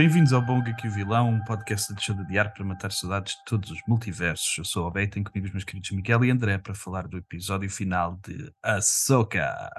Bem-vindos 0.00 0.32
ao 0.32 0.40
Bom 0.40 0.62
Geek 0.62 0.88
o 0.88 0.90
Vilão, 0.90 1.28
um 1.28 1.44
podcast 1.44 1.88
de 1.88 1.96
deixou 1.96 2.16
de 2.16 2.22
adiar 2.22 2.54
para 2.54 2.64
matar 2.64 2.90
saudades 2.90 3.34
de 3.34 3.44
todos 3.44 3.70
os 3.70 3.82
multiversos. 3.86 4.56
Eu 4.56 4.64
sou 4.64 4.84
o 4.84 4.86
Abel 4.88 5.02
e 5.02 5.08
tenho 5.08 5.26
comigo 5.26 5.46
os 5.46 5.52
meus 5.52 5.62
queridos 5.62 5.90
Miguel 5.90 6.24
e 6.24 6.30
André 6.30 6.56
para 6.56 6.72
falar 6.72 7.06
do 7.06 7.18
episódio 7.18 7.68
final 7.68 8.18
de 8.26 8.50
Ahsoka. 8.62 9.70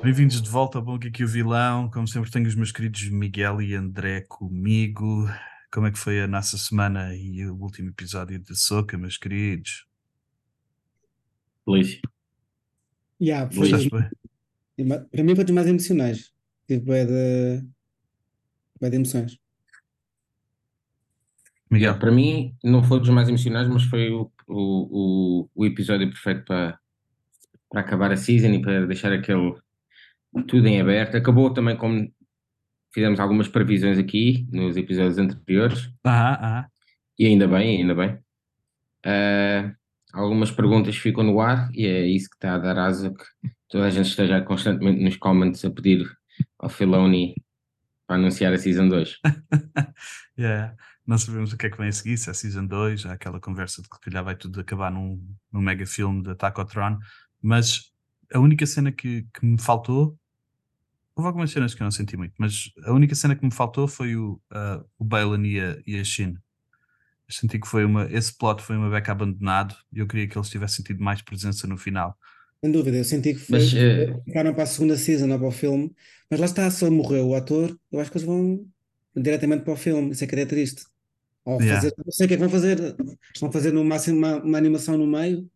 Bem-vindos 0.00 0.40
de 0.40 0.48
volta 0.48 0.78
ao 0.78 0.84
Bom 0.84 0.96
Geek 0.96 1.24
o 1.24 1.26
Vilão. 1.26 1.90
Como 1.90 2.06
sempre 2.06 2.30
tenho 2.30 2.46
os 2.46 2.54
meus 2.54 2.70
queridos 2.70 3.10
Miguel 3.10 3.60
e 3.60 3.74
André 3.74 4.20
comigo. 4.28 5.28
Como 5.72 5.88
é 5.88 5.90
que 5.90 5.98
foi 5.98 6.22
a 6.22 6.28
nossa 6.28 6.56
semana 6.56 7.12
e 7.16 7.44
o 7.48 7.56
último 7.56 7.88
episódio 7.88 8.38
de 8.38 8.52
Ahsoka, 8.52 8.96
meus 8.96 9.18
queridos? 9.18 9.88
Polícia. 11.64 12.00
Yeah, 13.28 13.50
foi, 13.50 13.66
Estás 13.66 13.86
bem? 13.88 14.04
para 15.10 15.22
mim 15.24 15.34
foi 15.36 15.44
dos 15.44 15.54
mais 15.54 15.66
emocionais. 15.68 16.32
Tive 16.66 16.82
bué 16.86 17.04
de, 17.06 17.22
bué 18.80 18.90
de 18.90 18.96
emoções. 18.96 19.40
Miguel? 21.70 21.98
Para 21.98 22.12
mim, 22.12 22.54
não 22.62 22.82
foi 22.82 23.00
dos 23.00 23.08
mais 23.08 23.28
emocionais, 23.28 23.68
mas 23.68 23.84
foi 23.84 24.10
o, 24.10 24.30
o, 24.48 25.42
o, 25.44 25.50
o 25.54 25.66
episódio 25.66 26.08
perfeito 26.10 26.44
para, 26.44 26.78
para 27.70 27.80
acabar 27.82 28.12
a 28.12 28.16
season 28.16 28.48
e 28.48 28.62
para 28.62 28.86
deixar 28.86 29.12
aquele 29.12 29.54
tudo 30.48 30.66
em 30.68 30.80
aberto. 30.80 31.16
Acabou 31.16 31.52
também 31.54 31.76
como 31.76 32.12
fizemos 32.94 33.20
algumas 33.20 33.48
previsões 33.48 33.98
aqui 33.98 34.46
nos 34.52 34.76
episódios 34.76 35.18
anteriores, 35.18 35.90
Aham, 36.04 36.34
aham. 36.42 36.70
e 37.18 37.26
ainda 37.26 37.46
bem, 37.48 37.80
ainda 37.82 37.94
bem. 37.94 38.18
Ah, 39.04 39.74
algumas 40.12 40.50
perguntas 40.50 40.96
ficam 40.96 41.24
no 41.24 41.40
ar 41.40 41.70
e 41.72 41.86
é 41.86 42.06
isso 42.06 42.28
que 42.28 42.36
está 42.36 42.54
a 42.54 42.58
dar 42.58 42.78
asa 42.78 43.10
que 43.10 43.50
toda 43.68 43.86
a 43.86 43.90
gente 43.90 44.08
esteja 44.08 44.42
constantemente 44.42 45.02
nos 45.02 45.16
comments 45.16 45.64
a 45.64 45.70
pedir 45.70 46.06
ao 46.58 46.68
Filoni 46.68 47.34
para 48.06 48.16
anunciar 48.16 48.52
a 48.52 48.58
Season 48.58 48.88
2. 48.88 49.20
Yeah. 50.38 50.74
Não 51.06 51.18
sabemos 51.18 51.52
o 51.52 51.58
que 51.58 51.66
é 51.66 51.70
que 51.70 51.76
vem 51.76 51.88
a 51.88 51.92
seguir, 51.92 52.16
se 52.16 52.30
é 52.30 52.32
Season 52.32 52.64
2, 52.66 53.06
há 53.06 53.12
aquela 53.12 53.38
conversa 53.38 53.82
de 53.82 53.88
que 53.88 54.00
calhar 54.00 54.24
vai 54.24 54.34
tudo 54.34 54.60
acabar 54.60 54.90
num, 54.90 55.22
num 55.52 55.60
mega 55.60 55.84
filme 55.84 56.22
de 56.22 56.30
Attack 56.30 56.58
on 56.60 56.64
Throne, 56.64 56.98
mas 57.40 57.92
a 58.32 58.38
única 58.38 58.64
cena 58.66 58.90
que, 58.90 59.26
que 59.34 59.44
me 59.44 59.60
faltou, 59.60 60.16
houve 61.14 61.26
algumas 61.26 61.50
cenas 61.50 61.74
que 61.74 61.82
eu 61.82 61.84
não 61.84 61.90
senti 61.90 62.16
muito, 62.16 62.34
mas 62.38 62.72
a 62.84 62.92
única 62.92 63.14
cena 63.14 63.36
que 63.36 63.44
me 63.44 63.52
faltou 63.52 63.86
foi 63.86 64.16
o, 64.16 64.40
ah, 64.50 64.82
o 64.98 65.04
Balin 65.04 65.44
e 65.44 65.60
a, 65.60 65.78
e 65.86 65.98
a 65.98 66.04
Shin. 66.04 66.36
Eu 67.32 67.40
senti 67.40 67.58
que 67.58 67.66
foi 67.66 67.84
uma, 67.84 68.04
esse 68.12 68.36
plot 68.36 68.62
foi 68.62 68.76
uma 68.76 68.90
beca 68.90 69.10
abandonado 69.12 69.74
e 69.92 70.00
eu 70.00 70.06
queria 70.06 70.28
que 70.28 70.36
eles 70.36 70.50
tivessem 70.50 70.84
tido 70.84 71.02
mais 71.02 71.22
presença 71.22 71.66
no 71.66 71.78
final. 71.78 72.16
Sem 72.62 72.70
dúvida, 72.70 72.96
eu 72.98 73.04
senti 73.04 73.34
que 73.34 73.40
foi, 73.40 73.58
Mas, 73.58 73.74
eh, 73.74 74.14
ficaram 74.24 74.54
para 74.54 74.62
a 74.64 74.66
segunda 74.66 74.96
season 74.96 75.30
ou 75.30 75.38
para 75.38 75.48
o 75.48 75.50
filme, 75.50 75.92
mas 76.30 76.38
lá 76.38 76.46
está, 76.46 76.70
se 76.70 76.84
ele 76.84 76.94
morreu, 76.94 77.28
o 77.28 77.34
ator, 77.34 77.76
eu 77.90 78.00
acho 78.00 78.10
que 78.10 78.18
eles 78.18 78.26
vão 78.26 78.64
diretamente 79.16 79.64
para 79.64 79.72
o 79.72 79.76
filme, 79.76 80.12
isso 80.12 80.22
é 80.22 80.26
que 80.26 80.36
é 80.36 80.46
triste. 80.46 80.84
Ou 81.44 81.60
Yeah. 81.60 81.74
fazer, 81.76 81.94
não 81.98 82.12
sei 82.12 82.26
o 82.26 82.28
que 82.28 82.34
é 82.34 82.36
que 82.36 82.42
vão 82.42 82.50
fazer, 82.50 82.78
a 83.42 83.52
fazer 83.52 83.72
no 83.72 83.84
máximo 83.84 84.18
uma, 84.18 84.36
uma 84.42 84.58
animação 84.58 84.96
no 84.96 85.06
meio, 85.06 85.50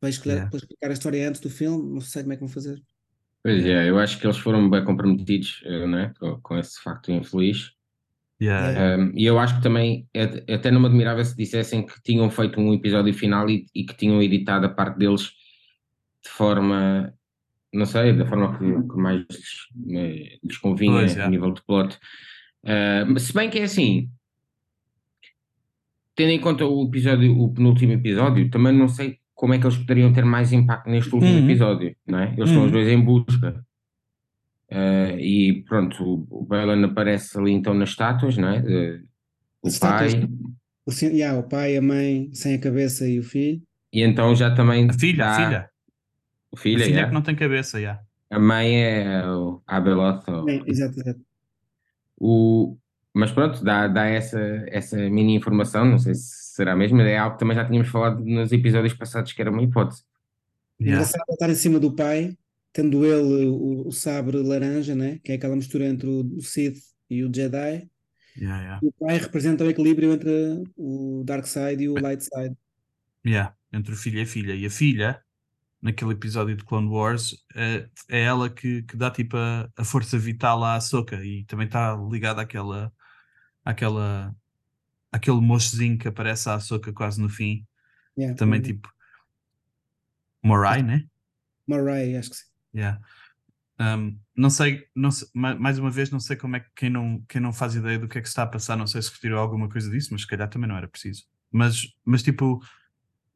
para, 0.00 0.10
esclarecer, 0.10 0.42
Yeah. 0.42 0.50
para 0.50 0.58
explicar 0.58 0.90
a 0.90 0.92
história 0.92 1.28
antes 1.28 1.40
do 1.40 1.50
filme, 1.50 1.94
não 1.94 2.00
sei 2.00 2.22
como 2.22 2.32
é 2.34 2.36
que 2.36 2.40
vão 2.40 2.48
fazer. 2.48 2.82
Pois 3.42 3.64
é, 3.64 3.90
eu 3.90 3.98
acho 3.98 4.18
que 4.18 4.26
eles 4.26 4.38
foram 4.38 4.70
bem 4.70 4.84
comprometidos 4.84 5.62
né, 5.88 6.12
com, 6.18 6.40
com 6.40 6.58
esse 6.58 6.80
facto 6.82 7.12
infeliz. 7.12 7.73
Yeah, 8.42 8.68
Yeah. 8.70 8.80
yeah. 8.96 9.02
Um, 9.02 9.12
e 9.16 9.24
eu 9.24 9.38
acho 9.38 9.56
que 9.56 9.62
também, 9.62 10.08
é- 10.12 10.54
até 10.54 10.70
não 10.70 10.80
me 10.80 10.86
admirava 10.86 11.24
se 11.24 11.36
dissessem 11.36 11.84
que 11.86 12.02
tinham 12.02 12.28
feito 12.30 12.60
um 12.60 12.74
episódio 12.74 13.14
final 13.14 13.48
e, 13.48 13.66
e 13.74 13.84
que 13.84 13.96
tinham 13.96 14.20
editado 14.22 14.66
a 14.66 14.68
parte 14.68 14.98
deles 14.98 15.22
de 16.22 16.30
forma, 16.30 17.12
não 17.72 17.86
sei, 17.86 18.12
da 18.12 18.26
forma 18.26 18.58
que, 18.58 18.64
que 18.88 18.96
mais 18.96 19.18
lhes, 19.20 19.98
eh, 19.98 20.38
lhes 20.42 20.58
convinha 20.58 21.00
Pois, 21.00 21.18
a 21.18 21.24
é. 21.24 21.28
nível 21.28 21.52
de 21.52 21.62
plot. 21.64 21.98
Uh, 22.64 23.18
se 23.20 23.32
bem 23.34 23.50
que 23.50 23.58
é 23.58 23.64
assim, 23.64 24.08
tendo 26.16 26.30
em 26.30 26.40
conta 26.40 26.64
o 26.66 26.84
episódio, 26.86 27.38
o 27.38 27.52
penúltimo 27.52 27.92
episódio, 27.92 28.48
também 28.50 28.72
não 28.72 28.88
sei 28.88 29.18
como 29.34 29.52
é 29.54 29.58
que 29.58 29.66
eles 29.66 29.76
poderiam 29.76 30.12
ter 30.12 30.24
mais 30.24 30.52
impacto 30.52 30.88
neste 30.88 31.12
último 31.14 31.32
Uhum. 31.32 31.44
episódio, 31.44 31.94
não 32.06 32.18
é? 32.20 32.32
Eles 32.36 32.48
estão 32.48 32.60
Uhum. 32.60 32.66
os 32.66 32.72
dois 32.72 32.88
em 32.88 33.00
busca. 33.00 33.64
Uh, 34.74 35.18
e 35.20 35.62
pronto, 35.68 36.26
o, 36.28 36.44
Balan 36.44 36.84
aparece 36.84 37.38
ali 37.38 37.52
então 37.52 37.74
nas 37.74 37.90
estátuas, 37.90 38.36
não 38.36 38.48
é? 38.48 38.58
Uh, 38.60 39.04
o 39.62 39.68
Estátuas. 39.68 40.14
pai, 40.14 40.28
O, 40.86 40.90
yeah, 41.04 41.38
o 41.38 41.44
pai, 41.44 41.76
a 41.76 41.82
mãe, 41.82 42.30
sem 42.32 42.54
a 42.56 42.58
cabeça 42.58 43.06
e 43.06 43.18
o 43.20 43.22
filho. 43.22 43.62
e 43.92 44.02
então 44.02 44.34
já 44.34 44.52
também 44.54 44.88
A 44.90 44.92
filha, 44.92 45.26
a 45.26 45.34
filha. 45.36 45.70
o 46.50 46.56
A 46.56 46.60
filho, 46.60 46.78
filha 46.80 46.88
é 46.88 46.90
yeah. 46.90 47.08
que 47.08 47.14
não 47.14 47.22
tem 47.22 47.36
cabeça, 47.36 47.78
yeah. 47.78 48.02
a 48.30 48.38
mãe 48.38 48.82
é 48.84 49.24
o 49.28 49.62
Abeloth, 49.66 50.28
ou- 50.28 50.48
exato, 50.66 50.98
exato. 51.00 51.20
o, 52.18 52.76
mas 53.14 53.30
pronto, 53.30 53.62
dá, 53.64 53.86
dá 53.86 54.06
essa, 54.06 54.38
essa 54.68 54.96
mini 55.08 55.36
informação, 55.36 55.84
não 55.84 55.98
sei 55.98 56.14
se 56.14 56.54
será 56.54 56.74
mesmo, 56.76 56.96
mas 56.98 57.06
é 57.06 57.16
algo 57.18 57.34
que 57.34 57.40
também 57.40 57.56
já 57.56 57.64
tínhamos 57.64 57.88
falado 57.88 58.24
nos 58.24 58.50
episódios 58.52 58.94
passados 58.94 59.32
que 59.32 59.40
era 59.40 59.50
uma 59.50 59.62
hipótese. 59.62 60.02
Yeah. 60.80 60.96
Engraçado 61.02 61.24
estar 61.30 61.48
em 61.50 61.54
cima 61.54 61.78
do 61.78 61.94
pai, 61.94 62.36
tendo 62.74 63.06
ele 63.06 63.46
o, 63.46 63.86
o 63.86 63.92
sabre 63.92 64.36
laranja, 64.42 64.96
né? 64.96 65.20
que 65.22 65.30
é 65.30 65.36
aquela 65.36 65.54
mistura 65.54 65.86
entre 65.86 66.08
o 66.08 66.40
Sith 66.42 66.76
e 67.08 67.22
o 67.24 67.32
Jedi. 67.32 67.88
Yeah, 68.36 68.60
yeah. 68.62 68.80
O 68.82 68.90
pai 68.92 69.16
representa 69.16 69.62
o 69.62 69.70
equilíbrio 69.70 70.12
entre 70.12 70.64
o 70.76 71.22
Dark 71.24 71.46
Side 71.46 71.84
e 71.84 71.88
o 71.88 71.94
Light 71.94 72.24
Side. 72.24 72.56
Yeah, 73.24 73.54
entre 73.72 73.94
o 73.94 73.96
filho 73.96 74.18
e 74.18 74.22
a 74.22 74.26
filha. 74.26 74.54
E 74.56 74.66
a 74.66 74.70
filha, 74.70 75.22
naquele 75.80 76.14
episódio 76.14 76.56
de 76.56 76.64
Clone 76.64 76.88
Wars, 76.88 77.36
é, 77.54 77.88
é 78.08 78.22
ela 78.22 78.50
que, 78.50 78.82
que 78.82 78.96
dá 78.96 79.08
tipo 79.08 79.36
a, 79.36 79.70
a 79.76 79.84
força 79.84 80.18
vital 80.18 80.64
à 80.64 80.74
Ahsoka 80.74 81.24
e 81.24 81.44
também 81.44 81.66
está 81.66 81.94
ligada 82.10 82.42
àquela, 82.42 82.92
àquela, 83.64 84.34
àquele 85.12 85.40
mochozinho 85.40 85.96
que 85.96 86.08
aparece 86.08 86.48
à 86.48 86.54
Ahsoka 86.54 86.92
quase 86.92 87.22
no 87.22 87.28
fim. 87.28 87.64
Yeah. 88.18 88.36
Também 88.36 88.60
tipo 88.60 88.92
Morai, 90.42 90.82
né? 90.82 91.06
Moray, 91.68 92.16
acho 92.16 92.30
que 92.30 92.36
sim. 92.36 92.53
Yeah. 92.74 93.00
Um, 93.80 94.18
não 94.36 94.50
sei, 94.50 94.86
não 94.94 95.10
sei- 95.10 95.28
ma- 95.34 95.54
mais 95.56 95.78
uma 95.78 95.90
vez, 95.90 96.10
não 96.10 96.20
sei 96.20 96.36
como 96.36 96.56
é 96.56 96.60
que 96.60 96.70
quem 96.76 96.90
não, 96.90 97.24
quem 97.28 97.40
não 97.40 97.52
faz 97.52 97.74
ideia 97.74 97.98
do 97.98 98.08
que 98.08 98.18
é 98.18 98.20
que 98.20 98.28
se 98.28 98.32
está 98.32 98.44
a 98.44 98.46
passar, 98.46 98.76
não 98.76 98.86
sei 98.86 99.02
se 99.02 99.10
retirou 99.12 99.38
alguma 99.40 99.68
coisa 99.68 99.90
disso, 99.90 100.08
mas 100.12 100.22
se 100.22 100.26
calhar 100.28 100.48
também 100.48 100.68
não 100.68 100.76
era 100.76 100.88
preciso. 100.88 101.24
Mas, 101.50 101.86
mas 102.04 102.22
tipo, 102.22 102.60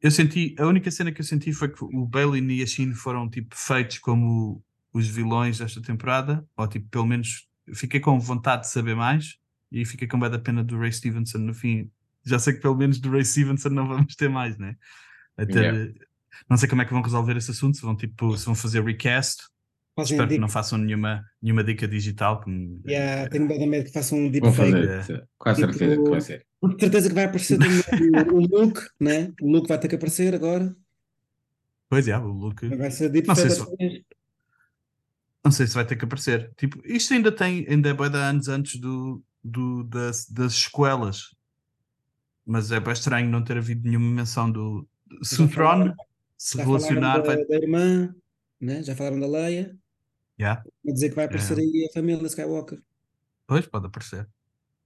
eu 0.01 0.11
senti, 0.11 0.55
a 0.57 0.65
única 0.65 0.89
cena 0.91 1.11
que 1.11 1.21
eu 1.21 1.25
senti 1.25 1.51
foi 1.53 1.69
que 1.69 1.83
o 1.83 2.05
Balin 2.05 2.47
e 2.51 2.63
a 2.63 2.65
Shin 2.65 2.93
foram 2.93 3.29
tipo 3.29 3.55
feitos 3.55 3.99
como 3.99 4.63
os 4.93 5.07
vilões 5.07 5.57
desta 5.59 5.81
temporada, 5.81 6.45
ou 6.55 6.67
tipo, 6.67 6.87
pelo 6.89 7.05
menos 7.05 7.47
fiquei 7.73 7.99
com 7.99 8.19
vontade 8.19 8.63
de 8.63 8.69
saber 8.69 8.95
mais 8.95 9.37
e 9.71 9.85
fiquei 9.85 10.07
com 10.07 10.19
bem 10.19 10.29
da 10.29 10.39
pena 10.39 10.63
do 10.63 10.79
Ray 10.79 10.91
Stevenson 10.91 11.39
no 11.39 11.53
fim. 11.53 11.91
Já 12.25 12.39
sei 12.39 12.53
que 12.53 12.61
pelo 12.61 12.75
menos 12.75 12.99
do 12.99 13.11
Ray 13.11 13.23
Stevenson 13.25 13.69
não 13.69 13.87
vamos 13.87 14.15
ter 14.15 14.29
mais, 14.29 14.57
né? 14.57 14.75
Até, 15.37 15.59
Yeah. 15.61 15.93
Não 16.49 16.57
sei 16.57 16.67
como 16.69 16.81
é 16.81 16.85
que 16.85 16.93
vão 16.93 17.01
resolver 17.01 17.35
esse 17.37 17.51
assunto, 17.51 17.75
se 17.77 17.81
vão 17.83 17.95
tipo, 17.95 18.37
se 18.37 18.45
vão 18.45 18.55
fazer 18.55 18.83
recast 18.83 19.43
Fazem 19.95 20.15
Espero 20.15 20.29
que 20.29 20.37
não 20.37 20.47
façam 20.47 20.77
nenhuma, 20.77 21.25
nenhuma 21.41 21.61
dica 21.61 21.85
digital. 21.85 22.39
Que 22.39 22.49
me- 22.49 22.79
Yeah, 22.87 23.29
tenho 23.29 23.45
bem 23.47 23.67
medo 23.67 23.83
que 23.85 23.91
façam 23.91 24.17
um 24.17 24.21
Vão 24.23 24.31
deepfake. 24.31 24.71
fazer, 24.71 25.27
com 25.37 25.49
a 25.49 25.53
Tipo- 25.55 25.73
certeza 25.73 26.03
que 26.03 26.09
vai 26.09 26.21
ser. 26.21 26.47
Com 26.61 26.79
certeza 26.79 27.09
que 27.09 27.15
vai 27.15 27.23
aparecer 27.25 27.59
o, 27.59 28.35
o 28.35 28.39
Luke, 28.39 28.79
né? 28.99 29.33
O 29.41 29.51
Luke 29.51 29.67
vai 29.67 29.77
ter 29.77 29.89
que 29.89 29.95
aparecer 29.95 30.33
agora. 30.33 30.73
Pois 31.89 32.07
é, 32.07 32.17
o 32.17 32.27
Luke. 32.27 32.65
Vai 32.77 32.91
ser 32.91 33.05
Não 33.05 33.11
deepfake 33.11 33.41
sei 33.41 33.49
se-. 33.49 34.05
Não 35.43 35.51
sei 35.51 35.67
se 35.67 35.73
vai 35.73 35.85
ter 35.85 35.95
que 35.97 36.05
aparecer. 36.05 36.51
Tipo, 36.55 36.79
isto 36.85 37.13
ainda 37.13 37.31
tem, 37.31 37.65
ainda 37.67 37.89
é 37.89 37.93
de 38.09 38.17
anos 38.17 38.47
antes 38.47 38.79
do, 38.79 39.21
do, 39.43 39.83
das, 39.83 40.29
das 40.29 40.53
escolas. 40.53 41.35
Mas 42.45 42.71
é 42.71 42.79
bem 42.79 42.93
estranho 42.93 43.29
não 43.29 43.43
ter 43.43 43.57
havido 43.57 43.87
nenhuma 43.87 44.09
menção 44.11 44.49
do. 44.49 44.87
Se 45.23 45.41
o 45.41 45.47
Tron 45.49 45.93
se 46.39 46.57
Já 46.57 46.63
relacionar. 46.63 47.21
falaram 47.21 47.23
da, 47.23 47.35
Vai... 47.35 47.45
da 47.45 47.55
irmã, 47.57 48.15
né? 48.59 48.81
Já 48.83 48.95
falaram 48.95 49.19
da 49.19 49.27
Leia. 49.27 49.77
Yeah. 50.39 50.63
Dizer 50.85 51.09
que 51.09 51.15
vai 51.15 51.25
aparecer 51.25 51.57
É. 51.57 51.61
aí 51.61 51.87
a 51.89 51.93
família 51.93 52.25
Skywalker. 52.27 52.81
Pois, 53.45 53.65
pode 53.67 53.87
aparecer. 53.87 54.25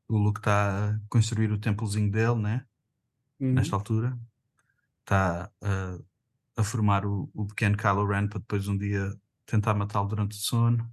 O 0.07 0.17
Luke 0.17 0.39
está 0.39 0.89
a 0.89 0.99
construir 1.09 1.51
o 1.51 1.59
templozinho 1.59 2.09
dele, 2.11 2.35
né? 2.41 2.65
Uhum. 3.39 3.53
Nesta 3.53 3.75
altura. 3.75 4.17
Está 5.01 5.51
a, 5.61 5.99
a 6.57 6.63
formar 6.63 7.05
o, 7.05 7.29
o 7.35 7.45
pequeno 7.45 7.77
Kylo 7.77 8.05
Ren 8.07 8.27
para 8.27 8.39
depois 8.39 8.67
um 8.67 8.75
dia 8.77 9.13
tentar 9.45 9.75
matá-lo 9.75 10.07
durante 10.07 10.31
o 10.31 10.39
sono. 10.39 10.89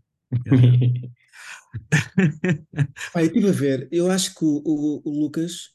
Pá, 3.12 3.20
eu 3.22 3.26
estive 3.26 3.48
a 3.48 3.52
ver, 3.52 3.88
eu 3.90 4.10
acho 4.10 4.34
que 4.34 4.44
o, 4.44 4.62
o- 4.64 5.02
o 5.04 5.20
Lucas, 5.20 5.74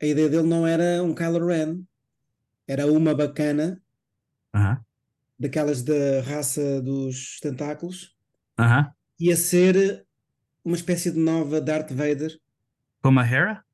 a 0.00 0.06
ideia 0.06 0.28
dele 0.28 0.48
não 0.48 0.66
era 0.66 1.02
um 1.02 1.14
Kylo 1.14 1.46
Ren, 1.46 1.82
era 2.66 2.86
uma 2.86 3.14
bacana, 3.14 3.81
Aham. 4.54 4.84
daquelas 5.38 5.82
da 5.82 6.22
raça 6.22 6.80
dos 6.80 7.38
tentáculos, 7.40 8.16
Aham. 8.58 8.94
ia 9.18 9.36
ser 9.36 10.06
uma 10.64 10.76
espécie 10.76 11.10
de 11.12 11.18
nova 11.20 11.60
Darth 11.60 11.92
Vader, 11.92 12.38
Como 13.02 13.20
a 13.20 13.24
Hera? 13.26 13.64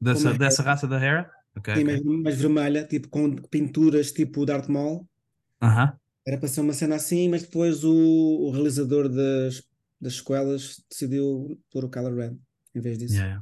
Dessa, 0.00 0.34
Como 0.34 0.34
a 0.34 0.34
dessa 0.34 0.62
raça 0.62 0.86
da 0.88 0.96
Hera? 1.02 1.30
Ok. 1.56 1.74
sim, 1.74 1.84
ok. 1.84 1.84
mais, 1.84 2.02
mais 2.02 2.36
vermelha, 2.40 2.86
tipo 2.86 3.08
com 3.08 3.34
pinturas 3.36 4.12
tipo 4.12 4.44
Darth 4.46 4.68
Maul, 4.68 5.06
Aham. 5.60 5.98
Era 6.26 6.38
para 6.38 6.48
ser 6.48 6.60
uma 6.60 6.72
cena 6.72 6.96
assim, 6.96 7.28
mas 7.28 7.42
depois 7.42 7.84
o, 7.84 7.92
o 7.92 8.50
realizador 8.50 9.08
das, 9.08 9.62
das 10.00 10.16
sequelas 10.16 10.82
decidiu 10.90 11.60
pôr 11.70 11.84
o 11.84 11.90
Kylo 11.90 12.14
Ren 12.16 12.38
em 12.74 12.80
vez 12.80 12.98
disso. 12.98 13.26
Yeah, 13.26 13.40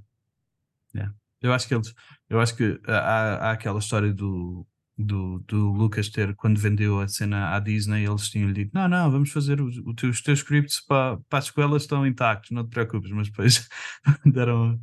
yeah. 0.94 1.12
Eu 1.42 1.52
acho 1.52 1.68
que 1.68 1.74
eles, 1.74 1.94
eu 2.30 2.40
acho 2.40 2.56
que 2.56 2.80
há, 2.86 3.50
há 3.50 3.52
aquela 3.52 3.78
história 3.78 4.12
do, 4.12 4.66
do, 4.98 5.38
do 5.46 5.70
Lucas 5.72 6.08
ter, 6.08 6.34
quando 6.34 6.58
vendeu 6.58 6.98
a 6.98 7.06
cena 7.06 7.54
à 7.54 7.60
Disney, 7.60 8.04
eles 8.04 8.28
tinham-lhe 8.28 8.52
dito: 8.52 8.72
Não, 8.74 8.88
não, 8.88 9.10
vamos 9.10 9.30
fazer 9.30 9.60
os, 9.60 9.78
os 9.78 9.94
teus, 9.94 10.16
os 10.16 10.22
teus 10.22 10.38
scripts 10.40 10.84
para, 10.84 11.18
para 11.28 11.38
as 11.38 11.44
escolas 11.44 11.82
estão 11.82 12.04
intactos, 12.04 12.50
não 12.50 12.64
te 12.64 12.70
preocupes, 12.70 13.10
mas 13.12 13.28
depois 13.28 13.68
deram 14.26 14.80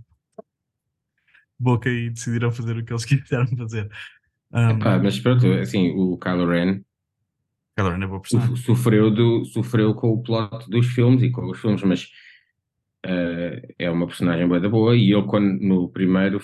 boca 1.59 1.89
e 1.89 2.09
decidiram 2.09 2.51
fazer 2.51 2.77
o 2.77 2.85
que 2.85 2.93
eles 2.93 3.03
quiseram 3.05 3.47
fazer. 3.57 3.89
Um, 4.53 4.69
Epá, 4.69 4.99
mas 4.99 5.19
pronto, 5.19 5.45
assim, 5.53 5.91
o 5.91 6.17
Kylo 6.17 6.47
Ren 6.47 6.81
Kylo 7.77 7.89
Ren 7.89 8.05
é 8.05 8.55
sofreu, 8.55 9.11
do, 9.11 9.43
sofreu 9.43 9.93
com 9.93 10.11
o 10.11 10.23
plot 10.23 10.69
dos 10.69 10.87
filmes 10.87 11.21
e 11.23 11.29
com 11.29 11.49
os 11.49 11.59
filmes, 11.59 11.83
mas 11.83 12.09
eh, 13.05 13.75
é 13.77 13.91
uma 13.91 14.07
personagem 14.07 14.47
boa 14.47 14.61
da 14.61 14.69
boa 14.69 14.95
e 14.95 15.11
ele 15.11 15.23
quando 15.23 15.59
no 15.59 15.89
primeiro 15.89 16.39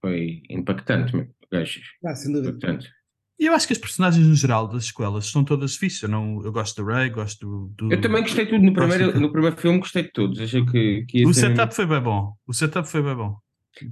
foi 0.00 0.42
impactante, 0.50 1.12
gajo, 1.50 1.80
Ah, 2.04 2.14
sem 2.14 2.30
dúvida. 2.32 2.50
impactante. 2.50 3.03
E 3.38 3.46
eu 3.46 3.52
acho 3.52 3.66
que 3.66 3.72
as 3.72 3.78
personagens 3.78 4.26
no 4.26 4.34
geral 4.34 4.68
das 4.68 4.84
escolas 4.84 5.26
são 5.26 5.42
todas 5.44 5.76
fixes. 5.76 6.02
Eu, 6.02 6.08
não, 6.08 6.40
eu 6.44 6.52
gosto 6.52 6.84
da 6.84 6.92
Ray, 6.94 7.10
gosto 7.10 7.44
do. 7.46 7.88
do- 7.88 7.92
Eu 7.92 8.00
também 8.00 8.22
gostei 8.22 8.44
de 8.44 8.52
tudo 8.52 8.64
no 8.64 8.72
primeiro, 8.72 9.12
de- 9.12 9.18
no 9.18 9.32
primeiro 9.32 9.56
filme, 9.56 9.78
gostei 9.80 10.04
de 10.04 10.12
todos. 10.12 10.38
Achei 10.40 10.64
que, 10.64 11.04
que 11.08 11.26
O 11.26 11.34
setup 11.34 11.74
foi 11.74 11.86
bem 11.86 12.00
bom. 12.00 12.32
O 12.46 12.52
setup 12.52 12.88
foi 12.88 13.02
bem 13.02 13.14
bom. 13.16 13.36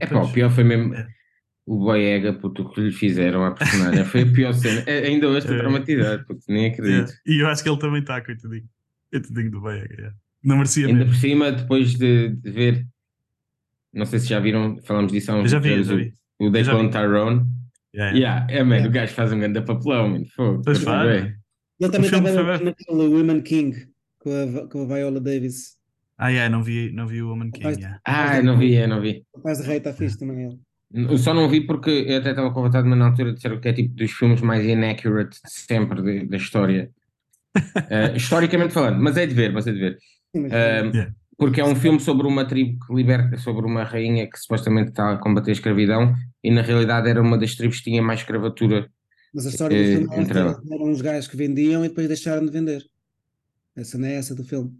É 0.00 0.06
pá, 0.06 0.22
o 0.22 0.32
pior 0.32 0.48
foi 0.50 0.62
mesmo 0.62 0.94
É. 0.94 1.08
o 1.66 1.76
Boyega, 1.78 2.32
puto, 2.34 2.68
que 2.70 2.80
lhe 2.80 2.92
fizeram 2.92 3.44
à 3.44 3.50
personagem. 3.50 4.04
Foi 4.04 4.22
a 4.22 4.26
pior 4.32 4.52
cena. 4.54 4.82
É, 4.86 5.06
Ainda 5.08 5.26
hoje 5.28 5.38
estou 5.38 5.56
É. 5.56 5.58
traumatizado, 5.58 6.24
puto, 6.24 6.40
nem 6.48 6.66
acredito. 6.66 7.12
E 7.26 7.42
eu 7.42 7.48
acho 7.48 7.62
que 7.64 7.68
ele 7.68 7.78
também 7.78 8.00
está, 8.00 8.20
coitadinho. 8.20 8.64
Coitadinho 9.10 9.50
do 9.50 9.60
Boyega. 9.60 9.92
yeah. 9.92 10.16
Não 10.44 10.56
merecia 10.56 10.86
Ainda 10.86 11.00
mesmo. 11.00 11.12
por 11.14 11.20
cima, 11.20 11.50
depois 11.52 11.94
de, 11.96 12.28
de 12.30 12.50
ver, 12.50 12.86
não 13.92 14.06
sei 14.06 14.18
se 14.20 14.26
já 14.28 14.38
viram, 14.40 14.80
falamos 14.84 15.10
disso 15.12 15.30
há 15.32 15.34
uns 15.36 15.42
Eu 15.44 15.48
já 15.48 15.58
vi, 15.58 15.82
já 15.84 15.94
vi. 15.96 16.14
o, 16.40 16.48
Declan. 16.50 16.88
Tyrone. 16.90 17.46
Yeah, 17.94 18.16
yeah. 18.16 18.46
É, 18.50 18.62
man, 18.64 18.76
Yeah. 18.76 18.88
o 18.88 18.92
gajo 18.92 19.12
faz 19.14 19.32
um 19.32 19.38
grande 19.38 19.60
papelão, 19.62 20.08
man. 20.08 20.24
Fogo, 20.34 20.62
Pois 20.64 20.82
mano. 20.84 21.10
Ele 21.80 21.90
também 21.90 22.06
estava 22.06 22.56
foi 22.58 22.64
naquele 22.64 23.06
Women 23.08 23.40
King 23.42 23.86
com 24.18 24.30
a, 24.30 24.68
com 24.68 24.82
a 24.82 24.86
Viola 24.96 25.20
Davis. 25.20 25.76
Ah, 26.16 26.28
yeah, 26.28 26.48
não 26.48 26.62
vi, 26.62 26.92
não 26.92 27.06
vi 27.06 27.20
o 27.22 27.28
Woman 27.28 27.50
King. 27.50 27.64
Rapaz, 27.64 27.78
yeah. 27.78 28.00
Ah, 28.04 28.40
não 28.42 28.56
vi, 28.58 28.74
eu 28.74 28.88
não 28.88 29.00
vi. 29.00 29.24
O 29.34 29.38
rapaz 29.38 29.58
de 29.58 29.64
rei 29.66 29.78
está 29.78 29.92
fixe 29.92 30.18
também 30.18 30.44
ele. 30.46 30.58
Eu 30.94 31.16
só 31.18 31.32
não 31.34 31.48
vi 31.48 31.62
porque 31.66 31.90
eu 32.06 32.18
até 32.18 32.30
estava 32.30 32.52
com 32.52 32.62
vontade, 32.62 32.86
mas 32.86 32.98
na 32.98 33.06
altura 33.08 33.32
disseram 33.32 33.58
que 33.60 33.68
é 33.68 33.72
tipo 33.72 33.94
dos 33.94 34.10
filmes 34.12 34.40
mais 34.42 34.64
inaccurate 34.64 35.38
de 35.42 35.50
sempre 35.50 36.02
de- 36.02 36.26
da 36.26 36.36
história. 36.36 36.90
Eh, 37.90 38.16
historicamente 38.16 38.72
falando, 38.72 38.98
mas 39.02 39.16
é 39.18 39.26
de 39.26 39.34
ver, 39.34 39.52
mas 39.52 39.66
é 39.66 39.72
de 39.72 39.78
ver. 39.78 39.98
Sim, 40.34 40.42
mas- 40.42 40.52
Eh, 40.52 40.82
Yeah. 40.94 41.14
Porque 41.36 41.60
é 41.60 41.64
um 41.64 41.74
filme 41.74 41.98
sobre 42.00 42.26
uma 42.26 42.44
tribo 42.46 42.78
que 42.86 42.94
liberta, 42.94 43.36
sobre 43.38 43.66
uma 43.66 43.84
rainha 43.84 44.28
que 44.30 44.38
supostamente 44.38 44.90
está 44.90 45.12
a 45.12 45.16
combater 45.18 45.50
a 45.50 45.52
escravidão 45.52 46.14
e 46.42 46.50
na 46.50 46.62
realidade 46.62 47.08
era 47.08 47.20
uma 47.20 47.38
das 47.38 47.54
tribos 47.54 47.78
que 47.78 47.84
tinha 47.84 48.02
mais 48.02 48.20
escravatura. 48.20 48.88
Mas 49.34 49.46
a 49.46 49.48
história 49.50 49.76
do 49.76 49.82
eh, 49.82 49.92
filme 49.98 50.14
é 50.14 50.20
entre 50.20 50.38
eram 50.38 50.84
uns 50.84 51.00
gajos 51.00 51.28
que 51.28 51.36
vendiam 51.36 51.84
e 51.84 51.88
depois 51.88 52.06
deixaram 52.06 52.44
de 52.44 52.52
vender. 52.52 52.82
Essa 53.74 53.96
não 53.98 54.06
é 54.06 54.14
essa 54.14 54.34
do 54.34 54.44
filme. 54.44 54.76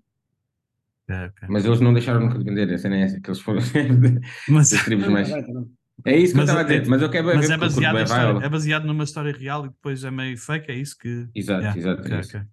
Yeah, 1.09 1.33
ok. 1.35 1.49
Mas 1.51 1.65
eles 1.65 1.81
não 1.81 1.93
deixaram 1.93 2.21
nunca 2.21 2.39
de 2.39 2.45
vender, 2.45 2.71
essa 2.71 2.89
nem 2.89 3.03
é 3.03 3.05
essa, 3.07 3.21
que 3.21 3.29
eles 3.29 3.41
foram 3.41 3.61
Mas, 4.49 4.71
das 4.71 4.85
tribos 4.85 5.07
Não, 5.07 5.13
mais. 5.13 5.31
É 6.05 6.17
isso 6.17 6.33
que 6.33 6.39
Mas 6.39 6.49
eu 6.49 6.55
estava 6.55 6.61
a 6.61 6.63
é- 6.63 6.65
dizer, 6.79 6.91
mas 6.91 7.03
eu 7.03 7.11
quero 7.11 7.27
ver 7.27 7.37
mas 7.37 7.51
é 7.51 7.55
eu 7.55 7.59
curto 7.59 7.75
baseado, 7.75 7.99
história- 8.03 8.45
é 8.47 8.49
baseado 8.49 8.85
numa 8.87 9.05
história 9.05 9.33
real 9.33 9.67
e 9.67 9.69
depois 9.69 10.05
é 10.05 10.11
meio 10.11 10.37
fake, 10.39 10.71
é 10.71 10.75
isso 10.75 10.97
que. 10.99 11.27
Exato, 11.35 11.63
Yeah, 11.63 11.79
exato. 11.81 12.03
ok, 12.03 12.17
é 12.17 12.21
isso. 12.21 12.47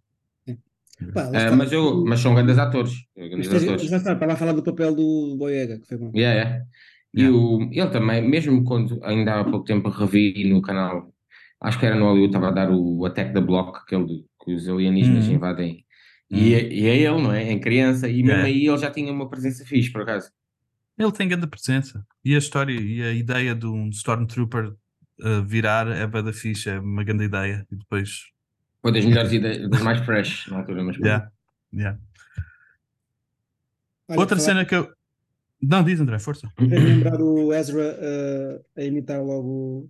Pá, 1.13 1.23
lá 1.29 1.37
está. 1.45 1.55
mas, 1.55 1.71
eu, 1.71 2.03
mas 2.05 2.19
são 2.19 2.35
grandes 2.35 2.57
atores. 2.57 2.93
Mas 3.17 3.29
Grandes 3.29 3.49
tens- 3.49 3.63
atores. 3.63 3.81
mas 3.83 3.91
lá 3.91 3.97
está, 3.97 4.13
estava 4.13 4.33
a 4.33 4.35
falar 4.35 4.51
do 4.53 4.63
papel 4.63 4.93
do 4.95 5.35
Boyega, 5.37 5.79
que 5.79 5.87
foi 5.87 5.97
bom. 5.97 6.11
Yeah, 6.15 6.39
yeah. 6.41 6.65
E 7.13 7.21
Yeah. 7.21 7.37
o, 7.37 7.61
ele 7.71 7.89
também, 7.89 8.27
mesmo 8.29 8.63
quando 8.63 8.99
ainda 9.03 9.39
há 9.39 9.43
pouco 9.43 9.65
tempo 9.65 9.89
revi 9.89 10.47
no 10.49 10.61
canal, 10.61 11.11
acho 11.61 11.79
que 11.79 11.85
era 11.85 11.95
no 11.95 12.05
Hollywood, 12.05 12.27
estava 12.29 12.49
a 12.49 12.51
dar 12.51 12.69
o 12.71 13.05
Attack 13.05 13.33
the 13.33 13.41
Block, 13.41 13.79
aquele 13.79 14.25
que 14.43 14.53
os 14.53 14.67
alienígenas 14.69 15.27
Uhum. 15.27 15.33
invadem. 15.35 15.85
E, 16.29 16.53
é- 16.53 16.71
e 16.71 16.85
é 16.87 16.95
ele, 16.97 17.21
não 17.21 17.31
é? 17.33 17.51
Em 17.51 17.59
criança, 17.59 18.07
e 18.07 18.17
mesmo 18.21 18.27
Yeah. 18.29 18.45
aí 18.47 18.67
ele 18.67 18.77
já 18.77 18.91
tinha 18.91 19.11
uma 19.11 19.27
presença 19.29 19.65
fixe, 19.65 19.91
por 19.91 20.01
acaso. 20.03 20.29
Ele 20.97 21.11
tem 21.11 21.27
grande 21.27 21.47
presença. 21.47 22.05
E 22.23 22.35
a 22.35 22.37
história 22.37 22.73
e 22.79 23.01
a 23.01 23.11
ideia 23.13 23.55
de 23.55 23.65
um 23.65 23.89
Stormtrooper 23.89 24.73
uh, 25.21 25.43
virar 25.47 25.87
é 25.87 26.05
bem 26.05 26.23
da 26.23 26.31
ficha, 26.33 26.71
é 26.71 26.79
uma 26.79 27.03
grande 27.03 27.23
ideia. 27.23 27.65
E 27.71 27.75
depois. 27.77 28.19
Foi 28.81 28.91
das 28.93 29.05
melhores 29.05 29.31
ideias, 29.31 29.69
das 29.69 29.81
mais 29.81 29.99
fresh 30.05 30.47
na 30.47 30.59
altura, 30.59 30.83
mas 30.83 30.97
Yeah, 30.97 31.31
yeah. 31.73 31.99
Olha, 34.07 34.19
Outra 34.19 34.39
cena 34.39 34.65
que 34.65 34.75
eu. 34.75 34.91
Não, 35.61 35.83
diz 35.83 35.99
André, 35.99 36.17
força. 36.19 36.49
Lembrar 36.57 37.21
o 37.21 37.53
Ezra 37.53 37.97
uh, 37.99 38.65
a 38.79 38.83
imitar 38.83 39.21
logo 39.21 39.89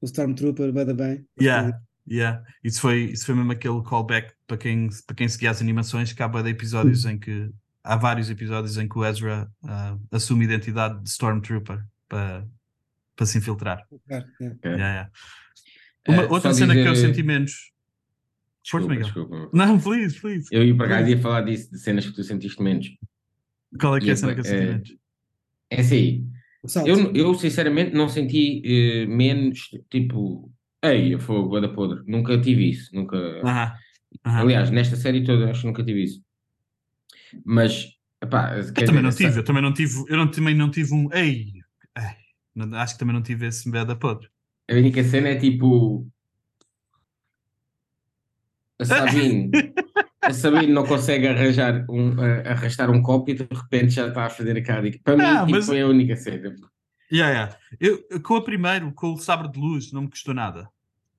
o, 0.00 0.06
Stormtrooper, 0.06 0.70
bem 0.72 0.84
da 0.84 0.92
bem. 0.94 1.26
Yeah, 1.40 1.80
yeah. 2.08 2.44
Isso 2.62 2.80
foi, 2.80 3.04
isso 3.04 3.24
foi 3.24 3.34
mesmo 3.34 3.52
aquele 3.52 3.82
callback 3.82 4.34
para 4.46 4.58
quem, 4.58 4.88
para 5.06 5.16
quem 5.16 5.28
seguia 5.28 5.50
as 5.50 5.62
animações, 5.62 6.12
que 6.12 6.22
há 6.22 6.28
de 6.28 6.50
episódios 6.50 7.06
em 7.06 7.18
que 7.18 7.50
há 7.82 7.96
vários 7.96 8.28
episódios 8.28 8.76
em 8.76 8.86
que 8.86 8.98
o 8.98 9.04
Ezra 9.04 9.50
ah, 9.64 9.96
assume 10.10 10.42
a 10.42 10.48
identidade 10.48 11.02
de 11.02 11.08
Stormtrooper 11.08 11.82
para, 12.08 12.46
para 13.16 13.26
se 13.26 13.38
infiltrar. 13.38 13.86
Claro, 14.06 14.26
é. 14.40 14.46
Ok. 14.48 14.70
Yeah, 14.70 14.88
yeah. 14.88 15.10
Eh, 16.04 16.12
Uma, 16.12 16.32
outra 16.32 16.52
cena 16.52 16.74
que 16.74 16.80
eu 16.80 16.92
dizer- 16.92 17.08
senti 17.08 17.22
menos. 17.22 17.72
Desculpa, 18.66 18.96
desculpa. 18.96 19.50
Não, 19.52 19.78
please, 19.78 20.20
please. 20.20 20.48
Eu 20.50 20.64
ia 20.64 20.76
para 20.76 20.88
cá 20.88 21.02
e 21.02 21.10
ia 21.10 21.18
falar 21.18 21.42
disso, 21.42 21.70
de 21.70 21.78
cenas 21.78 22.04
que 22.04 22.12
tu 22.12 22.24
sentiste 22.24 22.60
menos. 22.60 22.88
Qual 23.80 23.96
é 23.96 24.00
que 24.00 24.10
é 24.10 24.12
a 24.12 24.16
cena 24.16 24.34
que 24.34 24.40
eu 24.40 24.44
senti 24.44 24.56
eh, 24.56 24.66
menos? 24.66 24.96
É 25.70 25.80
assim. 25.80 26.30
Eu, 26.84 27.14
eu 27.14 27.34
sinceramente 27.34 27.94
não 27.94 28.08
senti 28.08 28.60
eh, 28.64 29.06
menos 29.06 29.68
tipo, 29.88 30.50
ei, 30.82 31.14
eu 31.14 31.20
fogo, 31.20 31.60
da 31.60 31.68
podre. 31.68 32.02
Nunca 32.08 32.40
tive 32.40 32.70
isso. 32.70 32.92
Nunca. 32.92 33.16
Aliás, 34.24 34.70
nesta 34.70 34.96
série 34.96 35.22
toda 35.22 35.48
acho 35.48 35.60
que 35.60 35.66
nunca 35.68 35.84
tive 35.84 36.02
isso. 36.02 36.20
Mas, 37.44 37.86
epá, 38.20 38.56
Eu 38.56 38.72
quer 38.72 38.86
também 38.86 39.02
não 39.02 39.10
dizer, 39.10 39.28
tive, 39.28 39.38
eu 39.38 39.44
também 39.44 39.62
não 39.62 39.72
tive, 39.72 40.04
eu 40.08 40.16
não, 40.16 40.28
também 40.28 40.54
não 40.56 40.70
tive 40.70 40.92
um 40.92 41.08
ei, 41.12 41.52
ei. 41.96 42.16
Não- 42.52 42.76
acho 42.78 42.94
que 42.94 42.98
também 42.98 43.14
não 43.14 43.22
tive 43.22 43.46
esse 43.46 43.70
bad 43.70 43.94
podre. 43.96 44.28
A 44.68 44.74
única 44.74 45.04
cena 45.04 45.28
é 45.28 45.36
tipo. 45.36 46.08
A 48.80 48.84
Sabine. 48.84 49.50
a 50.22 50.32
Sabine 50.32 50.72
não 50.72 50.84
consegue 50.86 51.26
arranjar 51.26 51.84
um, 51.88 52.20
a- 52.20 52.50
arrastar 52.50 52.90
um 52.90 53.02
copo 53.02 53.30
e 53.30 53.34
de 53.34 53.46
repente 53.50 53.90
já 53.94 54.08
está 54.08 54.26
a 54.26 54.30
fazer 54.30 54.56
a 54.56 54.62
cara. 54.62 54.90
Para 55.02 55.16
mim, 55.16 55.22
Ah, 55.24 55.40
tipo, 55.40 55.50
mas- 55.52 55.66
foi 55.66 55.80
a 55.80 55.86
única 55.86 56.14
cena. 56.16 56.54
Yeah, 57.10 57.32
yeah. 57.32 57.56
Eu, 57.80 58.20
com 58.22 58.34
o 58.34 58.42
primeiro, 58.42 58.92
com 58.92 59.12
o 59.14 59.18
sabre 59.18 59.50
de 59.50 59.58
luz, 59.58 59.92
não 59.92 60.02
me 60.02 60.10
custou 60.10 60.34
nada. 60.34 60.68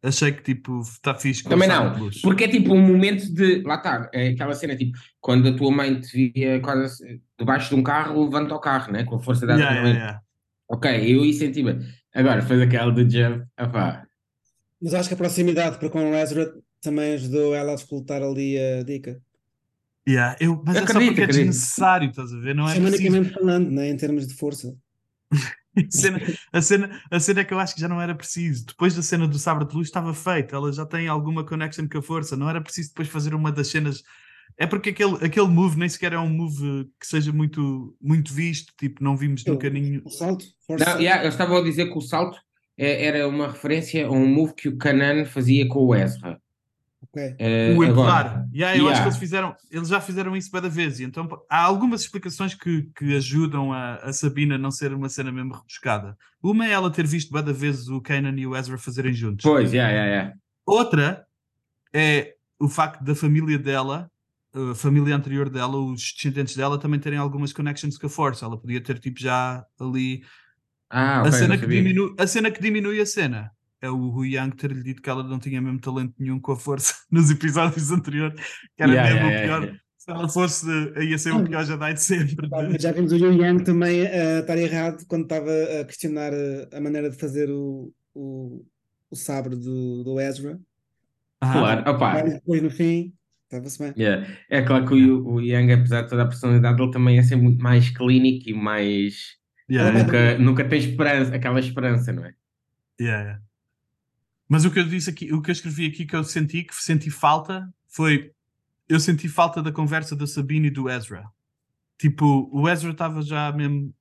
Achei 0.03 0.31
que 0.31 0.43
tipo, 0.43 0.81
está 0.81 1.15
fixe 1.15 1.41
com 1.43 1.49
Também 1.49 1.67
o 1.67 1.71
sabre 1.71 1.87
não, 1.89 1.95
de 1.95 2.01
luz. 2.01 2.21
porque 2.21 2.43
é 2.43 2.47
tipo 2.47 2.73
um 2.73 2.81
momento 2.81 3.33
de. 3.33 3.61
Lá 3.63 3.75
está, 3.75 4.09
é 4.13 4.27
aquela 4.29 4.53
cena 4.53 4.75
tipo, 4.75 4.97
quando 5.19 5.47
a 5.49 5.53
tua 5.55 5.71
mãe 5.71 5.99
te 5.99 6.31
via 6.35 6.59
quase 6.59 7.19
debaixo 7.39 7.69
de 7.69 7.75
um 7.75 7.83
carro, 7.83 8.23
levanta 8.23 8.53
o 8.53 8.59
carro, 8.59 8.91
né? 8.91 9.03
Com 9.05 9.15
a 9.15 9.19
força 9.19 9.47
da 9.47 9.55
Yeah, 9.55 9.75
yeah, 9.77 9.97
yeah. 9.97 10.21
Ok, 10.69 10.91
eu 11.15 11.23
bem. 11.63 11.79
Agora, 12.13 12.41
fez 12.41 12.61
aquela 12.61 12.91
do 12.91 13.09
jump, 13.09 13.45
opá. 13.59 14.03
Mas 14.81 14.93
acho 14.93 15.07
que 15.09 15.15
a 15.15 15.17
proximidade 15.17 15.79
para 15.79 15.89
com 15.89 16.11
o 16.11 16.15
Ezra 16.15 16.51
também 16.81 17.13
ajudou 17.13 17.55
ela 17.55 17.71
a 17.71 17.75
explotar 17.75 18.21
ali 18.21 18.57
a 18.59 18.83
dica. 18.83 19.21
Yeah, 20.07 20.37
eu, 20.39 20.63
mas 20.65 20.77
é 20.77 20.79
só 20.79 20.83
Acredito, 20.85 21.09
porque 21.09 21.21
é 21.21 21.23
acredito. 21.25 21.47
desnecessário, 21.47 22.09
estás 22.09 22.31
a 22.31 22.39
ver? 22.39 22.55
Não 22.55 22.63
é 22.69 22.73
preciso. 22.73 22.95
Xamanicamente 22.97 23.33
falando, 23.33 23.69
né, 23.71 23.89
em 23.89 23.97
termos 23.97 24.25
de 24.25 24.33
força. 24.33 24.75
A 25.77 25.91
cena, 25.91 26.19
a, 26.51 26.59
cena, 26.59 27.01
a 27.11 27.19
cena 27.19 27.41
é 27.41 27.43
que 27.43 27.53
eu 27.53 27.59
acho 27.59 27.75
que 27.75 27.81
já 27.81 27.87
não 27.87 28.01
era 28.01 28.15
preciso. 28.15 28.65
Depois 28.65 28.95
da 28.95 29.03
cena 29.03 29.27
do 29.27 29.37
sabre 29.37 29.63
de 29.67 29.75
luz 29.75 29.87
estava 29.87 30.11
feita, 30.11 30.55
ela 30.55 30.73
já 30.73 30.87
tem 30.87 31.07
alguma 31.07 31.45
connection 31.45 31.87
com 31.87 31.99
a 31.99 32.01
força, 32.01 32.35
não 32.35 32.49
era 32.49 32.59
preciso 32.59 32.89
depois 32.89 33.07
fazer 33.07 33.35
uma 33.35 33.51
das 33.51 33.67
cenas. 33.67 34.01
É 34.57 34.65
porque 34.65 34.89
aquele, 34.89 35.23
aquele 35.23 35.47
move 35.47 35.77
nem 35.77 35.87
sequer 35.87 36.13
é 36.13 36.17
um 36.17 36.29
move 36.29 36.89
que 36.99 37.05
seja 37.05 37.31
muito, 37.31 37.95
muito 38.01 38.33
visto, 38.33 38.73
tipo, 38.75 39.03
não 39.03 39.15
vimos 39.15 39.45
nunca 39.45 39.69
nenhum. 39.69 40.01
O 40.03 40.09
salto, 40.09 40.45
força. 40.65 40.83
Não, 40.83 40.99
yeah, 40.99 41.21
eles 41.21 41.35
estavam 41.35 41.57
a 41.57 41.63
dizer 41.63 41.91
que 41.91 41.97
o 41.97 42.01
salto 42.01 42.39
é- 42.75 43.05
era 43.05 43.27
uma 43.27 43.47
referência 43.51 44.07
a 44.07 44.09
um 44.09 44.25
move 44.25 44.55
que 44.55 44.67
o 44.69 44.77
Kanan 44.77 45.25
fazia 45.25 45.67
com 45.67 45.85
o 45.85 45.93
Ezra. 45.93 46.41
Ok. 47.09 47.35
Eh, 47.39 47.75
o 47.75 47.81
agora, 47.83 47.91
empurrar. 47.91 48.49
Yeah, 48.53 48.77
eu 48.77 48.85
acho 48.85 48.91
yeah. 48.91 49.01
que 49.01 49.07
eles 49.07 49.17
fizeram, 49.17 49.55
eles 49.71 49.87
já 49.87 50.01
fizeram 50.01 50.35
isso 50.35 50.51
cada 50.51 50.69
vez, 50.69 50.99
e 50.99 51.03
então 51.03 51.27
há 51.49 51.61
algumas 51.63 52.01
explicações 52.01 52.53
que, 52.53 52.83
que 52.95 53.15
ajudam 53.15 53.71
a, 53.73 53.95
a 53.95 54.13
Sabina 54.13 54.57
não 54.57 54.71
ser 54.71 54.93
uma 54.93 55.09
cena 55.09 55.31
mesmo 55.31 55.53
rebuscada. 55.53 56.17
Uma 56.41 56.67
é 56.67 56.71
ela 56.71 56.91
ter 56.91 57.07
visto 57.07 57.31
cada 57.31 57.53
vez 57.53 57.87
o 57.87 58.01
Kanan 58.01 58.37
e 58.37 58.45
o 58.45 58.55
Ezra 58.55 58.77
fazerem 58.77 59.13
juntos. 59.13 59.43
Pois, 59.43 59.73
yeah, 59.73 59.91
yeah, 59.91 60.11
yeah. 60.11 60.35
Outra 60.65 61.25
é 61.93 62.35
o 62.59 62.67
facto 62.67 63.03
da 63.03 63.15
família 63.15 63.57
dela, 63.57 64.11
a 64.53 64.75
família 64.75 65.15
anterior 65.15 65.49
dela, 65.49 65.77
os 65.77 66.13
descendentes 66.13 66.55
dela 66.55 66.77
também 66.77 66.99
terem 66.99 67.19
algumas 67.19 67.53
connections 67.53 67.97
com 67.97 68.07
a 68.07 68.09
Força. 68.09 68.45
Ela 68.45 68.57
podia 68.57 68.81
ter 68.81 68.99
tipo 68.99 69.19
já 69.19 69.65
ali 69.79 70.23
Ah, 70.89 71.19
a, 71.19 71.21
ok, 71.21 71.31
cena 71.31 71.57
que 71.57 71.67
diminui, 71.67 72.15
a 72.17 72.27
cena 72.27 72.51
que 72.51 72.61
diminui 72.61 72.99
a 72.99 73.05
cena. 73.05 73.51
É 73.81 73.89
o 73.89 73.97
Hu 74.09 74.25
Yang 74.25 74.55
ter-lhe 74.57 74.83
dito 74.83 75.01
que 75.01 75.09
ela 75.09 75.23
não 75.23 75.39
tinha 75.39 75.61
mesmo 75.61 75.79
talento 75.79 76.13
nenhum 76.19 76.39
com 76.39 76.51
a 76.53 76.55
força 76.57 76.93
nos 77.11 77.29
episódios 77.31 77.91
anteriores, 77.91 78.39
que 78.75 78.83
era 78.83 78.91
Yeah, 78.93 79.13
mesmo 79.13 79.29
yeah, 79.29 79.39
o 79.45 79.47
pior. 79.47 79.63
yeah. 79.63 79.79
Se 79.97 80.11
ela 80.11 80.29
fosse, 80.29 80.65
ia 81.03 81.17
ser 81.17 81.31
o 81.33 81.43
pior 81.43 81.65
Jedi 81.65 81.93
de 81.93 82.01
sempre. 82.01 82.47
Mas 82.49 82.81
Já 82.81 82.91
vimos 82.93 83.11
o 83.11 83.17
Yu 83.17 83.33
Yang 83.33 83.63
também 83.65 84.07
a 84.07 84.39
estar 84.39 84.57
errado 84.57 85.03
quando 85.07 85.23
estava 85.23 85.51
a 85.81 85.83
questionar 85.85 86.31
eh, 86.33 86.69
a 86.73 86.79
maneira 86.79 87.09
de 87.09 87.17
fazer 87.17 87.49
o, 87.51 87.91
o, 88.15 88.65
o 89.11 89.15
sabre 89.17 89.55
do, 89.57 90.03
do 90.05 90.19
Ezra. 90.19 90.57
Ah, 91.41 91.51
Claro, 91.53 91.91
opa, 91.91 92.13
Mas 92.13 92.33
depois 92.35 92.61
no 92.63 92.69
fim, 92.71 93.13
estava-se 93.43 93.79
bem. 93.79 93.93
yeah. 93.97 94.25
É 94.49 94.61
claro 94.61 94.87
que 94.87 94.93
o, 94.93 95.25
o 95.33 95.41
Yang, 95.41 95.73
apesar 95.73 96.01
de 96.03 96.09
toda 96.09 96.23
a 96.23 96.27
personalidade 96.27 96.77
dele, 96.77 96.91
também 96.91 97.17
é 97.19 97.23
ser 97.23 97.35
muito 97.35 97.61
mais 97.61 97.89
clínico 97.89 98.49
e 98.49 98.53
mais. 98.53 99.35
yeah. 99.69 100.03
Nunca, 100.03 100.37
nunca 100.39 100.63
tem 100.69 100.79
esperança, 100.79 101.35
aquela 101.35 101.59
esperança, 101.59 102.13
não 102.13 102.23
é? 102.25 102.33
Yeah, 102.99 103.23
yeah. 103.23 103.41
Mas 104.47 104.65
o 104.65 104.71
que 104.71 104.79
eu 104.79 104.87
disse 104.87 105.09
aqui, 105.09 105.33
o 105.33 105.41
que 105.41 105.49
eu 105.49 105.53
escrevi 105.53 105.85
aqui 105.85 106.05
que 106.05 106.15
eu 106.15 106.23
senti, 106.23 106.63
que 106.63 106.75
senti 106.75 107.09
falta, 107.09 107.67
foi 107.87 108.31
eu 108.87 108.99
senti 108.99 109.27
falta 109.27 109.61
da 109.61 109.71
conversa 109.71 110.15
da 110.15 110.25
Sabine 110.25 110.67
e 110.67 110.71
do 110.71 110.89
Ezra. 110.89 111.29
Tipo, 111.97 112.49
o 112.53 112.69
Ezra 112.69 112.91
estava 112.91 113.21
já 113.21 113.51
mesmo, 113.51 113.93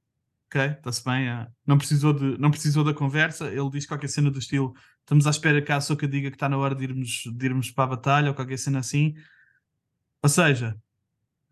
ok, 0.47 0.61
está-se 0.61 1.05
bem, 1.05 1.29
ah, 1.29 1.49
não, 1.67 1.77
precisou 1.77 2.13
de, 2.13 2.39
não 2.39 2.51
precisou 2.51 2.85
da 2.85 2.95
conversa, 2.95 3.49
ele 3.49 3.71
diz 3.71 3.87
qualquer 3.87 4.09
cena 4.09 4.31
do 4.31 4.39
estilo, 4.39 4.75
estamos 5.01 5.27
à 5.27 5.31
espera 5.31 5.61
que 5.61 5.73
a 5.73 5.77
Ahsoka 5.77 6.07
diga 6.07 6.31
que 6.31 6.37
está 6.37 6.49
na 6.49 6.59
hora 6.59 6.75
de 6.75 6.85
irmos, 6.85 7.23
de 7.35 7.47
irmos 7.47 7.71
para 7.71 7.85
a 7.85 7.89
batalha, 7.89 8.29
ou 8.29 8.35
qualquer 8.35 8.59
cena 8.59 8.79
assim. 8.79 9.15
Ou 10.23 10.29
seja, 10.29 10.77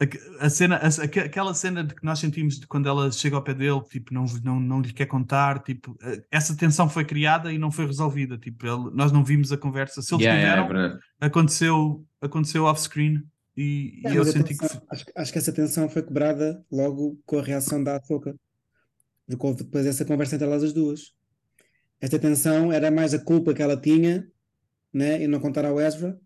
a, 0.00 0.46
a 0.46 0.50
cena, 0.50 0.76
a- 0.76 1.04
aque- 1.04 1.20
aquela 1.20 1.54
cena 1.54 1.84
de 1.84 1.94
que 1.94 2.04
nós 2.04 2.18
sentimos 2.18 2.58
de 2.58 2.66
quando 2.66 2.88
ela 2.88 3.10
chega 3.12 3.36
ao 3.36 3.42
pé 3.44 3.54
dele, 3.54 3.80
tipo, 3.88 4.12
não, 4.12 4.24
não, 4.42 4.60
não 4.60 4.80
lhe 4.80 4.92
quer 4.92 5.06
contar, 5.06 5.62
tipo, 5.62 5.96
eh, 6.02 6.22
essa 6.30 6.56
tensão 6.56 6.88
foi 6.88 7.04
criada 7.04 7.52
e 7.52 7.58
não 7.58 7.70
foi 7.70 7.86
resolvida, 7.86 8.36
tipo, 8.36 8.66
ele- 8.66 8.90
nós 8.94 9.12
não 9.12 9.24
vimos 9.24 9.52
a 9.52 9.56
conversa. 9.56 10.02
Se 10.02 10.12
eles 10.14 10.24
Yeah, 10.24 10.40
yeah, 10.40 10.62
é 10.62 10.66
tiveram, 10.66 10.82
verdade. 10.82 11.04
aconteceu, 11.20 12.04
aconteceu 12.20 12.64
off-screen 12.64 13.22
e, 13.56 14.00
e 14.02 14.06
É, 14.06 14.10
eu 14.12 14.16
mas 14.18 14.28
a 14.28 14.32
senti 14.32 14.54
que 14.54 14.60
tensão- 14.60 14.82
acho, 14.90 15.04
acho 15.16 15.32
que 15.32 15.38
essa 15.38 15.52
tensão 15.52 15.88
foi 15.88 16.02
quebrada 16.02 16.64
logo 16.70 17.18
com 17.24 17.38
a 17.38 17.42
reação 17.42 17.82
da 17.82 17.96
Ahsoka. 17.96 18.34
Porque 19.26 19.46
houve 19.46 19.62
depois 19.64 19.86
essa 19.86 20.04
conversa 20.04 20.34
entre 20.34 20.46
elas 20.46 20.62
as 20.62 20.72
duas. 20.72 21.14
Esta 22.00 22.18
tensão 22.18 22.70
era 22.72 22.90
mais 22.90 23.14
a 23.14 23.18
culpa 23.18 23.54
que 23.54 23.62
ela 23.62 23.76
tinha, 23.80 24.28
né, 24.92 25.22
em 25.22 25.26
não 25.28 25.40
contar 25.40 25.64
ao 25.64 25.80
Ezra, 25.80 26.18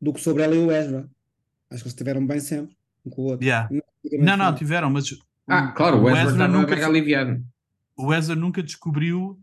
do 0.00 0.12
que 0.12 0.20
sobre 0.20 0.44
ela 0.44 0.54
e 0.54 0.58
o 0.58 0.70
Ezra. 0.70 1.10
Acho 1.70 1.82
que 1.82 1.88
eles 1.88 1.92
estiveram 1.94 2.24
bem 2.24 2.38
sempre, 2.38 2.76
um 3.08 3.10
com 3.10 3.22
o 3.22 3.24
outro. 3.30 3.44
Yeah. 3.44 3.68
Não, 3.70 3.80
Não, 4.24 4.36
não, 4.36 4.54
tiveram, 4.54 4.90
mas 4.90 5.10
o- 5.10 5.18
Ah, 5.48 5.68
claro, 5.72 6.02
o 6.02 6.08
Ezra 6.10 6.30
estava 6.32 6.48
nunca, 6.48 6.74
mega 6.74 6.86
aliviado. 6.86 7.44
o 7.96 8.14
Ezra 8.14 8.36
nunca 8.36 8.62
descobriu 8.62 9.38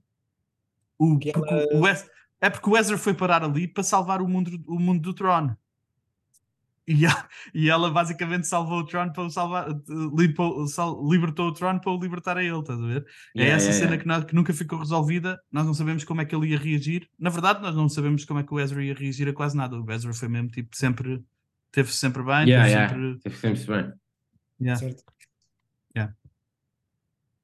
o, 0.98 1.17
Que 1.19 1.31
porque 1.34 1.53
ela- 1.53 1.79
o 1.81 1.88
Ezra- 1.88 2.10
é 2.41 2.50
porque 2.50 2.69
o 2.69 2.77
Ezra 2.77 2.98
foi 2.98 3.13
parar 3.13 3.43
ali 3.43 3.67
para 3.67 3.84
salvar 3.84 4.22
o 4.22 4.27
mundo, 4.27 4.51
o 4.67 4.79
mundo 4.79 5.01
do 5.01 5.13
Tron. 5.13 5.55
E, 6.88 7.03
a- 7.07 7.27
e 7.51 7.67
ela 7.67 7.89
basicamente 7.89 8.45
salvou 8.45 8.79
o 8.81 8.86
Tron 8.86 9.12
para 9.12 9.24
o 9.24 9.29
salvar, 9.31 9.67
limpou- 10.15 10.67
sal- 10.67 11.01
libertou 11.10 11.48
o 11.48 11.51
Tron 11.51 11.79
para 11.79 11.91
o 11.91 12.00
libertar 12.00 12.38
a 12.38 12.43
ele, 12.43 12.60
estás 12.60 12.79
a 12.79 12.86
ver? 12.86 13.05
é 13.36 13.39
Yeah, 13.41 13.55
essa 13.55 13.65
yeah, 13.72 13.74
cena 13.74 13.91
yeah. 13.95 13.98
Que, 13.98 14.07
nós- 14.07 14.24
que 14.25 14.36
nunca 14.36 14.53
ficou 14.53 14.77
resolvida, 14.77 15.41
nós 15.51 15.65
não 15.65 15.74
sabemos 15.74 16.03
como 16.03 16.22
é 16.22 16.25
que 16.25 16.36
ele 16.36 16.50
ia 16.50 16.60
reagir. 16.60 17.10
Na 17.17 17.31
verdade, 17.31 17.60
nós 17.63 17.75
não 17.75 17.89
sabemos 17.89 18.24
como 18.24 18.39
é 18.39 18.43
que 18.43 18.53
o 18.53 18.60
Ezra 18.60 18.84
ia 18.84 18.93
reagir 18.93 19.27
a 19.27 19.34
quase 19.34 19.57
nada. 19.57 19.75
O 19.81 19.91
Ezra 19.91 20.13
foi 20.13 20.27
mesmo 20.27 20.50
tipo 20.50 20.75
sempre, 20.77 21.24
teve 21.75 21.91
sempre 21.94 22.24
bem, 22.24 22.48
Yeah, 22.48 22.63
teve 22.63 22.70
yeah. 22.72 22.89
sempre. 22.89 23.20
Teve 23.20 23.36
sempre 23.36 23.65
bem. 23.84 23.94
Yeah. 24.62 24.79
Certo. 24.79 25.03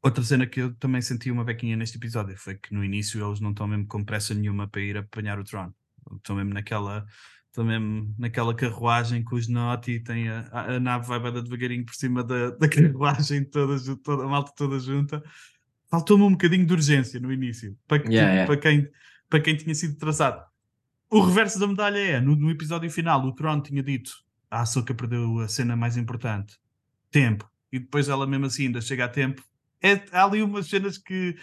Outra 0.04 0.24
cena 0.24 0.48
que 0.48 0.60
eu 0.60 0.74
também 0.76 1.00
senti 1.00 1.30
uma 1.30 1.44
bequinha 1.44 1.76
neste 1.76 1.96
episódio 1.98 2.36
foi 2.36 2.56
que 2.56 2.74
no 2.74 2.84
início 2.84 3.24
eles 3.24 3.40
não 3.40 3.52
estão 3.52 3.68
mesmo 3.68 3.86
com 3.86 4.04
pressa 4.04 4.34
nenhuma 4.34 4.68
para 4.68 4.82
ir 4.82 4.98
apanhar 4.98 5.38
o 5.40 5.44
Tron. 5.44 5.72
Estão 6.16 6.36
mesmo 6.38 6.52
naquela, 6.56 7.06
estão 7.46 7.64
mesmo 7.64 8.16
naquela 8.18 8.56
carruagem 8.56 9.24
com 9.24 9.36
os 9.36 9.48
Noti, 9.48 10.00
tem 10.00 10.28
a, 10.28 10.40
a, 10.52 10.62
a 10.76 10.80
nave 10.80 11.06
vai 11.06 11.20
bada 11.20 11.40
devagarinho 11.44 11.86
por 11.86 11.94
cima 11.94 12.24
da, 12.24 12.50
da 12.50 12.68
carruagem, 12.68 13.44
toda, 13.46 13.78
toda, 14.04 14.24
a 14.24 14.28
malta 14.28 14.52
toda 14.58 14.80
junta. 14.80 15.22
Faltou-me 15.88 16.24
um 16.24 16.32
bocadinho 16.32 16.66
de 16.66 16.74
urgência 16.74 17.20
no 17.20 17.32
início, 17.32 17.78
para, 17.88 18.00
que- 18.00 18.10
Yeah, 18.10 18.32
yeah. 18.34 18.48
para, 18.48 18.60
quem, 18.60 18.90
para 19.30 19.40
quem 19.40 19.56
tinha 19.56 19.76
sido 19.76 19.98
traçado. 20.00 20.44
O 21.12 21.20
reverso 21.20 21.60
da 21.60 21.68
medalha 21.68 21.98
é, 21.98 22.22
no, 22.22 22.36
no 22.36 22.50
episódio 22.50 22.89
final, 22.89 23.24
o 23.25 23.34
Tron 23.34 23.62
tinha 23.62 23.84
dito 23.84 24.12
a 24.50 24.62
Ahsoka 24.62 24.94
perdeu 24.94 25.39
a 25.39 25.48
cena 25.48 25.75
mais 25.75 25.96
importante, 25.96 26.58
tempo, 27.10 27.50
e 27.72 27.80
depois 27.80 28.10
ela 28.10 28.27
mesmo 28.27 28.46
assim 28.48 28.68
ainda 28.68 28.82
chega 28.82 29.06
a 29.06 29.10
tempo. 29.10 29.41
É, 29.82 30.01
há 30.12 30.25
ali 30.25 30.44
umas 30.44 30.68
cenas 30.68 30.98
que, 30.98 31.36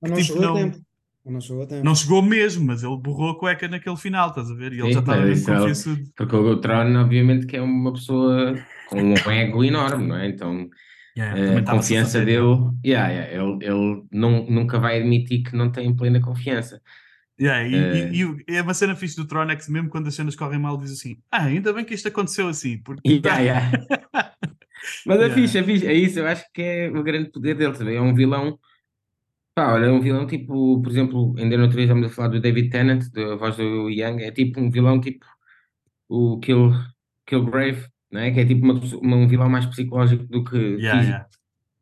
Mas 0.00 0.10
que 0.10 0.10
não 0.10 0.16
tipo, 0.16 0.26
chegou 0.26 0.42
a 0.42 0.46
não, 0.46 0.54
tempo. 0.54 0.84
Não 1.24 1.40
chegou 1.40 1.62
a 1.62 1.66
tempo. 1.66 1.84
não 1.84 1.94
chegou 1.94 2.22
mesmo, 2.22 2.66
mas 2.66 2.82
ele 2.82 2.96
borrou 2.98 3.30
a 3.30 3.38
cueca 3.38 3.66
naquele 3.66 3.96
final, 3.96 4.28
estás 4.28 4.50
a 4.50 4.54
ver? 4.54 4.72
E 4.72 4.80
ele 4.80 4.88
Sim, 4.88 4.92
já 4.94 5.00
estava 5.00 5.20
mas 5.20 5.46
mesmo 5.46 5.92
é-. 5.92 6.04
Porque 6.16 6.36
o 6.36 6.56
Tron, 6.60 6.96
obviamente, 6.96 7.46
que 7.46 7.56
é 7.56 7.62
uma 7.62 7.92
pessoa 7.92 8.54
com 8.88 9.00
um 9.00 9.14
ego 9.30 9.64
enorme, 9.64 10.06
não 10.06 10.16
é? 10.16 10.28
Então, 10.28 10.68
Yeah, 11.16 11.38
eh, 11.38 11.58
a 11.58 11.64
confiança 11.64 12.24
dele, 12.24 12.70
yeah, 12.86 13.08
yeah, 13.08 13.32
ele, 13.34 13.58
ele 13.64 14.04
não, 14.12 14.46
nunca 14.48 14.78
vai 14.78 15.00
admitir 15.00 15.42
que 15.42 15.56
não 15.56 15.70
tem 15.70 15.94
plena 15.94 16.20
confiança. 16.20 16.80
Yeah, 17.40 17.66
e, 17.66 17.74
Eh. 17.74 18.10
e, 18.12 18.44
e 18.52 18.56
é 18.56 18.62
uma 18.62 18.74
cena 18.74 18.94
fixe 18.94 19.16
do 19.16 19.26
Tron 19.26 19.48
é 19.50 19.56
que 19.56 19.70
mesmo 19.70 19.88
quando 19.88 20.08
as 20.08 20.14
cenas 20.14 20.36
correm 20.36 20.58
mal 20.60 20.76
diz 20.76 20.92
assim 20.92 21.16
ah, 21.30 21.44
ainda 21.44 21.72
bem 21.72 21.84
que 21.84 21.94
isto 21.94 22.08
aconteceu 22.08 22.48
assim 22.48 22.78
porque 22.82 23.08
Yeah, 23.24 23.40
yeah. 23.40 23.70
Mas 25.06 25.18
é 25.20 25.22
Yeah. 25.24 25.34
fixe, 25.34 25.58
é 25.58 25.62
fixe, 25.64 25.86
é 25.86 25.94
isso, 25.94 26.18
eu 26.18 26.26
acho 26.26 26.44
que 26.54 26.62
é 26.62 26.88
o 26.90 27.02
grande 27.02 27.30
poder 27.30 27.54
dele 27.54 27.76
também. 27.76 27.96
É 27.96 28.00
um 28.00 28.14
vilão, 28.14 28.58
pá, 29.54 29.72
olha, 29.74 29.86
é 29.86 29.90
um 29.90 30.00
vilão 30.00 30.26
tipo, 30.26 30.80
por 30.82 30.90
exemplo, 30.90 31.34
ainda 31.38 31.56
no 31.56 31.64
outro 31.64 31.76
dia 31.76 31.84
estamos 31.86 32.06
a 32.06 32.14
falar 32.14 32.28
do 32.28 32.40
David 32.40 32.70
Tennant, 32.70 33.10
da 33.12 33.36
voz 33.36 33.56
do 33.56 33.90
Young, 33.90 34.22
é 34.22 34.30
tipo 34.30 34.60
um 34.60 34.70
vilão 34.70 35.00
tipo 35.00 35.24
o 36.08 36.38
Kill, 36.40 36.72
Killgrave, 37.26 37.86
não 38.10 38.20
é? 38.20 38.30
Que 38.32 38.40
é 38.40 38.46
tipo 38.46 38.64
uma, 38.64 38.74
uma- 38.74 39.16
um 39.16 39.28
vilão 39.28 39.48
mais 39.48 39.66
psicológico 39.66 40.24
do 40.26 40.44
que 40.44 40.56
Yeah, 40.56 41.00
físico. 41.00 41.12
yeah. 41.12 41.28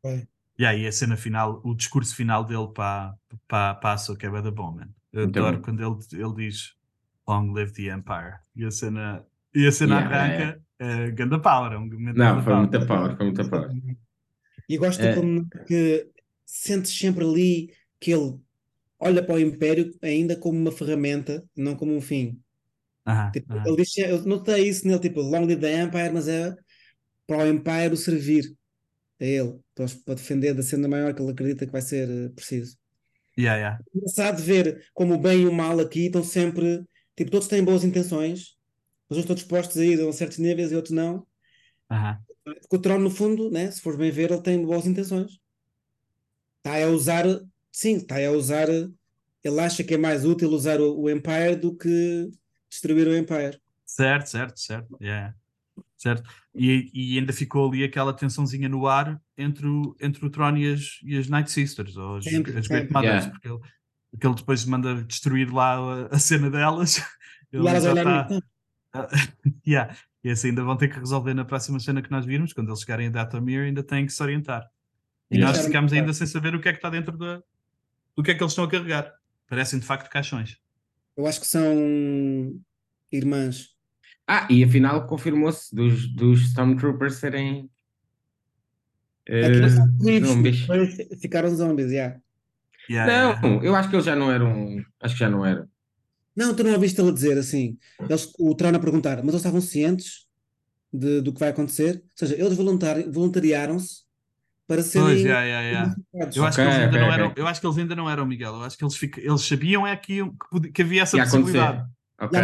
Foi. 0.02 0.28
Yeah, 0.60 0.78
e 0.78 0.86
a 0.88 0.92
cena 0.92 1.16
final, 1.16 1.60
o 1.64 1.74
discurso 1.74 2.16
final 2.16 2.44
dele 2.44 2.68
para 2.74 3.14
para 3.46 3.74
para 3.76 3.90
a 3.90 3.92
Ahsoka 3.94 4.26
é 4.26 4.42
da 4.42 4.50
bom, 4.50 4.72
man. 4.72 4.88
Adoro 5.14 5.60
quando 5.62 5.80
ele, 5.82 6.22
ele 6.22 6.34
diz 6.34 6.74
Long 7.26 7.52
live 7.52 7.72
the 7.72 7.92
Empire 7.94 8.38
e 8.56 8.64
a 8.64 8.70
cena, 8.70 9.24
e 9.54 9.66
a 9.66 9.72
cena 9.72 9.96
Yeah, 10.00 10.26
yeah, 10.26 10.52
arranca 10.52 10.62
é 10.78 11.10
ganda 11.10 11.40
power, 11.40 11.72
é 11.72 11.78
um 11.78 11.86
momento 11.86 12.16
Não, 12.16 12.42
foi 12.42 12.54
muita 12.54 12.86
power, 12.86 13.16
foi 13.16 13.26
muita 13.26 13.48
power. 13.48 13.70
E 14.68 14.76
gosto 14.76 15.02
É. 15.02 15.14
como 15.14 15.48
que 15.66 16.10
sentes 16.46 16.92
sempre 16.92 17.24
ali 17.24 17.72
que 18.00 18.12
ele 18.12 18.38
olha 19.00 19.24
para 19.24 19.36
o 19.36 19.40
Império 19.40 19.90
ainda 20.02 20.36
como 20.36 20.58
uma 20.58 20.72
ferramenta, 20.72 21.44
não 21.56 21.76
como 21.76 21.94
um 21.96 22.00
fim. 22.00 22.40
Tipo, 23.32 23.54
ele 23.66 23.76
diz, 23.76 23.96
eu 23.98 24.22
notei 24.26 24.68
isso 24.68 24.86
nele, 24.86 25.00
tipo, 25.00 25.20
Long 25.22 25.46
live 25.46 25.60
the 25.60 25.82
Empire, 25.84 26.12
mas 26.12 26.28
é 26.28 26.54
para 27.26 27.44
o 27.44 27.48
Empire 27.48 27.92
o 27.92 27.96
servir 27.98 28.44
a 29.20 29.24
ele, 29.26 29.60
para 29.74 30.16
defender 30.16 30.54
da 30.54 30.62
cena 30.62 30.88
maior 30.88 31.14
que 31.14 31.22
ele 31.22 31.32
acredita 31.32 31.66
que 31.66 31.72
vai 31.72 31.82
ser 31.82 32.08
eh, 32.10 32.30
preciso. 32.30 32.77
Yeah, 33.38 33.56
yeah. 33.56 33.78
engraçado 33.94 34.42
ver 34.42 34.84
como 34.92 35.14
o 35.14 35.18
bem 35.18 35.42
e 35.42 35.46
o 35.46 35.52
mal 35.52 35.78
aqui 35.78 36.06
estão 36.06 36.24
sempre, 36.24 36.84
tipo, 37.16 37.30
todos 37.30 37.46
têm 37.46 37.62
boas 37.62 37.84
intenções, 37.84 38.56
mas 39.08 39.16
uns 39.16 39.22
estão 39.22 39.36
dispostos 39.36 39.76
a 39.76 39.84
ir 39.84 40.00
a 40.00 40.12
certos 40.12 40.38
níveis 40.38 40.72
e 40.72 40.74
outros 40.74 40.92
não. 40.94 41.24
Aham. 41.88 42.18
Porque 42.44 42.76
o 42.76 42.78
Tron, 42.80 42.98
no 42.98 43.10
fundo, 43.10 43.50
né, 43.50 43.70
se 43.70 43.80
fores 43.80 43.98
bem 43.98 44.10
ver, 44.10 44.32
ele 44.32 44.42
tem 44.42 44.64
boas 44.64 44.86
intenções. 44.86 45.38
Está 46.58 46.82
a 46.84 46.88
usar, 46.88 47.24
sim, 47.70 47.96
está 47.96 48.16
a 48.16 48.32
usar, 48.32 48.68
ele 48.68 49.60
acha 49.60 49.84
que 49.84 49.94
é 49.94 49.98
mais 49.98 50.24
útil 50.24 50.50
usar 50.50 50.80
o, 50.80 50.98
o 51.02 51.10
Empire 51.10 51.56
do 51.56 51.76
que 51.76 52.30
destruir 52.68 53.06
o 53.06 53.16
Empire. 53.16 53.60
Certo, 53.86 54.28
certo, 54.28 54.58
certo. 54.58 54.98
Yeah. 55.00 55.34
Certo. 55.98 56.30
E, 56.54 56.90
e 56.94 57.18
ainda 57.18 57.32
ficou 57.32 57.68
ali 57.68 57.82
aquela 57.82 58.12
tensãozinha 58.14 58.68
no 58.68 58.86
ar 58.86 59.20
entre 59.36 59.66
o, 59.66 59.96
entre 60.00 60.24
o 60.24 60.30
Tron 60.30 60.56
e 60.56 60.72
as, 60.72 61.00
e 61.02 61.18
as 61.18 61.28
Night 61.28 61.50
Sisters, 61.50 61.96
ou 61.96 62.16
as, 62.18 62.24
Sempre, 62.24 62.56
as 62.56 62.68
Great 62.68 62.86
sempre. 62.86 62.92
Mothers, 62.94 63.24
Yeah. 63.24 63.30
porque, 63.32 63.48
ele, 63.48 63.58
porque 64.12 64.26
ele 64.26 64.34
depois 64.36 64.64
manda 64.64 65.02
destruir 65.02 65.52
lá 65.52 65.74
a, 65.74 66.06
a 66.14 66.18
cena 66.18 66.48
delas. 66.50 67.02
Ele 67.52 67.66
E 67.68 67.80
já 67.80 67.92
está. 67.94 68.28
Ah, 68.92 69.08
yeah. 69.66 69.96
E 70.22 70.28
esse 70.28 70.46
ainda 70.48 70.62
vão 70.62 70.76
ter 70.76 70.88
que 70.88 70.98
resolver 70.98 71.34
na 71.34 71.44
próxima 71.44 71.80
cena 71.80 72.00
que 72.02 72.10
nós 72.10 72.24
virmos, 72.24 72.52
quando 72.52 72.68
eles 72.68 72.80
chegarem 72.80 73.06
a 73.08 73.10
Datamir, 73.10 73.62
ainda 73.62 73.82
têm 73.82 74.06
que 74.06 74.12
se 74.12 74.22
orientar. 74.22 74.68
E 75.30 75.38
nós 75.38 75.64
ficamos 75.64 75.92
ainda 75.92 76.12
sem 76.12 76.26
saber 76.26 76.54
o 76.54 76.60
que 76.60 76.68
é 76.68 76.72
que 76.72 76.78
está 76.78 76.90
dentro 76.90 77.16
da. 77.16 77.42
do 78.16 78.22
que 78.22 78.30
é 78.30 78.34
que 78.34 78.42
eles 78.42 78.52
estão 78.52 78.64
a 78.64 78.68
carregar. 78.70 79.12
Parecem 79.48 79.78
de 79.78 79.84
facto 79.86 80.08
caixões. 80.10 80.56
eu 81.16 81.26
acho 81.26 81.40
que 81.40 81.46
são 81.46 82.60
irmãs. 83.10 83.76
Ah, 84.30 84.46
e 84.50 84.62
afinal 84.62 85.06
confirmou-se 85.06 85.74
dos, 85.74 86.06
dos 86.14 86.40
Stormtroopers 86.50 87.14
serem 87.14 87.70
vivos, 89.98 90.28
zombies. 90.28 90.66
ficaram 91.20 91.54
zombies, 91.54 91.90
yeah. 91.90 92.18
Yeah, 92.90 93.12
yeah. 93.12 93.40
Não, 93.48 93.62
eu 93.64 93.74
acho 93.74 93.88
que 93.88 93.96
eles 93.96 94.04
já 94.06 94.14
não 94.16 94.30
eram. 94.30 94.82
Acho 95.00 95.14
que 95.14 95.20
já 95.20 95.28
não 95.30 95.44
eram. 95.44 95.68
Não, 96.34 96.54
tu 96.54 96.62
não 96.62 96.72
ouviste 96.72 97.00
ele 97.00 97.12
dizer 97.12 97.36
assim. 97.36 97.76
Eles, 98.00 98.32
o 98.38 98.54
Tron 98.54 98.68
a 98.74 98.78
perguntar, 98.78 99.16
mas 99.16 99.28
eles 99.28 99.36
estavam 99.36 99.60
cientes 99.60 100.26
de- 100.92 101.20
do 101.20 101.32
que 101.32 101.40
vai 101.40 101.48
acontecer? 101.50 101.96
Ou 101.96 102.10
seja, 102.14 102.34
eles 102.34 102.56
voluntari- 102.56 103.10
voluntariaram-se 103.10 104.02
para 104.66 104.82
serem 104.82 105.06
Pois, 105.08 105.20
yeah, 105.22 105.42
yeah, 105.44 105.68
yeah. 105.68 105.96
Eu 106.34 106.44
acho 106.44 106.56
que 106.56 106.62
Ok, 106.62 106.64
eles 106.64 106.74
ainda 106.76 106.88
ok, 106.88 106.98
não 107.00 107.06
ok. 107.08 107.14
eram, 107.14 107.32
eu 107.36 107.46
acho 107.46 107.60
que 107.60 107.66
eles 107.66 107.78
ainda 107.78 107.96
não 107.96 108.08
eram, 108.10 108.24
Miguel. 108.26 108.54
Eu 108.54 108.62
acho 108.62 108.78
que 108.78 108.84
eles, 108.84 108.96
fica- 108.96 109.20
eles 109.20 109.40
sabiam 109.42 109.86
é 109.86 109.96
que, 109.96 110.22
que, 110.24 110.48
podia- 110.50 110.72
que 110.72 110.82
havia 110.82 111.02
essa 111.02 111.16
Ia 111.16 111.22
acontecer. 111.24 111.58
possibilidade. 111.58 111.88
E 112.20 112.24
Ok. 112.24 112.38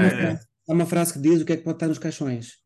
Há 0.68 0.72
uma, 0.72 0.84
É. 0.84 0.86
frase, 0.86 1.12
que 1.12 1.20
diz 1.20 1.40
o 1.42 1.44
que 1.44 1.52
é 1.52 1.56
que 1.56 1.62
pode 1.64 1.76
estar 1.76 1.88
nos 1.88 1.98
caixões, 1.98 2.58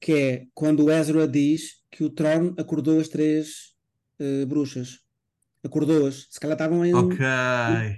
que 0.00 0.12
é 0.12 0.46
quando 0.54 0.84
o 0.84 0.90
Ezra 0.90 1.26
diz 1.28 1.82
que 1.90 2.04
o 2.04 2.10
Tron 2.10 2.54
acordou 2.58 3.00
as 3.00 3.08
três 3.08 3.74
eh, 4.18 4.44
bruxas. 4.46 5.00
Acordou-as. 5.64 6.26
Se 6.30 6.38
calhar 6.40 6.54
estavam 6.56 6.84
em 6.84 6.94
Ok, 6.94 7.18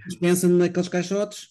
dispensa 0.07 0.49
naqueles 0.49 0.89
caixotes 0.89 1.51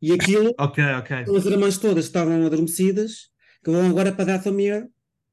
e 0.00 0.12
aquilo, 0.12 0.54
ok, 0.58 0.84
ok. 1.00 1.16
as 1.36 1.46
irmãs 1.46 1.78
todas 1.78 2.04
estavam 2.06 2.44
adormecidas, 2.46 3.30
que 3.64 3.70
vão 3.70 3.88
agora 3.88 4.12
para 4.12 4.24
Dathomir 4.26 4.88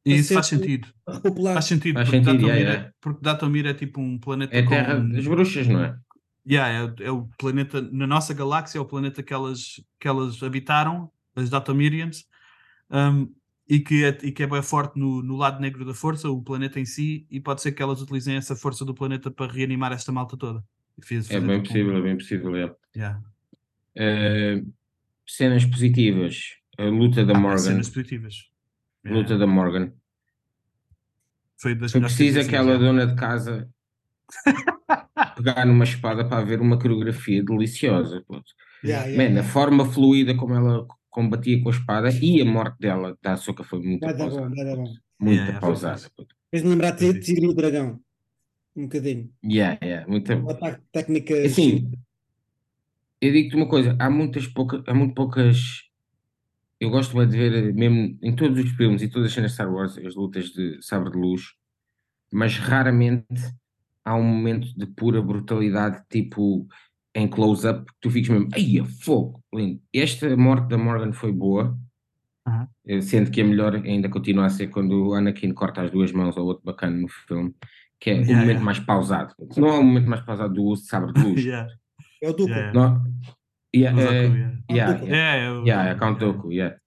E 0.06 0.16
isso 0.16 0.34
faz 0.34 0.48
sentido. 0.48 0.88
repopular. 1.08 1.54
Faz 1.54 1.66
sentido, 1.66 1.96
Faz 1.96 2.10
porque, 2.10 2.24
sentido, 2.26 2.42
Datomir 2.42 2.56
yeah, 2.58 2.72
é, 2.72 2.74
yeah. 2.76 2.94
porque 3.02 3.22
Datomir 3.22 3.66
é 3.68 3.74
tipo 3.74 4.02
um 4.02 4.18
planeta 4.20 4.56
É 4.56 4.60
a 4.60 4.64
com... 4.64 4.70
terra 4.70 5.00
das 5.00 5.26
bruxas, 5.28 5.68
não 5.68 5.84
é? 5.84 5.98
Yeah, 6.46 6.70
é, 6.74 6.84
o- 6.84 7.04
é 7.08 7.12
o 7.12 7.28
planeta, 7.38 7.82
na 7.82 8.06
nossa 8.06 8.34
galáxia, 8.34 8.78
é 8.78 8.82
o 8.82 8.86
planeta 8.86 9.24
que 9.24 9.34
elas, 9.34 9.82
que 10.00 10.08
elas 10.08 10.44
habitaram, 10.44 11.10
as 11.36 11.50
Datomirians, 11.50 12.25
um, 12.90 13.34
e, 13.68 13.80
que 13.80 14.04
é, 14.04 14.18
e 14.24 14.32
que 14.32 14.44
é 14.44 14.48
bem 14.48 14.62
forte 14.62 15.00
no, 15.00 15.22
no 15.24 15.36
lado 15.36 15.60
negro 15.62 15.86
da 15.86 15.94
força, 15.94 16.30
o 16.30 16.42
planeta 16.42 16.80
em 16.80 16.86
si, 16.86 17.25
e 17.32 17.40
pode 17.40 17.62
ser 17.62 17.72
que 17.72 17.82
elas 17.82 18.02
utilizem 18.02 18.36
essa 18.36 18.56
força 18.56 18.84
do 18.86 18.94
planeta 18.94 19.32
para 19.32 19.52
reanimar 19.52 19.92
esta 19.92 20.12
malta 20.12 20.36
toda. 20.38 20.63
Fiz- 21.02 21.30
É 21.32 21.40
bem 21.40 21.48
tipo 21.48 21.54
um- 21.60 21.63
possível, 21.63 21.98
é 21.98 22.02
bem 22.02 22.18
possível. 22.18 22.56
é. 22.56 22.75
yeah. 22.96 23.22
Eh, 23.96 24.63
cenas 25.25 25.66
positivas. 25.66 26.56
A 26.78 26.84
luta 26.86 27.25
da 27.25 27.34
Ah, 27.36 27.40
Morgan. 27.40 27.58
cenas 27.60 27.90
positivas. 27.90 28.50
Yeah. 29.06 29.22
Luta 29.22 29.38
da 29.38 29.48
Morgan. 29.48 29.92
Foi 31.58 31.75
das 31.75 31.92
coisas, 31.94 32.46
aquela 32.48 32.78
dona 32.78 33.08
de 33.08 33.16
casa 33.16 33.70
pegar 35.36 35.66
numa 35.66 35.84
espada 35.84 36.28
para 36.28 36.40
haver 36.42 36.60
uma 36.60 36.78
coreografia 36.78 37.44
deliciosa. 37.44 38.22
puto. 38.28 38.52
Yeah, 38.84 39.06
yeah, 39.08 39.34
Man, 39.34 39.40
a 39.40 39.44
forma 39.44 39.86
fluida 39.86 40.36
como 40.36 40.54
ela 40.56 40.86
combatia 41.13 41.62
com 41.62 41.70
a 41.70 41.72
espada 41.72 42.10
e 42.12 42.41
a 42.41 42.46
morte 42.46 42.79
dela 42.79 43.17
da 43.22 43.34
Açúcar 43.34 43.63
foi 43.63 43.79
muito 43.79 44.01
bom, 44.01 44.17
pausada. 44.17 44.50
vai 44.50 44.65
dar 44.65 44.75
bom. 44.75 44.93
Muito 45.20 45.36
Yeah, 45.36 45.46
yeah, 45.46 45.60
foi 45.60 45.70
pausada. 45.70 46.12
Fez-me 46.50 46.70
lembrar 46.70 46.91
de. 46.91 47.20
Tigre 47.20 47.46
e 47.46 47.50
o 47.50 47.53
Dragão. 47.53 48.00
Um 48.75 48.84
bocadinho. 48.84 49.32
Yeah, 49.46 49.79
yeah, 49.84 50.08
muito 50.08 50.34
Um 50.34 50.50
ataque 50.50 50.82
de 50.82 50.88
técnicas. 50.91 51.51
Assim, 51.51 51.91
eu 53.22 53.32
digo-te 53.32 53.55
uma 53.55 53.70
coisa, 53.70 53.96
há 54.00 54.10
muitas 54.10 54.48
poucas, 54.48 54.84
há 54.88 54.93
muito 54.93 55.13
poucas. 55.13 55.84
Eu 56.79 56.89
gosto 56.89 57.15
bem 57.15 57.27
de 57.27 57.38
ver, 57.38 57.74
mesmo 57.74 58.17
em 58.22 58.36
todos 58.36 58.62
os 58.62 58.72
filmes 58.72 59.01
e 59.01 59.08
todas 59.08 59.27
as 59.27 59.34
cenas 59.34 59.51
de 59.51 59.55
Star 59.55 59.72
Wars, 59.72 59.98
as 60.00 60.15
lutas 60.15 60.50
de 60.50 60.82
sabre 60.82 61.12
de 61.12 61.17
luz, 61.17 61.53
mas 62.32 62.58
raramente 62.58 63.25
há 64.03 64.15
um 64.15 64.24
momento 64.24 64.67
de 64.75 64.88
pura 64.88 65.22
brutalidade, 65.22 66.03
tipo 66.10 66.67
em 67.15 67.27
close-up, 67.27 67.86
que 67.86 67.93
tu 68.01 68.10
ficas 68.10 68.29
mesmo, 68.29 68.50
ai, 68.53 68.79
a 68.79 68.86
fogo, 68.86 69.43
lindo. 69.53 69.82
Esta 69.93 70.36
morte 70.36 70.67
da 70.67 70.77
Morgan 70.77 71.13
foi 71.13 71.32
boa, 71.32 71.77
eh, 72.88 73.01
sendo 73.01 73.29
que 73.32 73.41
a 73.41 73.46
melhor 73.46 73.75
ainda 73.75 74.10
continua 74.10 74.46
a 74.46 74.50
ser 74.50 74.67
quando 74.67 75.10
o 75.10 75.13
Anakin 75.13 75.53
corta 75.53 75.82
as 75.82 75.91
duas 75.91 76.12
mãos 76.12 76.38
ao 76.38 76.46
outro 76.46 76.63
bacana 76.63 76.98
no 76.98 77.08
filme, 77.08 77.53
que 78.00 78.10
é 78.10 78.13
o 78.13 78.17
Yeah, 78.17 78.34
momento 78.34 78.48
yeah. 78.50 78.65
mais 78.65 78.79
pausado. 78.79 79.34
Não 79.58 79.67
é 79.67 79.79
o 79.79 79.84
momento 79.84 80.10
mais 80.10 80.22
pausado 80.22 80.53
do 80.53 80.63
uso 80.63 80.84
de 80.84 80.88
sabre 80.89 81.13
de 81.13 81.22
luz. 81.22 81.41
Yeah, 81.46 81.72
É 82.22 82.29
o 82.29 82.34
duplo. 82.34 82.55
yeah, 82.55 82.72
yeah. 82.74 82.74
Não, 82.74 83.13
yeah, 83.75 84.01
eh, 84.01 84.24
yeah. 84.25 84.62
yeah, 84.72 85.01
yeah, 85.01 85.15
É, 85.15 85.67
yeah, 85.67 85.89
é 85.91 85.96
Count 85.96 86.20
Dooku, 86.20 86.51
yeah. 86.51 86.77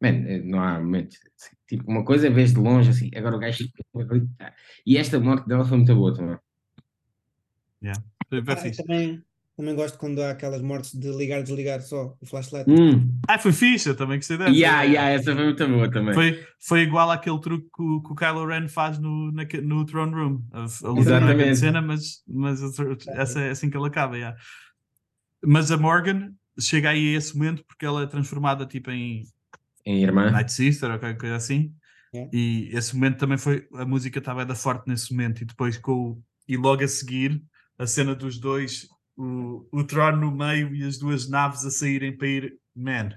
Man, 0.00 0.12
não 0.44 0.60
há 0.60 0.78
momentos. 0.78 1.16
assim, 1.38 1.56
Tipo, 1.68 1.90
uma 1.90 2.04
coisa 2.04 2.30
vez 2.30 2.52
de 2.52 2.60
longe, 2.60 2.90
assim, 2.90 3.10
agora 3.16 3.36
o 3.36 3.38
gajo. 3.38 3.68
E 4.86 4.96
esta 4.96 5.18
morte 5.18 5.46
dela 5.48 5.64
foi 5.64 5.78
muito 5.78 5.94
boa 5.94 6.14
também. 6.14 6.38
Bem 7.80 8.42
Ah, 8.48 8.70
também, 8.76 9.22
também 9.56 9.74
gosto 9.74 9.96
quando 9.98 10.20
há 10.22 10.30
aquelas 10.32 10.60
mortes 10.60 10.92
de 10.92 11.08
ligar 11.10 11.40
e 11.40 11.42
desligar 11.42 11.80
só 11.80 12.14
o 12.20 12.26
flashlight. 12.26 12.70
Hum, 12.70 13.18
Ah, 13.26 13.38
foi 13.38 13.52
eu 13.86 13.96
também 13.96 14.18
gostei 14.18 14.36
dessa. 14.36 14.50
yeah, 14.50 14.82
yeah, 14.82 15.10
essa 15.10 15.34
foi 15.34 15.44
muito 15.44 15.66
boa 15.68 15.90
também. 15.90 16.12
Foi, 16.14 16.46
foi 16.60 16.80
igual 16.82 17.10
àquele 17.10 17.40
truque 17.40 17.66
que 17.74 17.82
o, 17.82 18.02
que 18.02 18.12
o 18.12 18.14
Kylo 18.14 18.46
Ren 18.46 18.68
faz 18.68 18.98
no, 18.98 19.32
na, 19.32 19.44
no 19.62 19.84
Throne 19.86 20.12
Room. 20.14 20.42
A, 20.52 20.60
a 20.60 20.64
luta 20.64 20.84
não 20.84 20.94
grande 20.94 21.00
Exatamente. 21.00 21.56
cena, 21.56 21.80
mas, 21.80 22.22
mas 22.28 22.60
essa 23.08 23.40
é 23.40 23.50
assim 23.50 23.70
que 23.70 23.76
ela 23.76 23.88
acaba. 23.88 24.16
yeah. 24.16 24.36
Mas 25.44 25.70
a 25.70 25.76
Morgan 25.76 26.32
chega 26.58 26.90
aí 26.90 27.14
a 27.14 27.18
esse 27.18 27.36
momento 27.36 27.64
porque 27.66 27.86
ela 27.86 28.02
é 28.02 28.06
transformada 28.06 28.66
tipo 28.66 28.90
em 28.90 29.22
Em 29.86 30.02
irmã. 30.02 30.30
Night 30.30 30.52
Sister 30.52 30.90
ou 30.90 30.98
qualquer 30.98 31.18
coisa 31.18 31.36
assim. 31.36 31.72
Yeah. 32.14 32.30
E 32.34 32.70
esse 32.72 32.94
momento 32.94 33.18
também 33.18 33.38
foi. 33.38 33.66
A 33.74 33.84
música 33.84 34.18
estava 34.18 34.44
da 34.44 34.54
forte 34.54 34.86
nesse 34.86 35.12
momento. 35.12 35.42
E 35.42 35.44
depois 35.46 35.76
com 35.78 35.92
o- 35.92 36.22
E 36.48 36.56
logo 36.56 36.82
a 36.84 36.88
seguir, 36.88 37.42
a 37.78 37.86
cena 37.86 38.14
dos 38.14 38.38
dois, 38.38 38.86
o, 39.16 39.66
o 39.72 39.84
Tron 39.84 40.16
no 40.16 40.30
meio 40.30 40.74
e 40.74 40.84
as 40.84 40.98
duas 40.98 41.28
naves 41.28 41.64
a 41.64 41.70
saírem 41.70 42.16
para 42.16 42.28
ir. 42.28 42.58
Man. 42.74 43.10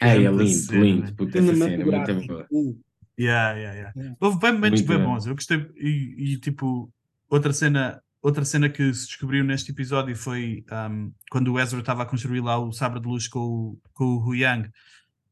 Ai, 0.00 0.26
é 0.26 0.30
lindo, 0.30 0.48
cena, 0.48 0.84
lindo. 0.84 1.14
Puta, 1.14 1.38
essa 1.38 1.54
cena 1.54 1.72
é 1.72 1.84
muito 1.84 2.26
boa. 2.26 2.46
Uh, 2.50 2.80
Yeah, 3.18 3.56
yeah, 3.56 3.74
yeah. 3.74 3.92
Yeah. 3.94 4.16
Houve 4.20 4.38
bem 4.38 4.52
momentos 4.52 4.80
Muito 4.80 4.98
bem 4.98 5.06
bons. 5.06 5.26
Eu 5.26 5.34
gostei. 5.34 5.70
E, 5.76 6.32
e, 6.32 6.36
tipo, 6.38 6.92
outra 7.28 7.52
cena. 7.52 8.02
Outra 8.20 8.44
cena 8.44 8.68
que 8.68 8.94
se 8.94 9.06
descobriu 9.06 9.42
neste 9.42 9.72
episódio 9.72 10.14
foi 10.14 10.64
um, 10.70 11.12
quando 11.28 11.52
o 11.52 11.58
Ezra 11.58 11.80
estava 11.80 12.04
a 12.04 12.06
construir 12.06 12.40
lá 12.40 12.56
o 12.56 12.70
sabre 12.70 13.00
de 13.00 13.08
luz 13.08 13.26
com 13.26 13.40
o, 13.40 13.78
com 13.92 14.04
o 14.04 14.24
Hu 14.24 14.34
Yang. 14.36 14.70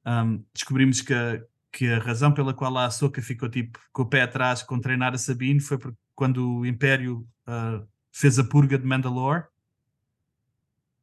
um, 0.05 0.43
descobrimos 0.53 1.01
que 1.01 1.15
a, 1.15 1.41
que 1.71 1.87
a 1.87 2.01
razão 2.01 2.33
pela 2.33 2.53
qual 2.53 2.77
a 2.77 2.87
Ahsoka 2.87 3.23
ficou 3.23 3.49
tipo 3.49 3.79
com 3.93 4.03
o 4.03 4.07
pé 4.07 4.23
atrás 4.23 4.65
com 4.65 4.81
treinar 4.81 5.15
a 5.15 5.19
Sabine 5.19 5.61
foi 5.61 5.79
porque 5.79 5.97
quando 6.17 6.59
o 6.59 6.67
Império 6.67 7.25
uh, 7.47 7.87
fez 8.11 8.41
a 8.41 8.45
purga 8.45 8.77
de 8.77 8.85
Mandalore, 8.85 9.45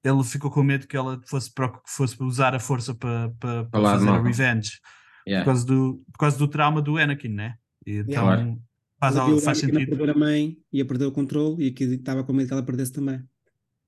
ele 0.08 0.24
ficou 0.24 0.50
com 0.52 0.63
medo 0.63 0.88
que 0.88 0.96
ela 0.96 1.20
fosse, 1.26 1.52
fosse 1.86 2.22
usar 2.24 2.56
a 2.56 2.60
força 2.60 2.93
para 2.96 3.30
para- 3.39 3.65
para 3.65 3.82
fazer 3.82 4.10
a 4.10 4.22
revenge 4.22 4.72
por 4.82 5.30
Yeah. 5.30 5.43
causa 5.46 5.65
do, 5.65 6.02
por 6.12 6.20
causa 6.20 6.38
do 6.38 6.48
trauma 6.48 6.82
do 6.82 6.98
Anakin, 6.98 7.28
né? 7.30 7.56
E 7.86 7.98
então 7.98 8.24
Claro. 8.24 8.62
faz, 9.00 9.15
ela 9.15 9.26
algo- 9.26 9.39
faz 9.41 9.58
sentido. 9.58 9.86
perder 9.98 10.10
a 10.12 10.13
mãe 10.17 10.58
e 10.72 10.80
a 10.82 10.86
perder 10.86 11.06
o 11.06 11.12
controle 11.12 11.65
e 11.65 11.67
aqui 11.70 11.84
estava 11.84 12.24
com 12.24 12.32
medo 12.32 12.48
que 12.48 12.54
ela 12.54 12.63
perdesse 12.63 12.93
também. 12.93 13.22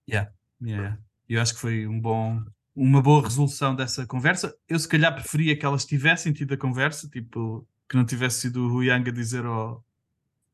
Yeah, 0.09 0.31
yeah. 0.61 0.97
Eu 1.29 1.41
acho 1.41 1.53
que 1.53 1.59
foi 1.61 1.87
um 1.87 1.99
bom, 1.99 2.43
uma 2.75 3.01
boa 3.01 3.21
resolução 3.23 3.75
dessa 3.75 4.05
conversa. 4.05 4.53
Eu 4.67 4.77
se 4.79 4.87
calhar 4.87 5.13
preferia 5.13 5.55
que 5.55 5.65
elas 5.65 5.85
tivessem 5.85 6.33
tido 6.33 6.53
a 6.53 6.57
conversa, 6.57 7.07
tipo, 7.07 7.65
que 7.87 7.95
não 7.95 8.03
tivesse 8.05 8.41
sido 8.41 8.73
o 8.73 8.83
Yang 8.83 9.09
a 9.09 9.13
dizer 9.13 9.45
ao, 9.45 9.85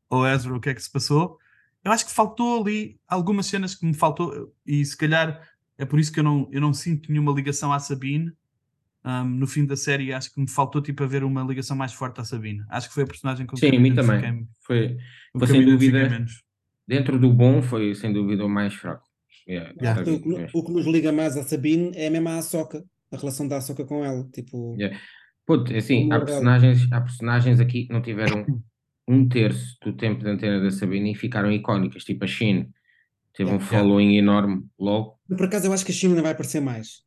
ao 0.09 0.27
Ezra 0.27 0.53
o 0.55 0.59
que 0.59 0.69
é 0.69 0.73
que 0.75 0.83
se 0.83 0.91
passou. 0.91 1.39
Eu 1.83 1.91
acho 1.91 2.05
que 2.05 2.11
faltou 2.13 2.61
ali 2.61 2.99
algumas 3.07 3.45
cenas 3.47 3.73
que 3.75 3.85
me 3.85 3.93
faltou, 3.93 4.53
e 4.65 4.83
se 4.85 4.95
calhar 4.97 5.41
é 5.77 5.85
por 5.85 5.99
isso 5.99 6.11
que 6.11 6.19
eu 6.19 6.23
não, 6.23 6.47
eu 6.51 6.61
não 6.61 6.73
sinto 6.73 7.11
nenhuma 7.11 7.31
ligação 7.31 7.71
à 7.73 7.79
Sabine. 7.79 8.31
Um, 9.03 9.23
no 9.23 9.45
fim 9.45 9.65
da 9.65 9.75
série, 9.75 10.11
acho 10.11 10.33
que 10.33 10.41
me 10.41 10.49
faltou 10.49 10.81
tipo 10.81 11.03
haver 11.03 11.23
uma 11.23 11.43
ligação 11.43 11.77
mais 11.77 11.93
forte 11.93 12.19
à 12.19 12.23
Sabine. 12.23 12.63
Acho 12.69 12.87
que 12.87 12.93
foi 12.95 13.03
a 13.03 13.07
personagem 13.07 13.45
com 13.45 13.55
Sim, 13.55 13.69
que 13.69 13.75
a 13.75 13.79
mim 13.79 13.89
me 13.91 13.95
também. 13.95 14.47
Foi, 14.61 14.97
foi 15.37 15.47
sem 15.47 15.63
dúvida, 15.63 16.09
menos. 16.09 16.41
dentro 16.87 17.19
do 17.19 17.31
bom, 17.31 17.61
foi 17.61 17.93
sem 17.93 18.11
dúvida 18.11 18.43
o 18.43 18.49
mais 18.49 18.73
fraco. 18.73 19.03
Yeah, 19.47 19.71
Yeah. 19.79 20.03
sabe, 20.03 20.09
O, 20.17 20.21
que, 20.21 20.57
o 20.57 20.63
que 20.63 20.71
nos 20.71 20.87
liga 20.87 21.11
mais 21.11 21.37
à 21.37 21.43
Sabine 21.43 21.91
é 21.93 22.09
mesmo 22.09 22.29
a 22.29 22.37
Ahsoka, 22.39 22.83
a 23.11 23.17
relação 23.17 23.47
da 23.47 23.57
Ahsoka 23.57 23.85
com 23.85 24.03
ela. 24.03 24.27
Tipo, 24.33 24.75
Yeah. 24.75 24.97
Puto, 25.45 25.75
assim, 25.75 26.11
há 26.11 26.19
personagens, 26.19 26.87
há 26.91 26.99
personagens 27.01 27.59
aqui 27.59 27.85
que 27.85 27.93
não 27.93 28.01
tiveram 28.01 28.43
um 29.07 29.27
terço 29.29 29.77
do 29.83 29.93
tempo 29.93 30.23
de 30.23 30.29
antena 30.31 30.59
da 30.59 30.71
Sabine 30.71 31.11
e 31.11 31.15
ficaram 31.15 31.51
icónicas, 31.51 32.03
tipo 32.03 32.23
a 32.23 32.27
Shin. 32.27 32.71
Teve 33.35 33.49
um 33.49 33.53
Yeah. 33.55 33.65
following 33.67 34.15
enorme 34.17 34.65
logo. 34.79 35.19
por 35.27 35.45
acaso 35.45 35.67
eu 35.67 35.73
acho 35.73 35.85
que 35.85 35.91
a 35.91 35.95
China 35.95 36.13
ainda 36.13 36.21
vai 36.23 36.31
aparecer 36.31 36.61
mais. 36.61 37.03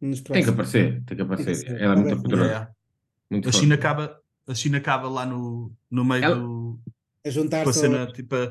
Nos 0.00 0.20
Tem 0.20 0.42
que 0.42 0.50
aparecer, 0.50 1.02
tem 1.06 1.16
que 1.16 1.22
aparecer. 1.22 1.54
ser. 1.56 1.80
Ela 1.80 1.94
é 1.94 1.96
muito 1.96 2.22
poderosa. 2.22 2.48
Yeah. 2.48 2.70
Muito 3.30 3.48
A. 3.48 3.52
China 3.52 3.74
acaba, 3.76 4.16
a 4.48 4.54
China 4.54 4.78
acaba 4.78 5.08
lá 5.08 5.24
no, 5.26 5.72
no 5.90 6.04
meio 6.04 6.24
Ela- 6.24 6.34
do 6.36 6.78
A 7.24 7.30
juntar-se 7.30 7.72
cena, 7.72 8.02
aos 8.02 8.12
tipo, 8.12 8.34
a 8.34 8.48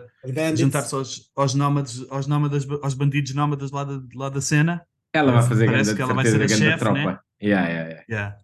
aos 0.97 1.29
aos, 1.35 1.55
nómadas, 1.55 2.05
aos 2.09 2.27
nómadas, 2.27 2.65
aos 2.81 2.93
bandidos 2.93 3.33
nómadas 3.33 3.69
lá 3.71 3.83
da, 3.83 4.01
lá 4.15 4.29
da 4.29 4.39
cena. 4.41 4.81
Ela 5.13 5.31
vai 5.33 5.43
fazer 5.43 5.65
Parece 5.65 5.93
grande, 5.93 5.95
que 5.97 6.01
ela 6.01 6.13
vai 6.13 6.25
ser 6.25 6.35
a 6.35 6.37
grande 6.37 6.53
chefe, 6.55 6.69
né? 6.69 6.77
tropa. 7.03 7.23
Yeah, 7.43 7.67
yeah, 7.69 7.89
yeah. 7.89 8.05
Yeah. 8.09 8.37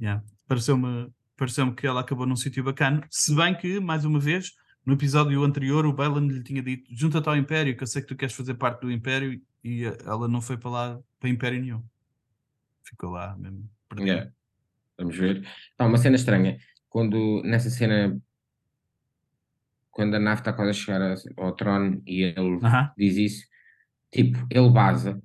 Yeah. 0.00 0.24
Pareceu-me 0.46 1.10
pareceu 1.36 1.72
que 1.74 1.86
ela 1.86 2.00
acabou 2.00 2.24
num 2.26 2.36
sítio 2.36 2.62
bacana. 2.64 3.04
Se 3.10 3.34
bem 3.34 3.54
que, 3.56 3.80
mais 3.80 4.04
uma 4.04 4.18
vez, 4.20 4.52
no 4.84 4.94
episódio 4.94 5.42
anterior, 5.44 5.84
o 5.86 5.92
Balan 5.92 6.26
lhe 6.26 6.42
tinha 6.42 6.62
dito: 6.62 6.88
junta-te 6.94 7.28
ao 7.28 7.36
Império, 7.36 7.76
que 7.76 7.82
eu 7.82 7.86
sei 7.86 8.02
que 8.02 8.08
tu 8.08 8.16
queres 8.16 8.34
fazer 8.34 8.54
parte 8.54 8.80
do 8.80 8.90
Império, 8.90 9.40
e 9.62 9.84
ela 9.84 10.26
não 10.28 10.40
foi 10.40 10.56
para 10.56 10.70
lá, 10.70 11.00
para 11.18 11.28
Império 11.28 11.60
nenhum. 11.60 11.82
Ficou 12.82 13.10
lá 13.10 13.36
mesmo. 13.36 13.68
Yeah. 13.98 14.30
Vamos 14.96 15.16
ver. 15.16 15.46
Tá, 15.76 15.86
uma 15.86 15.98
cena 15.98 16.16
estranha. 16.16 16.58
Quando 16.88 17.42
nessa 17.44 17.70
cena, 17.70 18.20
quando 19.90 20.14
a 20.14 20.18
nave 20.18 20.40
está 20.40 20.52
quase 20.52 20.70
a 20.70 20.72
chegar 20.72 21.14
ao 21.36 21.52
trono 21.52 22.02
e 22.06 22.22
ele 22.22 22.58
Aham. 22.62 22.90
diz 22.96 23.16
isso, 23.16 23.46
tipo, 24.10 24.38
ele 24.50 24.70
vaza. 24.70 25.22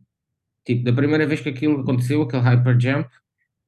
Tipo, 0.65 0.83
da 0.83 0.93
primeira 0.93 1.25
vez 1.25 1.41
que 1.41 1.49
aquilo 1.49 1.81
aconteceu, 1.81 2.21
aquele 2.21 2.43
hyper 2.43 2.79
jump, 2.79 3.09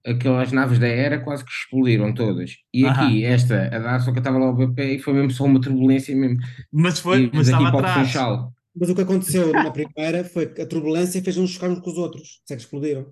aquelas 0.06 0.52
naves 0.52 0.80
da 0.80 0.88
Era 0.88 1.20
quase 1.20 1.44
que 1.44 1.52
explodiram 1.52 2.13
todas. 2.13 2.58
E 2.74 2.86
Aham. 2.86 3.08
aqui, 3.08 3.26
esta, 3.26 3.68
a 3.68 3.80
da 3.80 3.96
Ahsoka 3.96 4.20
estava 4.20 4.38
lá 4.38 4.46
ao 4.46 4.74
pé 4.74 4.94
e 4.94 5.00
foi 5.00 5.13
mesmo 5.13 5.32
só 5.32 5.46
uma 5.46 5.60
turbulência 5.60 6.15
mesmo. 6.15 6.38
Mas 6.72 7.00
foi, 7.00 7.24
E 7.24 7.32
mas 7.34 7.48
estava 7.48 7.70
atrás. 7.70 8.08
Funchal. 8.08 8.54
Mas 8.78 8.89
o 8.89 8.96
que 8.96 9.02
aconteceu 9.02 9.54
na 9.54 9.72
primeira 9.72 10.24
foi 10.24 10.48
que 10.48 10.62
a 10.62 10.68
turbulência 10.68 11.24
fez-nos 11.24 11.52
chocar 11.52 11.70
uns 11.70 11.80
com 11.80 11.89
os 11.89 11.98
outros. 11.98 12.41
Sei 12.46 12.58
que 12.58 12.63
explodiram. 12.63 13.08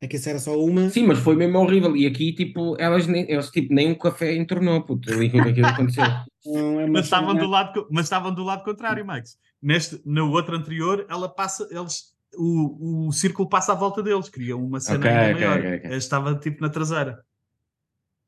É 0.00 0.06
que 0.06 0.16
isso 0.16 0.28
era 0.28 0.38
só 0.38 0.56
uma. 0.56 0.88
Sim, 0.90 1.06
mas 1.06 1.18
foi 1.18 1.34
mesmo 1.34 1.58
horrível. 1.58 1.96
E 1.96 2.06
aqui, 2.06 2.32
tipo, 2.32 2.76
elas 2.78 3.06
nem, 3.06 3.28
eles, 3.28 3.50
tipo, 3.50 3.74
nem 3.74 3.90
um 3.90 3.94
café 3.96 4.36
entornou, 4.36 4.82
puto, 4.82 5.12
ali 5.12 5.26
aquilo 5.26 5.52
que 5.52 5.60
aconteceu. 5.60 6.04
Não, 6.46 6.80
é 6.80 6.86
Mas 6.86 7.06
estavam, 7.06 7.34
do 7.34 7.46
lado, 7.46 7.88
mas 7.90 8.06
estavam 8.06 8.32
do 8.32 8.44
lado 8.44 8.64
contrário, 8.64 9.04
Max. 9.04 9.36
Neste, 9.60 10.00
no 10.04 10.30
outro 10.30 10.56
anterior, 10.56 11.04
ela 11.10 11.28
passa, 11.28 11.68
eles, 11.70 12.14
o, 12.36 13.08
o 13.08 13.12
círculo 13.12 13.48
passa 13.48 13.72
à 13.72 13.74
volta 13.74 14.02
deles, 14.02 14.28
cria 14.28 14.56
uma 14.56 14.80
cena 14.80 14.98
Ok, 14.98 15.10
ainda 15.10 15.32
ok, 15.36 15.46
maior. 15.46 15.58
ok, 15.58 15.76
ok. 15.78 15.86
Este 15.90 15.96
estava 15.98 16.34
tipo 16.38 16.60
na 16.62 16.68
traseira. 16.68 17.24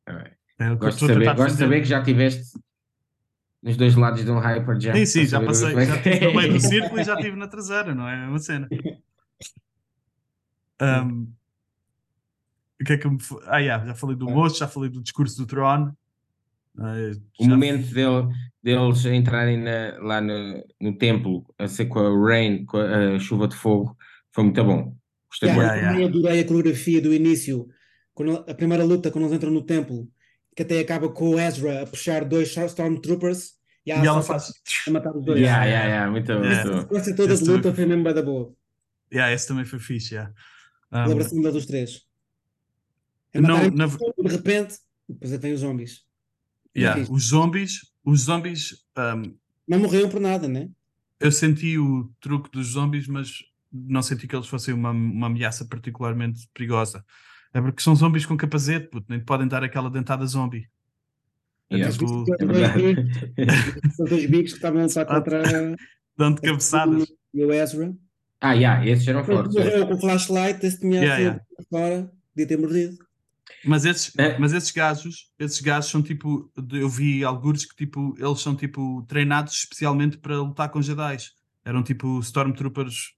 Alright. 0.06 0.36
É 0.58 0.74
Gosto 0.74 1.06
de 1.06 1.12
saber, 1.14 1.34
gosto 1.34 1.52
de 1.54 1.58
saber 1.58 1.80
que 1.80 1.86
já 1.88 2.02
tiveste 2.02 2.58
nos 3.62 3.76
dois 3.76 3.94
lados 3.94 4.24
de 4.24 4.30
um 4.30 4.38
Hyper 4.38 4.80
Jump. 4.80 4.98
Sim, 4.98 5.06
sim, 5.06 5.26
já 5.26 5.42
passei, 5.42 5.74
é 5.74 5.86
já 5.86 5.96
estive 5.96 6.26
no 6.26 6.34
meio 6.34 6.52
do 6.52 6.60
círculo 6.60 7.00
e 7.00 7.04
já 7.04 7.14
estive 7.14 7.36
na 7.36 7.46
traseira, 7.48 7.94
não 7.94 8.06
é? 8.08 8.24
É 8.24 8.28
uma 8.28 8.38
cena. 8.38 8.68
Um, 10.82 11.30
o 12.80 12.84
que 12.84 12.94
é 12.94 12.96
que 12.96 13.06
me 13.08 13.18
Ah, 13.46 13.58
yeah, 13.58 13.84
já 13.86 13.94
falei 13.94 14.16
do 14.16 14.26
Ah. 14.28 14.32
moço, 14.32 14.58
já 14.58 14.66
falei 14.66 14.88
do 14.88 15.02
discurso 15.02 15.36
do 15.36 15.46
Tron. 15.46 15.92
Ah, 16.78 16.94
O 17.38 17.46
momento 17.46 17.92
dele, 17.92 18.28
deles 18.62 19.04
entrarem 19.06 19.58
na- 19.58 19.98
lá 20.00 20.20
no, 20.20 20.64
no 20.80 20.96
templo, 20.96 21.44
a 21.58 21.66
ser 21.68 21.86
com 21.86 21.98
a 21.98 22.28
rain, 22.28 22.64
com 22.64 22.78
a, 22.78 23.16
a 23.16 23.18
chuva 23.18 23.46
de 23.48 23.56
fogo, 23.56 23.96
foi 24.32 24.44
muito 24.44 24.64
bom. 24.64 24.96
Gostei 25.28 25.48
Yeah, 25.50 25.62
muito. 25.72 25.76
Yeah, 25.78 26.00
eu 26.00 26.06
também 26.06 26.18
adorei 26.20 26.40
a 26.40 26.46
coreografia 26.46 27.00
do 27.00 27.12
início, 27.14 27.68
quando, 28.14 28.36
a 28.48 28.54
primeira 28.54 28.84
luta, 28.84 29.10
quando 29.10 29.24
eles 29.24 29.36
entram 29.36 29.50
no 29.52 29.62
templo, 29.64 30.08
que 30.56 30.62
até 30.62 30.80
acaba 30.80 31.08
com 31.10 31.30
o 31.30 31.38
Ezra 31.40 31.82
a 31.82 31.86
puxar 31.86 32.24
dois 32.24 32.56
Stormtroopers 32.56 33.52
e, 33.86 33.92
a 33.92 34.02
E 34.02 34.06
ela 34.06 34.22
faz. 34.22 34.52
a 34.86 34.90
matar 34.90 35.16
os 35.16 35.24
dois. 35.24 35.40
Yeah, 35.40 35.64
yeah, 35.64 35.86
yeah, 35.88 36.10
muito 36.10 36.26
bom. 36.32 36.44
Yeah. 36.44 36.64
muito 36.64 36.72
A 36.72 36.74
bom. 36.76 36.82
sequência 36.82 37.16
toda 37.16 37.34
de 37.34 37.40
também 37.40 37.56
luta 37.56 37.74
foi- 37.74 37.86
mesmo 37.86 38.04
da 38.14 38.22
boa. 38.22 38.54
Yeah, 39.12 39.32
esse 39.34 39.46
também 39.48 39.64
foi 39.64 39.78
fixe. 39.78 40.14
Yeah. 40.14 40.32
A 40.90 41.00
Um, 41.00 41.02
colaboração 41.04 41.40
dos 41.42 41.66
três. 41.66 42.02
É 43.32 43.40
não, 43.40 43.70
na- 43.70 43.86
de 43.86 44.28
repente, 44.36 44.74
depois 45.08 45.32
é 45.32 45.36
que 45.36 45.42
vem 45.42 45.52
os 45.52 45.60
zombies. 45.60 46.04
Yeah, 46.76 47.02
os 47.10 47.28
zombies, 47.28 47.80
os 48.04 48.22
zombies 48.22 48.84
um, 48.96 49.34
Não 49.68 49.78
morreram 49.78 50.08
por 50.08 50.20
nada, 50.20 50.46
né? 50.48 50.68
eu 51.18 51.30
senti 51.30 51.76
o 51.78 52.10
truque 52.20 52.50
dos 52.50 52.68
zombies, 52.68 53.06
mas 53.06 53.44
não 53.70 54.00
senti 54.02 54.26
que 54.26 54.34
eles 54.34 54.46
fossem 54.48 54.72
uma, 54.72 54.90
uma 54.90 55.26
ameaça 55.26 55.64
particularmente 55.66 56.48
perigosa. 56.54 57.04
É 57.52 57.60
porque 57.60 57.82
são 57.82 57.94
zombies 57.94 58.24
com 58.24 58.36
capacete, 58.36 58.88
puto, 58.88 59.06
nem 59.08 59.20
podem 59.20 59.46
dar 59.46 59.62
aquela 59.62 59.90
dentada 59.90 60.24
zombie. 60.26 60.66
É 61.68 61.76
Yeah, 61.76 61.96
tipo, 61.96 62.24
é 62.40 62.46
verdade. 62.46 63.94
São 63.96 64.06
dois 64.06 64.26
bicos 64.26 64.52
que 64.52 64.56
estavam 64.58 64.80
a 64.80 64.84
lutar 64.86 65.06
contra 65.06 65.42
dando 66.16 66.40
cabeçadas. 66.40 67.06
e 67.34 67.44
o 67.44 67.52
Ezra. 67.52 67.94
Ah, 68.40 68.54
yeah, 68.54 68.84
esses 68.86 69.06
eram 69.06 69.22
fortes. 69.22 69.54
é. 69.56 69.64
morreu 69.64 69.86
com 69.88 70.00
flashlight, 70.00 70.64
esse 70.66 70.80
tinha 70.80 71.00
Yeah, 71.02 71.16
sido 71.16 71.24
yeah. 71.26 71.44
fora, 71.70 72.12
podia 72.34 72.46
ter 72.48 72.56
mordido. 72.58 72.96
Mas 73.64 73.84
esses, 73.84 74.16
É. 74.16 74.38
mas 74.38 74.52
esses 74.52 74.70
gajos, 74.70 75.30
esses 75.38 75.60
gajos 75.60 75.90
são 75.90 76.02
tipo, 76.02 76.50
eu 76.72 76.88
vi 76.88 77.22
alguns 77.24 77.64
que 77.66 77.74
tipo, 77.76 78.14
eles 78.18 78.40
são 78.40 78.54
tipo 78.56 79.04
treinados 79.06 79.54
especialmente 79.54 80.16
para 80.18 80.36
lutar 80.40 80.68
com 80.70 80.80
Jedi. 80.80 81.16
Eram 81.64 81.82
tipo 81.82 82.18
Stormtroopers 82.20 83.14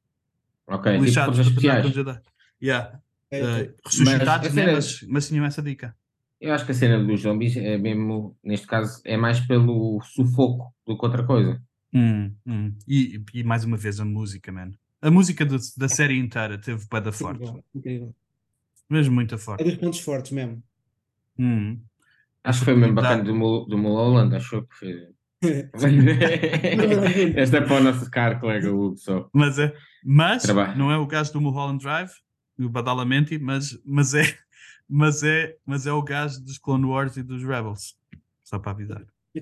Ok, 0.66 0.92
tipo 0.92 1.04
lixados 1.04 1.36
forças 1.36 1.52
para 1.52 1.60
treinar 1.60 1.82
com. 1.82 1.88
Jedi. 1.92 2.20
Yeah. 2.62 3.00
É, 3.30 3.42
ok. 3.42 3.74
ressuscitados, 3.86 4.48
Mas 4.48 4.54
né? 4.54 4.72
mas, 4.72 5.02
mas 5.08 5.28
tinham 5.28 5.44
essa 5.44 5.62
dica. 5.62 5.96
Eu 6.40 6.52
acho 6.52 6.66
que 6.66 6.72
a 6.72 6.74
cena 6.74 7.02
dos 7.02 7.20
zombies 7.20 7.56
é 7.56 7.78
mesmo, 7.78 8.36
neste 8.42 8.66
caso, 8.66 9.00
é 9.04 9.16
mais 9.16 9.38
pelo 9.40 10.00
sufoco 10.02 10.74
do 10.86 10.98
que 10.98 11.04
outra 11.06 11.24
coisa. 11.24 11.62
Hum, 11.94 12.34
hum. 12.44 12.74
E, 12.88 13.22
e 13.32 13.44
mais 13.44 13.64
uma 13.64 13.76
vez 13.76 14.00
a 14.00 14.04
música, 14.04 14.50
man. 14.50 14.72
A 15.00 15.10
música 15.10 15.44
do- 15.46 15.56
da 15.76 15.88
série 15.88 16.18
inteira 16.18 16.58
teve 16.58 16.84
bada 16.90 17.12
forte. 17.12 17.42
Incrível, 17.44 17.64
incrível. 17.74 18.14
Mesmo 18.92 19.14
muito 19.14 19.34
É 19.34 19.38
forte. 19.38 19.64
dos 19.64 19.76
pontos 19.76 20.00
fortes 20.00 20.32
mesmo. 20.32 20.62
Hum. 21.38 21.80
Acho 22.44 22.58
que 22.58 22.64
foi 22.66 22.76
mesmo 22.76 22.94
bacana 22.94 23.24
do, 23.24 23.64
do 23.64 23.78
Mulholland, 23.78 24.36
achou 24.36 24.64
que 24.64 24.74
foi. 24.76 25.08
Esta 27.34 27.56
é 27.56 27.60
para 27.62 27.76
o 27.76 27.82
nosso 27.82 28.10
caro 28.10 28.38
colega 28.38 28.70
Hugo 28.70 28.96
só. 28.98 29.30
Mas, 29.32 29.58
é, 29.58 29.74
mas 30.04 30.42
Trabalho. 30.42 30.76
não 30.76 30.92
é 30.92 30.98
o 30.98 31.06
gajo 31.06 31.32
do 31.32 31.40
Mulholland 31.40 31.82
Drive, 31.82 32.10
do 32.58 32.68
Badalamenti, 32.68 33.38
mas, 33.38 33.78
mas, 33.82 34.12
é, 34.12 34.22
mas, 34.86 35.22
é, 35.22 35.56
mas 35.64 35.86
é 35.86 35.92
o 35.92 36.02
gajo 36.02 36.38
dos 36.44 36.58
Clone 36.58 36.84
Wars 36.84 37.16
e 37.16 37.22
dos 37.22 37.42
Rebels. 37.42 37.96
Só 38.44 38.58
para 38.58 38.72
avisar. 38.72 39.02
É. 39.34 39.40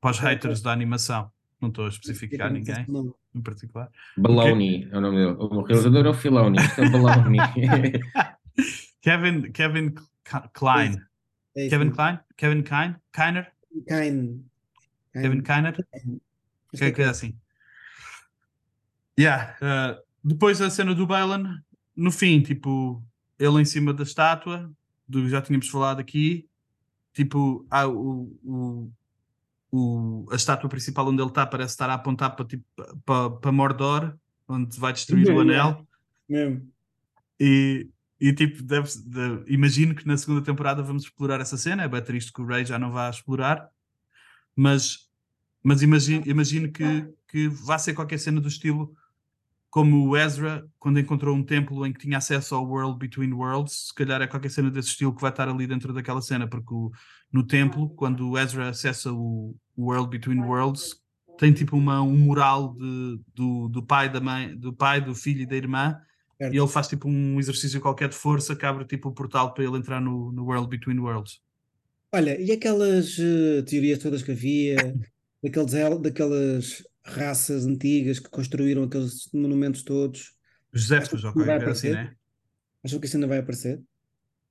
Para 0.00 0.10
os 0.12 0.18
haters 0.20 0.62
da 0.62 0.70
animação. 0.72 1.28
Não 1.60 1.70
estou 1.70 1.86
a 1.86 1.88
especificar 1.88 2.52
ninguém 2.52 2.84
não. 2.86 3.12
em 3.34 3.40
particular. 3.40 3.90
Baloney 4.16 4.88
é 4.92 4.98
o 4.98 5.00
nome 5.00 5.16
dele. 5.16 5.36
O 5.38 5.62
realizador 5.62 6.06
é 6.06 6.10
o 6.10 6.14
Filoni. 6.14 6.58
É 6.58 6.88
Baloney. 6.90 7.40
Kevin, 9.02 9.52
Kevin 9.52 9.94
Klein. 10.52 10.96
É 11.56 11.68
Kevin. 11.68 11.90
Klein? 11.90 12.20
Kevin 12.36 12.62
Klein? 12.62 12.96
Kiner? 13.12 13.52
Kine. 13.88 14.44
Kevin 15.12 15.42
Kiner? 15.42 15.86
Mas 16.72 16.80
Que, 16.80 16.90
que 16.92 17.02
é 17.02 17.06
assim. 17.08 17.36
Yeah, 19.18 19.56
uh, 19.62 20.02
depois 20.24 20.60
a 20.60 20.68
cena 20.70 20.94
do 20.94 21.06
Balan, 21.06 21.62
no 21.94 22.10
fim, 22.10 22.42
tipo, 22.42 23.02
ele 23.38 23.60
em 23.60 23.64
cima 23.64 23.92
da 23.94 24.02
estátua, 24.02 24.72
do 25.06 25.28
já 25.28 25.40
tínhamos 25.40 25.68
falado 25.68 26.00
aqui, 26.00 26.48
tipo, 27.12 27.64
há 27.70 27.86
o, 27.86 28.36
o, 28.42 28.90
o- 29.70 30.26
a 30.32 30.34
estátua 30.34 30.68
principal 30.68 31.06
onde 31.08 31.22
ele 31.22 31.28
está 31.28 31.46
parece 31.46 31.74
estar 31.74 31.88
a 31.90 31.94
apontar 31.94 32.34
para 32.34 32.44
tipo, 32.44 32.64
para, 33.04 33.30
para 33.30 33.52
Mordor, 33.52 34.16
onde 34.48 34.78
vai 34.80 34.92
destruir 34.92 35.28
o 35.28 35.42
Yeah. 35.44 35.68
anel. 35.68 35.86
Mesmo. 36.28 36.72
E, 37.38 37.88
e 38.28 38.32
tipo, 38.32 38.62
deve, 38.62 38.88
de- 39.04 39.52
imagino 39.52 39.94
que 39.94 40.06
na 40.06 40.16
segunda 40.16 40.42
temporada 40.42 40.82
vamos 40.82 41.02
explorar 41.04 41.40
essa 41.40 41.56
cena. 41.56 41.82
É 41.82 41.88
bem 41.88 42.02
triste 42.02 42.32
que 42.32 42.40
o 42.40 42.46
Ray 42.46 42.64
já 42.64 42.78
não 42.78 42.90
vá 42.90 43.10
explorar, 43.10 43.68
mas, 44.56 45.10
mas 45.62 45.82
imagino, 45.82 46.22
imagino 46.26 46.72
que, 46.72 47.06
que 47.28 47.48
vá 47.48 47.78
ser 47.78 47.92
qualquer 47.94 48.18
cena 48.18 48.40
do 48.40 48.48
estilo 48.48 48.94
como 49.68 50.06
o 50.08 50.16
Ezra, 50.16 50.64
quando 50.78 51.00
encontrou 51.00 51.34
um 51.36 51.42
templo 51.42 51.84
em 51.84 51.92
que 51.92 51.98
tinha 51.98 52.18
acesso 52.18 52.54
ao 52.54 52.64
World 52.64 52.96
Between 52.96 53.32
Worlds. 53.32 53.88
Se 53.88 53.94
calhar 53.94 54.22
é 54.22 54.26
qualquer 54.28 54.48
cena 54.50 54.70
desse 54.70 54.90
estilo 54.90 55.12
que 55.12 55.20
vai 55.20 55.30
estar 55.32 55.48
ali 55.48 55.66
dentro 55.66 55.92
daquela 55.92 56.22
cena, 56.22 56.46
porque 56.46 56.72
o- 56.72 56.92
no 57.32 57.42
templo, 57.44 57.90
quando 57.90 58.30
o 58.30 58.38
Ezra 58.38 58.68
acessa 58.68 59.12
o, 59.12 59.56
o 59.76 59.86
World 59.86 60.08
Between 60.08 60.40
Worlds, 60.40 60.94
tem 61.36 61.52
tipo 61.52 61.76
uma, 61.76 62.00
um 62.00 62.16
mural 62.16 62.74
de, 62.74 63.20
do, 63.34 63.68
do 63.68 63.82
pai 63.82 64.08
da 64.08 64.20
mãe, 64.20 64.56
do 64.56 64.72
pai, 64.72 65.00
do 65.00 65.12
filho 65.14 65.42
e 65.42 65.46
da 65.46 65.56
irmã 65.56 65.98
Certo. 66.36 66.52
e 66.54 66.58
ele 66.58 66.68
faz 66.68 66.88
tipo 66.88 67.08
um 67.08 67.38
exercício 67.38 67.80
qualquer 67.80 68.08
de 68.08 68.14
força 68.16 68.56
que 68.56 68.66
abre 68.66 68.84
tipo 68.84 69.08
o 69.08 69.12
portal 69.12 69.54
para 69.54 69.64
ele 69.64 69.76
entrar 69.76 70.00
no, 70.00 70.32
no 70.32 70.44
World 70.44 70.68
Between 70.68 70.98
Worlds. 70.98 71.40
Olha, 72.12 72.40
e 72.40 72.50
aquelas 72.52 73.16
eh, 73.18 73.62
teorias 73.62 73.98
todas 73.98 74.22
que 74.22 74.32
havia, 74.32 74.76
daqueles, 75.42 75.74
el- 75.74 75.98
daquelas 75.98 76.84
raças 77.04 77.66
antigas 77.66 78.18
que 78.18 78.28
construíram 78.30 78.84
aqueles 78.84 79.28
monumentos 79.32 79.82
todos, 79.82 80.34
que 80.72 80.78
vai 80.78 81.00
qualquer 81.32 81.64
coisa 81.64 81.70
assim, 81.70 81.90
né? 81.90 82.16
acham 82.84 82.98
que 83.00 83.06
isso 83.06 83.16
ainda 83.16 83.26
vai 83.26 83.38
aparecer? 83.38 83.82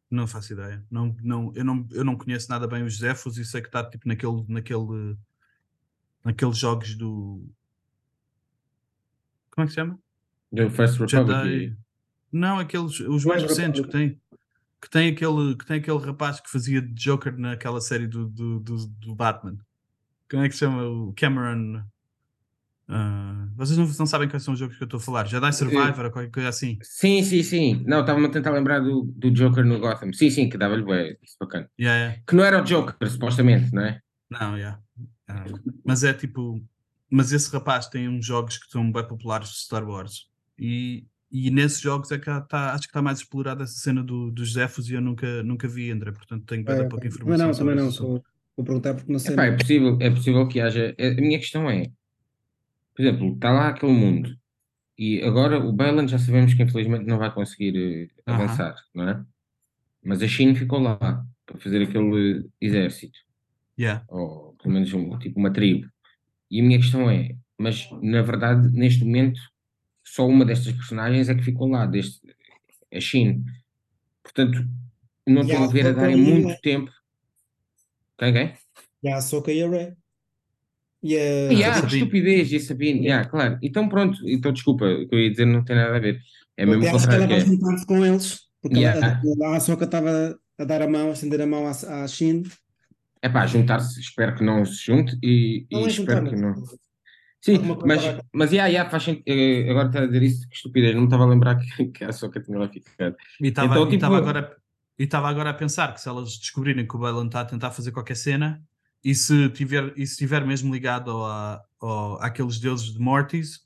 Não 0.10 0.28
faço 0.28 0.54
ideia. 0.54 0.86
Não, 0.92 1.16
não, 1.22 1.52
eu, 1.56 1.66
não, 1.66 1.88
eu 1.92 2.04
não 2.06 2.18
conheço 2.18 2.50
nada 2.50 2.68
bem 2.68 2.84
os 2.84 2.94
Josefos 2.94 3.38
e 3.38 3.46
sei 3.46 3.62
que 3.62 3.68
está 3.68 3.84
tipo 3.90 4.08
naquele, 4.08 4.44
naquele, 4.48 5.18
naqueles 6.24 6.58
jogos 6.58 6.96
do. 6.96 7.44
Como 9.52 9.64
é 9.64 9.66
que 9.66 9.72
se 9.72 9.76
chama? 9.76 10.00
Do 10.54 10.70
First 10.70 11.00
Republic. 11.00 11.50
Jedi. 11.50 11.76
Não, 12.32 12.60
aqueles, 12.60 13.00
os 13.00 13.26
mais 13.26 13.42
recentes 13.42 13.82
que 13.82 13.92
tem. 13.92 14.20
Que 14.80 14.90
tem, 14.90 15.10
aquele, 15.12 15.56
que 15.56 15.66
tem 15.66 15.78
aquele 15.78 15.98
rapaz 15.98 16.42
que 16.42 16.52
fazia 16.52 16.82
de 16.82 16.94
Joker 16.94 17.38
naquela 17.38 17.80
série 17.80 18.06
do, 18.06 18.28
do, 18.28 18.60
do, 18.60 18.88
do 18.88 19.16
Batman. 19.16 19.58
Como 20.30 20.44
é 20.44 20.50
que 20.50 20.54
se 20.54 20.60
chama? 20.60 20.84
O 20.84 21.14
Cameron. 21.16 21.84
ah, 22.90 23.48
vocês 23.56 23.78
não, 23.78 23.86
não 23.86 24.06
sabem 24.06 24.28
quais 24.28 24.44
são 24.44 24.54
os 24.54 24.60
jogos 24.60 24.76
que 24.76 24.84
eu 24.84 24.86
estou 24.86 24.98
a 24.98 25.02
falar. 25.02 25.26
Jedi 25.26 25.54
Survivor 25.54 26.06
ou 26.06 26.12
qualquer 26.12 26.32
coisa 26.32 26.50
assim. 26.50 26.78
Sim, 26.82 27.24
sim, 27.24 27.42
sim. 27.44 27.84
Não, 27.88 28.02
estava-me 28.02 28.26
a 28.26 28.30
tentar 28.30 28.52
lembrar 28.52 28.82
do, 28.82 29.04
do 29.16 29.32
Joker 29.32 29.64
no 29.64 29.80
Gotham. 29.80 30.12
Sim, 30.12 30.30
sim, 30.30 30.50
que 30.50 30.58
dava-lhe 30.58 30.84
bem. 30.84 31.18
Isso 31.24 31.38
é 31.40 31.46
bacana. 31.46 31.70
Yeah, 31.80 32.00
yeah. 32.00 32.22
Que 32.28 32.36
não 32.36 32.44
era 32.44 32.62
o 32.62 32.66
Joker, 32.66 33.10
supostamente, 33.10 33.74
não 33.74 33.84
é? 33.84 34.02
Não, 34.30 34.58
yeah. 34.58 34.82
Ah, 35.30 35.46
mas 35.86 36.04
é 36.04 36.14
tipo. 36.14 36.62
Mas 37.10 37.32
esse 37.32 37.50
rapaz 37.54 37.88
tem 37.88 38.10
uns 38.10 38.26
jogos 38.26 38.58
que 38.58 38.70
são 38.70 38.92
bem 38.92 39.08
populares 39.08 39.48
de 39.50 39.60
Star 39.60 39.88
Wars. 39.88 40.28
E, 40.58 41.06
e 41.32 41.50
nesses 41.50 41.80
jogos 41.82 42.12
é 42.12 42.20
que 42.20 42.30
há- 42.30 42.42
tá, 42.42 42.72
acho 42.74 42.84
que 42.84 42.88
está 42.90 43.02
mais 43.02 43.20
explorada 43.20 43.64
essa 43.64 43.74
cena 43.80 44.04
do, 44.04 44.30
dos 44.32 44.54
Zefos 44.54 44.90
e 44.90 44.94
eu 44.94 45.02
nunca, 45.02 45.42
nunca 45.44 45.68
vi, 45.68 45.90
André. 45.92 46.12
Portanto, 46.12 46.46
tenho 46.46 46.62
É, 46.62 46.66
pouca 46.88 46.90
também 46.98 47.08
informação. 47.10 47.48
não, 47.48 47.54
também 47.56 47.76
não. 47.76 47.90
Vou, 47.92 48.24
vou 48.56 48.66
perguntar 48.66 48.94
porque 48.94 49.12
não 49.12 49.20
sei. 49.20 49.34
Epá, 49.34 49.46
é 49.46 49.52
possível, 49.58 49.98
é 50.02 50.10
possível 50.10 50.48
que 50.48 50.60
haja. 50.62 50.96
A 51.00 51.22
minha 51.22 51.40
questão 51.40 51.70
é, 51.70 51.90
por 52.96 53.02
exemplo, 53.02 53.34
está 53.34 53.52
lá 53.52 53.70
aquele 53.70 53.92
mundo 53.94 54.38
e 54.98 55.22
agora 55.24 55.58
o 55.60 55.74
Balan 55.74 56.08
já 56.08 56.20
sabemos 56.20 56.54
que 56.54 56.62
infelizmente 56.62 57.06
não 57.06 57.18
vai 57.18 57.34
conseguir 57.34 57.76
eh, 57.76 58.32
avançar, 58.32 58.76
não 58.94 59.10
é? 59.10 59.24
mas 60.06 60.22
a 60.22 60.28
China 60.28 60.54
ficou 60.54 60.80
lá 60.80 60.98
para 61.46 61.58
fazer 61.60 61.82
aquele 61.82 62.48
exército, 62.62 63.18
Yeah. 63.80 64.04
ou 64.08 64.54
pelo 64.62 64.74
menos 64.76 64.94
um- 64.94 65.18
tipo 65.18 65.40
uma 65.40 65.52
tribo. 65.52 65.90
E 66.52 66.60
a 66.62 66.64
minha 66.64 66.78
questão 66.78 67.10
é, 67.10 67.36
mas 67.58 67.90
na 68.04 68.22
verdade, 68.22 68.70
neste 68.72 69.04
momento, 69.04 69.40
só 70.04 70.28
uma 70.28 70.46
destas 70.46 70.74
personagens 70.74 71.30
é 71.30 71.36
que 71.36 71.44
ficou 71.44 71.68
lá, 71.70 71.86
deste, 71.86 72.20
a 72.94 73.00
China. 73.00 73.44
Portanto, 74.22 74.68
não 75.28 75.42
E 75.44 75.46
estou 75.46 75.64
a 75.64 75.66
a 75.66 75.68
ver 75.72 75.88
a 75.88 75.92
darem 75.92 76.18
e 76.18 76.32
a- 76.32 76.36
muito 76.40 76.62
tempo. 76.62 76.92
Quem, 78.18 78.34
quem? 78.34 78.54
E 79.04 79.10
a 79.10 79.18
Ahsoka 79.18 79.52
e 79.52 79.64
a 79.64 79.70
Rey. 79.70 79.94
E 81.02 81.18
a. 81.64 81.74
Ah, 81.76 81.86
estupidez, 81.86 82.52
e 82.52 82.56
a 82.56 82.60
Sabine, 82.62 83.06
yeah, 83.06 83.28
claro. 83.30 83.58
Então 83.62 83.90
pronto, 83.90 84.18
então 84.28 84.54
desculpa, 84.54 84.86
o 84.86 85.08
que 85.08 85.14
eu 85.16 85.20
ia 85.20 85.32
dizer 85.32 85.46
não 85.46 85.64
tem 85.64 85.76
nada 85.76 85.96
a 85.96 86.00
ver. 86.00 86.20
É 86.56 86.66
mesmo 86.66 86.84
até 86.84 86.96
acho 86.96 87.08
que 87.10 87.16
ela 87.16 87.28
vai 87.28 87.38
é. 87.38 87.40
juntar-se 87.46 87.86
com 87.86 88.06
eles. 88.06 88.40
Porque 88.62 88.78
Yeah. 88.78 89.22
ela- 89.42 89.54
a 89.54 89.58
Ahsoka 89.58 89.84
estava 89.84 90.40
a 90.58 90.64
dar 90.64 90.82
a 90.82 90.88
mão, 90.88 91.10
a 91.10 91.14
estender 91.14 91.42
a 91.42 91.46
mão 91.48 91.68
à, 91.68 91.72
à 91.72 92.08
Shin. 92.08 92.44
É 93.22 93.28
pá, 93.28 93.46
juntar-se, 93.46 94.00
espero 94.00 94.36
que 94.36 94.44
não 94.44 94.64
se 94.66 94.86
junte 94.86 95.18
e, 95.22 95.66
e 95.70 95.76
Não 95.76 95.86
é 95.86 95.88
espero 95.90 96.20
juntar, 96.26 96.30
que 96.36 96.42
mas- 96.42 96.42
não. 96.62 96.78
Sim, 97.44 97.58
mas, 97.86 98.02
mas 98.32 98.52
yeah, 98.54 98.70
yeah, 98.70 98.90
faz 98.90 99.04
sentido. 99.04 99.24
eh, 99.28 99.70
Agora 99.70 99.88
está 99.88 100.00
a 100.00 100.06
dizer 100.06 100.24
isso, 100.24 100.48
que 100.48 100.56
estupidez, 100.56 100.94
não 100.96 101.02
me 101.02 101.08
estava 101.08 101.24
a 101.26 101.28
lembrar 101.28 101.58
que, 101.58 101.86
que 101.92 102.04
a 102.06 102.14
Soca 102.14 102.40
tinha 102.40 102.58
lá 102.58 102.70
ficado. 102.70 103.18
E 103.42 103.48
estava 103.48 103.68
Então, 103.80 103.90
tipo- 103.90 104.06
agora, 104.06 104.56
agora 105.28 105.50
a 105.50 105.54
pensar 105.54 105.94
que 105.94 106.00
se 106.00 106.08
elas 106.08 106.38
descobrirem 106.38 106.88
que 106.88 106.96
o 106.96 107.00
Balan 107.00 107.26
está 107.26 107.42
a 107.42 107.46
tentar 107.46 107.72
fazer 107.72 107.92
qualquer 107.92 108.16
cena 108.16 108.64
e 109.04 109.14
se 109.14 109.50
tiver, 109.50 109.92
e 109.98 110.08
se 110.08 110.16
tiver 110.16 110.46
mesmo 110.46 110.74
ligado 110.74 111.12
a- 111.26 111.62
ao, 111.82 112.16
àqueles 112.24 112.60
deuses 112.62 112.94
de 112.94 113.00
Mortis 113.00 113.60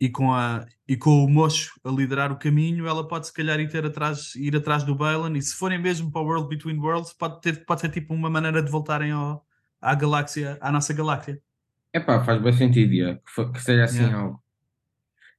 e 0.00 0.08
com, 0.10 0.34
a, 0.34 0.66
e 0.88 0.96
com 0.96 1.24
o 1.24 1.28
mocho 1.30 1.78
a 1.84 1.90
liderar 1.90 2.32
o 2.32 2.36
caminho, 2.36 2.88
ela 2.88 3.06
pode 3.06 3.28
se 3.28 3.32
calhar 3.32 3.60
ir, 3.60 3.68
ter 3.68 3.86
atrás, 3.86 4.34
ir 4.34 4.56
atrás 4.56 4.82
do 4.82 4.96
Balan 4.96 5.38
e 5.38 5.42
se 5.42 5.54
forem 5.54 5.80
mesmo 5.80 6.10
para 6.10 6.22
o 6.22 6.24
World 6.24 6.48
Between 6.48 6.78
Worlds, 6.80 7.12
pode, 7.12 7.40
ter, 7.40 7.64
pode 7.64 7.82
ser 7.82 7.90
tipo 7.90 8.12
uma 8.12 8.28
maneira 8.28 8.60
de 8.60 8.68
voltarem 8.70 9.12
ao, 9.12 9.46
à 9.80 9.94
galáxia, 9.94 10.58
à 10.60 10.72
nossa 10.72 10.92
galáxia. 10.92 11.40
É 11.96 12.00
pá, 12.00 12.22
faz 12.22 12.42
bem 12.42 12.52
sentido, 12.52 12.92
yeah, 12.92 13.18
que, 13.18 13.52
que 13.52 13.62
seja 13.62 13.84
assim 13.84 14.02
Yeah. 14.04 14.18
algo. 14.18 14.42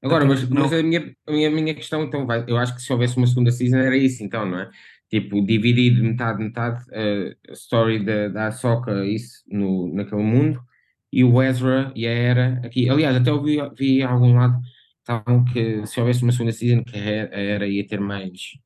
Agora, 0.03 0.25
mas, 0.25 0.47
mas 0.49 0.73
a, 0.73 0.81
minha, 0.81 1.15
a, 1.27 1.31
minha, 1.31 1.47
a 1.49 1.51
minha 1.51 1.75
questão, 1.75 2.03
então, 2.03 2.25
vai, 2.25 2.43
eu 2.47 2.57
acho 2.57 2.73
que 2.75 2.81
se 2.81 2.91
houvesse 2.91 3.17
uma 3.17 3.27
segunda 3.27 3.51
season 3.51 3.77
era 3.77 3.95
isso, 3.97 4.23
então, 4.23 4.45
não 4.45 4.59
é? 4.59 4.69
Tipo, 5.09 5.43
dividido 5.45 6.03
metade, 6.03 6.43
metade, 6.43 6.83
a 7.49 7.53
story 7.53 8.03
da, 8.03 8.27
da 8.29 8.47
Ahsoka, 8.47 9.05
isso, 9.05 9.43
no, 9.47 9.93
naquele 9.93 10.21
mundo, 10.23 10.59
e 11.11 11.23
o 11.23 11.41
Ezra 11.41 11.91
e 11.95 12.07
a 12.07 12.11
Hera 12.11 12.61
aqui. 12.63 12.89
Aliás, 12.89 13.15
até 13.15 13.29
eu 13.29 13.41
vi, 13.41 13.57
vi 13.77 14.03
a 14.03 14.09
algum 14.09 14.35
lado 14.35 14.59
estavam 14.99 15.43
que 15.45 15.85
se 15.85 15.99
houvesse 15.99 16.23
uma 16.23 16.31
segunda 16.31 16.51
season 16.51 16.83
que 16.83 16.97
a 16.97 16.99
Hera- 16.99 17.35
a 17.35 17.39
Hera 17.39 17.67
ia 17.67 17.87
ter 17.87 17.99
mais. 17.99 18.57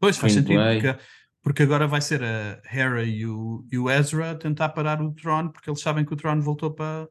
Pois 0.00 0.16
faz 0.16 0.32
sentido, 0.32 0.60
porque, 0.60 0.96
porque 1.42 1.62
agora 1.62 1.86
vai 1.86 2.00
ser 2.00 2.22
a 2.22 2.60
Hera 2.70 3.04
e 3.04 3.26
o, 3.26 3.64
e 3.72 3.78
o 3.78 3.88
Ezra 3.90 4.34
tentar 4.34 4.68
parar 4.70 5.00
o 5.00 5.12
Tron, 5.12 5.48
porque 5.48 5.70
eles 5.70 5.80
sabem 5.80 6.04
que 6.04 6.12
o 6.12 6.16
Tron 6.16 6.40
voltou 6.40 6.72
para 6.72 7.08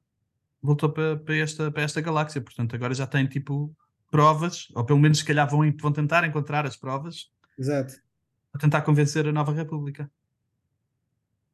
voltou 0.62 0.89
para, 0.91 1.17
para, 1.17 1.36
esta, 1.38 1.72
para 1.72 1.84
esta 1.84 2.02
galáxia, 2.02 2.41
portanto 2.41 2.76
agora 2.76 2.93
já 2.93 3.08
têm 3.08 3.28
tipo 3.28 3.76
provas, 4.12 4.67
ou 4.76 4.86
pelo 4.86 5.00
menos 5.00 5.20
se 5.20 5.26
calhar 5.26 5.50
vão, 5.50 5.60
vão 5.82 5.91
tentar 5.91 6.26
encontrar 6.26 6.65
as 6.65 6.78
provas 6.78 7.30
Exato. 7.58 7.93
para 8.52 8.62
tentar 8.62 8.82
convencer 8.82 9.28
a 9.28 9.32
Nova 9.32 9.52
República. 9.54 10.10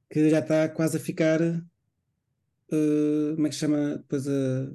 Que 0.09 0.29
já 0.29 0.39
está 0.39 0.69
quase 0.69 0.97
a 0.97 0.99
ficar. 0.99 1.41
eh, 1.41 1.63
como 3.35 3.47
é 3.47 3.49
que 3.49 3.55
se 3.55 3.61
chama? 3.61 3.97
Depois 3.97 4.27
a. 4.27 4.71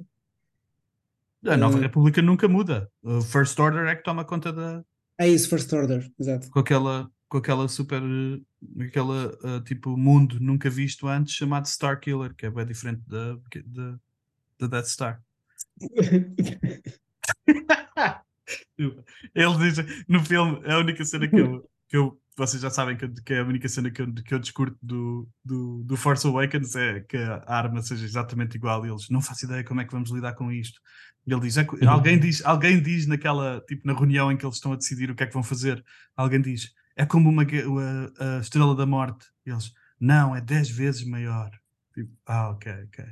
A 1.47 1.55
Nova 1.57 1.77
Eh, 1.77 1.81
República 1.81 2.21
nunca 2.21 2.47
muda. 2.47 2.91
O 3.01 3.21
First 3.21 3.57
Order 3.59 3.85
é 3.87 3.95
que 3.95 4.03
toma 4.03 4.25
conta 4.25 4.51
da, 4.51 4.83
É 5.17 5.27
isso, 5.27 5.49
First 5.49 5.71
Order. 5.73 6.11
Exato. 6.19 6.49
com 6.51 6.59
aquela 6.59 7.09
com 7.29 7.37
aquela 7.37 7.67
super 7.69 8.01
eh, 8.03 8.83
aquela 8.85 9.37
eh, 9.43 9.61
tipo 9.61 9.95
mundo 9.97 10.39
nunca 10.39 10.69
visto 10.69 11.07
antes 11.07 11.33
chamado 11.35 11.67
Star 11.67 11.99
Killer, 11.99 12.33
que 12.35 12.45
é 12.45 12.49
bem 12.51 12.65
diferente 12.65 13.01
da, 13.07 13.35
da, 13.65 13.99
da 14.59 14.67
Death 14.67 14.87
Star. 14.87 15.21
Ele 19.35 19.57
diz 19.59 19.77
no 20.07 20.23
filme, 20.23 20.61
a 20.65 20.77
única 20.79 21.03
cena 21.05 21.27
que 21.27 21.39
eu, 21.39 21.69
que 21.87 21.97
eu 21.97 22.19
vocês 22.35 22.61
já 22.61 22.69
sabem 22.69 22.95
que, 22.95 23.07
que 23.21 23.33
é 23.33 23.41
a 23.41 23.45
única 23.45 23.67
cena 23.67 23.91
que 23.91 24.01
eu, 24.01 24.13
que 24.13 24.33
eu 24.33 24.39
discurto 24.39 24.77
do, 24.81 25.27
do, 25.43 25.83
do 25.83 25.97
Force 25.97 26.25
Awakens 26.25 26.73
é 26.75 27.01
que 27.01 27.17
a 27.17 27.43
arma 27.47 27.81
seja 27.81 28.05
exatamente 28.05 28.55
igual 28.55 28.85
e 28.85 28.89
eles 28.89 29.09
não 29.09 29.21
faço 29.21 29.45
ideia 29.45 29.63
como 29.63 29.81
é 29.81 29.85
que 29.85 29.91
vamos 29.91 30.09
lidar 30.09 30.33
com 30.33 30.49
isto. 30.49 30.79
E 31.27 31.33
ele 31.33 31.41
diz, 31.41 31.57
é 31.57 31.65
que- 31.65 31.85
alguém 31.85 32.17
diz, 32.17 32.43
alguém 32.45 32.81
diz 32.81 33.05
naquela, 33.07 33.61
tipo 33.67 33.85
na 33.85 33.93
reunião 33.93 34.31
em 34.31 34.37
que 34.37 34.45
eles 34.45 34.55
estão 34.55 34.71
a 34.71 34.77
decidir 34.77 35.11
o 35.11 35.15
que 35.15 35.23
é 35.23 35.27
que 35.27 35.33
vão 35.33 35.43
fazer, 35.43 35.83
alguém 36.15 36.41
diz, 36.41 36.73
é 36.95 37.05
como 37.05 37.29
uma, 37.29 37.43
a 38.19 38.39
Estrela 38.39 38.73
da 38.73 38.85
Morte. 38.85 39.25
E 39.45 39.49
eles, 39.49 39.73
não, 39.99 40.33
é 40.33 40.39
10 40.39 40.69
vezes 40.69 41.05
maior. 41.05 41.51
Tipo, 41.93 42.09
ah, 42.25 42.51
ok, 42.51 42.71
ok. 42.85 43.05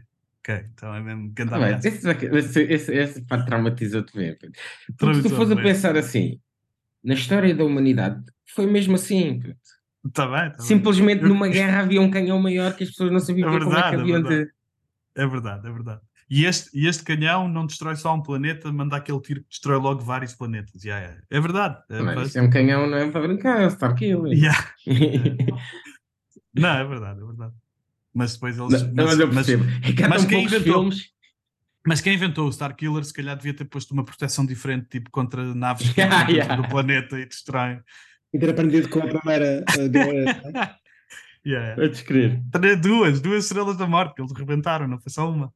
Ok, 0.50 0.66
então 0.74 0.96
é 0.96 1.02
mesmo 1.02 1.30
grande 1.34 1.54
Ah, 1.54 1.58
bem, 1.58 1.66
ameaça. 1.68 1.88
esse, 1.90 2.62
esse, 2.64 2.94
esse, 2.96 3.22
pá, 3.26 3.44
traumatizou-te 3.44 4.16
mesmo. 4.16 4.38
Porque 4.98 5.16
se 5.16 5.24
tu 5.24 5.30
fores 5.36 5.52
a 5.52 5.56
pensar 5.58 5.98
assim, 5.98 6.40
na 7.04 7.16
história 7.16 7.54
da 7.54 7.66
humanidade, 7.66 8.24
foi 8.54 8.66
mesmo 8.66 8.96
assim. 8.96 9.42
Tá 10.14 10.26
bem, 10.26 10.52
tá 10.52 10.58
bem. 10.58 10.66
Simplesmente 10.66 11.22
Eu- 11.24 11.30
numa 11.30 11.50
guerra 11.50 11.82
havia 11.82 12.02
um 12.02 12.10
canhão 12.10 12.40
maior 12.40 12.74
que 12.76 12.84
as 12.86 12.90
pessoas 12.92 13.12
não 13.12 13.20
sabiam 13.20 13.50
É 13.54 13.60
como 13.60 13.74
é 13.74 13.76
que 13.76 13.82
verdade, 13.90 13.96
é 13.96 14.00
haviam 14.00 14.22
de. 14.24 14.28
verdade. 14.30 14.52
É 15.16 15.28
verdade, 15.28 15.68
é 15.68 15.72
verdade. 15.72 16.02
E 16.30 16.46
este, 16.46 16.70
e 16.78 16.88
este 16.88 17.04
canhão 17.04 17.48
não 17.50 17.66
destrói 17.66 17.96
só 17.96 18.14
um 18.16 18.22
planeta, 18.22 18.72
manda 18.72 18.96
aquele 18.98 19.20
tiro 19.22 19.42
que 19.42 19.50
destrói 19.50 19.80
logo 19.80 20.02
vários 20.02 20.34
planetas. 20.36 20.84
Yeah, 20.84 21.06
yeah. 21.08 21.24
É 21.30 21.40
verdade. 21.42 21.78
É, 21.90 22.02
Mas 22.02 22.16
faz- 22.16 22.36
é 22.38 22.42
um 22.42 22.50
canhão, 22.50 22.88
não 22.88 22.98
é 22.98 23.10
para 23.12 23.28
brincar, 23.28 23.62
é 23.62 23.66
o 23.66 23.70
Starkiller. 23.70 24.32
Yeah. 24.38 24.74
Não, 26.54 26.70
é 26.70 26.84
verdade, 26.86 27.22
é 27.22 27.26
verdade. 27.26 27.54
Mas 28.18 28.34
depois 28.34 28.58
eles. 28.58 28.82
Não, 28.82 29.06
mas 29.06 29.20
eu 29.20 29.32
mas. 29.32 29.48
É 29.48 30.08
mas 30.10 30.22
tão 30.22 30.30
quem 30.30 30.44
inventou? 30.46 30.74
filmes. 30.82 31.12
mas 31.86 32.02
quem 32.02 32.16
inventou 32.16 32.48
o 32.48 32.52
Star 32.52 32.76
Killer 32.76 33.04
se 33.06 33.14
calhar 33.14 33.38
devia 33.38 33.54
ter 33.54 33.66
posto 33.66 33.92
uma 33.94 34.04
proteção 34.04 34.44
diferente, 34.44 34.88
tipo 34.90 35.12
contra 35.12 35.54
naves 35.54 35.88
que 35.94 36.02
Yeah, 36.02 36.56
do 36.56 36.68
planeta 36.68 37.20
e 37.20 37.28
destroem. 37.28 37.80
E 38.34 38.40
ter 38.40 38.50
aprendido 38.50 38.90
com 38.90 39.00
a 39.00 39.08
primeira 39.08 39.64
eh, 39.78 39.88
guerra. 39.88 40.80
Yeah, 41.46 41.76
crer. 42.04 42.42
Três- 42.52 42.82
Duas, 42.82 43.22
duas 43.22 43.46
estrelas 43.46 43.78
da 43.78 43.88
morte 43.88 44.16
que 44.16 44.22
eles 44.22 44.34
rebentaram, 44.34 44.86
não 44.86 45.00
foi 45.00 45.10
só 45.10 45.32
uma. 45.32 45.54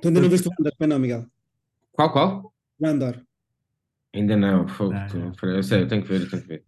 Tu 0.00 0.08
ainda 0.08 0.20
não 0.20 0.28
viste 0.28 0.48
o 0.48 0.50
Andor, 0.58 0.72
não, 0.88 0.98
Miguel? 0.98 1.26
Qual, 1.92 2.10
qual? 2.10 2.52
O 2.80 2.86
Andor. 2.86 3.22
Ainda 4.12 4.36
não, 4.36 4.66
fogo. 4.66 4.94
Ah, 4.94 5.06
tu- 5.08 5.46
Eu 5.46 5.62
sei, 5.62 5.82
eu 5.82 5.86
tenho 5.88 6.02
que 6.02 6.08
ver, 6.08 6.22
eu 6.22 6.30
tenho 6.30 6.42
que 6.42 6.48
ver. 6.48 6.64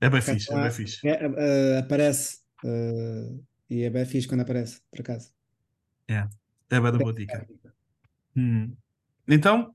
É 0.00 0.08
bem 0.08 0.22
fixe, 0.22 0.50
é 0.50 0.62
bem 0.62 0.70
fixe. 0.70 1.06
É, 1.06 1.24
eh, 1.26 1.78
aparece. 1.80 2.38
eh, 2.64 3.34
e 3.70 3.82
é 3.82 3.90
bem 3.90 4.04
fixe 4.04 4.26
quando 4.26 4.40
aparece, 4.40 4.80
por 4.90 5.00
acaso. 5.00 5.32
É 6.68 6.80
bem 6.80 6.92
da 6.92 6.98
boa 6.98 7.14
dica. 7.14 7.46
Hum. 8.36 8.74
Então, 9.28 9.74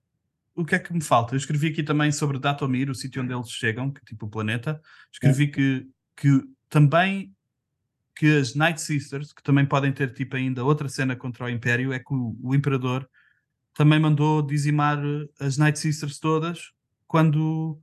o 0.53 0.65
que 0.65 0.75
é 0.75 0.79
que 0.79 0.93
me 0.93 1.01
falta? 1.01 1.33
Eu 1.33 1.37
escrevi 1.37 1.67
aqui 1.67 1.81
também 1.81 2.11
sobre 2.11 2.37
Datomir, 2.37 2.89
o 2.89 2.95
sítio 2.95 3.23
onde 3.23 3.33
eles 3.33 3.49
chegam, 3.49 3.91
que 3.91 4.01
é 4.01 4.05
tipo 4.05 4.25
o 4.25 4.29
planeta. 4.29 4.81
Escrevi 5.11 5.47
que, 5.47 5.87
que 6.15 6.43
também 6.69 7.33
que 8.15 8.37
as 8.37 8.55
Night 8.55 8.79
Sisters, 8.79 9.33
que 9.33 9.43
também 9.43 9.65
podem 9.65 9.91
ter 9.91 10.13
tipo 10.13 10.35
ainda 10.35 10.63
outra 10.63 10.87
cena 10.87 11.15
contra 11.15 11.45
o 11.45 11.49
Império, 11.49 11.91
é 11.91 11.99
que 11.99 12.13
o, 12.13 12.37
o 12.41 12.55
Imperador 12.55 13.09
também 13.73 13.99
mandou 13.99 14.41
dizimar 14.41 14.97
eh, 14.97 15.27
as 15.45 15.57
Night 15.57 15.77
Sisters 15.77 16.17
todas 16.17 16.71
quando, 17.07 17.77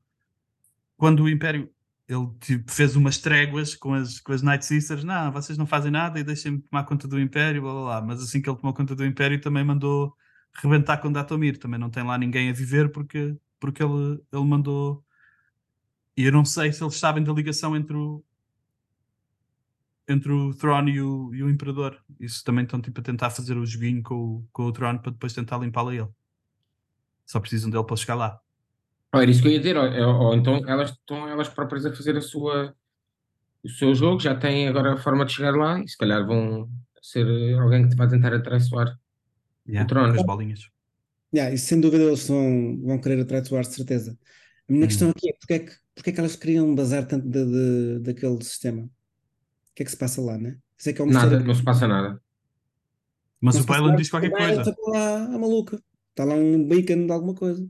quando 0.96 1.24
o 1.24 1.28
Império 1.28 1.70
ele 2.12 2.28
tipo, 2.40 2.70
fez 2.70 2.96
umas 2.96 3.18
tréguas 3.18 3.74
com 3.74 3.94
as, 3.94 4.20
com 4.20 4.32
as 4.32 4.42
Night 4.42 4.64
Sisters. 4.64 5.04
Não, 5.04 5.32
vocês 5.32 5.56
não 5.56 5.66
fazem 5.66 5.90
nada 5.90 6.18
e 6.20 6.24
deixem-me 6.24 6.60
tomar 6.60 6.84
conta 6.84 7.08
do 7.08 7.20
Império, 7.20 7.62
blá, 7.62 7.72
blá, 7.72 7.82
blá. 7.82 8.02
Mas 8.02 8.22
assim 8.22 8.42
que 8.42 8.48
ele 8.48 8.56
tomou 8.58 8.74
conta 8.74 8.94
do 8.94 9.04
Império, 9.04 9.40
também 9.40 9.64
mandou 9.64 10.16
rebentar 10.54 10.98
com 10.98 11.12
Datomir. 11.12 11.58
Também 11.58 11.80
não 11.80 11.90
tem 11.90 12.02
lá 12.02 12.18
ninguém 12.18 12.50
a 12.50 12.52
viver 12.52 12.90
porque, 12.92 13.36
porque 13.60 13.82
ele, 13.82 14.22
ele 14.32 14.44
mandou. 14.44 15.04
E 16.16 16.24
eu 16.24 16.32
não 16.32 16.44
sei 16.44 16.72
se 16.72 16.82
eles 16.82 16.96
sabem 16.96 17.24
da 17.24 17.32
ligação 17.32 17.76
entre 17.76 17.96
o, 17.96 18.22
entre 20.08 20.32
o 20.32 20.54
Throne 20.54 20.92
e 20.92 21.00
o, 21.00 21.34
e 21.34 21.42
o 21.42 21.50
Imperador. 21.50 21.98
Isso 22.20 22.44
também 22.44 22.64
estão 22.64 22.80
tipo, 22.80 23.00
a 23.00 23.04
tentar 23.04 23.30
fazer 23.30 23.56
o 23.56 23.64
joguinho 23.64 24.02
com 24.02 24.14
o, 24.14 24.48
com 24.52 24.64
o 24.64 24.72
Throne 24.72 24.98
para 24.98 25.12
depois 25.12 25.32
tentar 25.32 25.58
limpá-lo 25.58 25.88
a 25.90 25.94
ele. 25.94 26.08
Só 27.24 27.40
precisam 27.40 27.70
dele 27.70 27.84
para 27.84 27.96
chegar 27.96 28.16
lá. 28.16 28.41
Oh, 29.14 29.18
era 29.20 29.30
isso 29.30 29.42
que 29.42 29.48
eu 29.48 29.52
ia 29.52 29.58
dizer, 29.58 29.76
ou, 29.76 29.86
ou 30.26 30.34
então 30.34 30.56
elas 30.66 30.90
estão 30.90 31.28
elas 31.28 31.48
próprias 31.48 31.84
a 31.84 31.92
fazer 31.92 32.16
a 32.16 32.20
sua, 32.20 32.74
o 33.62 33.68
seu 33.68 33.94
jogo, 33.94 34.20
já 34.20 34.34
têm 34.34 34.68
agora 34.68 34.94
a 34.94 34.96
forma 34.96 35.24
de 35.26 35.32
chegar 35.32 35.54
lá 35.54 35.78
e 35.80 35.88
se 35.88 35.96
calhar 35.98 36.26
vão 36.26 36.68
ser 37.02 37.26
alguém 37.58 37.82
que 37.82 37.90
te 37.90 37.96
vai 37.96 38.08
tentar 38.08 38.32
atraiçoar. 38.34 38.98
Yeah, 39.68 39.86
Throne. 39.86 40.14
com 40.14 40.20
as 40.20 40.26
bolinhas. 40.26 40.60
Yeah, 41.34 41.54
isso 41.54 41.66
sem 41.66 41.80
dúvida 41.80 42.04
eles 42.04 42.26
vão, 42.26 42.80
vão 42.82 43.00
querer 43.00 43.20
atraiçoar, 43.20 43.62
de 43.62 43.74
certeza. 43.74 44.18
A 44.68 44.72
minha 44.72 44.84
Hum. 44.84 44.88
questão 44.88 45.10
aqui 45.10 45.28
é 45.28 45.32
porque 45.38 45.52
é 45.54 45.58
que, 45.58 45.72
porque 45.94 46.10
é 46.10 46.12
que 46.12 46.20
elas 46.20 46.36
queriam 46.36 46.74
bazar 46.74 47.06
tanto 47.06 47.28
de, 47.28 47.44
de- 47.44 47.98
daquele 48.00 48.42
sistema? 48.42 48.82
O 48.84 48.88
que 49.74 49.82
é 49.82 49.84
que 49.84 49.90
se 49.90 49.96
passa 49.96 50.20
lá, 50.22 50.38
né? 50.38 50.56
Isso 50.78 50.88
é 50.90 50.92
que 50.92 51.00
é 51.00 51.04
um 51.04 51.08
Nada, 51.08 51.26
mistério. 51.26 51.46
não 51.46 51.54
se 51.54 51.62
passa 51.62 51.86
nada. 51.86 52.20
Mas 53.40 53.56
Não 53.56 53.62
o 53.62 53.66
Pylon 53.66 53.96
diz 53.96 54.08
qualquer 54.10 54.30
coisa. 54.30 54.60
está 54.62 54.74
lá 54.88 55.24
a 55.24 55.38
maluca. 55.38 55.82
Está 56.10 56.24
lá 56.24 56.34
um 56.34 56.66
beacon 56.66 57.06
de 57.06 57.12
alguma 57.12 57.34
coisa. 57.34 57.66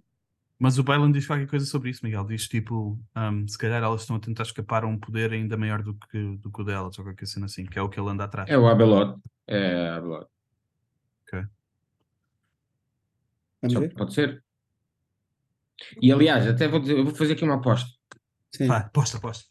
Mas 0.62 0.78
o 0.78 0.84
Bailan 0.84 1.10
diz 1.10 1.26
qualquer 1.26 1.48
coisa 1.48 1.66
sobre 1.66 1.90
isso, 1.90 2.06
Miguel. 2.06 2.24
Diz 2.24 2.46
tipo, 2.46 2.96
um, 3.16 3.48
se 3.48 3.58
calhar 3.58 3.82
elas 3.82 4.02
estão 4.02 4.14
a 4.14 4.20
tentar 4.20 4.44
escapar 4.44 4.84
a 4.84 4.86
um 4.86 4.96
poder 4.96 5.32
ainda 5.32 5.56
maior 5.56 5.82
do 5.82 5.92
que, 5.92 6.36
do 6.36 6.52
que 6.52 6.60
o 6.60 6.64
delas, 6.64 6.96
ou 7.00 7.04
qualquer 7.04 7.26
cena 7.26 7.46
assim, 7.46 7.66
que 7.66 7.76
é 7.76 7.82
o 7.82 7.88
que 7.88 7.98
ele 7.98 8.08
anda 8.08 8.22
atrás. 8.22 8.48
É 8.48 8.56
o 8.56 8.68
Abelot. 8.68 9.20
É 9.48 9.88
Abelot. 9.88 10.28
Vamos 13.60 13.72
Só 13.72 13.88
pode 13.96 14.14
ser. 14.14 14.44
E 16.00 16.12
aliás, 16.12 16.46
até 16.46 16.68
vou 16.68 16.78
dizer, 16.78 16.96
eu 16.96 17.06
vou 17.06 17.14
fazer 17.14 17.32
aqui 17.32 17.42
uma 17.42 17.56
aposta. 17.56 17.90
Sim. 18.52 18.68
Pá, 18.68 18.78
aposta, 18.78 19.16
aposta. 19.16 19.50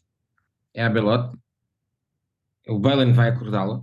É 0.72 0.82
a 0.82 0.86
Abelot. 0.86 1.36
O 2.68 2.78
Belen 2.78 3.12
vai 3.12 3.28
acordá-la. 3.28 3.82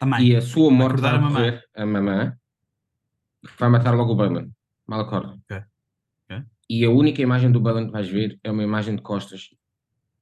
A 0.00 0.06
mãe. 0.06 0.28
E 0.28 0.34
a 0.34 0.40
sua 0.40 0.70
morte 0.70 0.94
acordar 0.94 1.10
vai 1.10 1.18
a 1.18 1.20
mamã. 1.20 1.38
ocorrer, 1.40 1.64
a 1.74 1.84
mamã, 1.84 2.38
vai 3.58 3.68
matar 3.68 3.94
logo 3.94 4.12
o 4.12 4.16
Belen. 4.16 4.50
Mal 4.86 5.00
acorda. 5.00 5.38
Ok. 5.44 5.69
E 6.72 6.84
a 6.84 6.90
única 6.90 7.20
imagem 7.20 7.50
do 7.50 7.60
Belen 7.60 7.86
que 7.86 7.92
vais 7.92 8.08
ver 8.08 8.38
é 8.44 8.48
uma 8.50 8.62
imagem 8.62 8.94
de 8.94 9.02
costas 9.02 9.50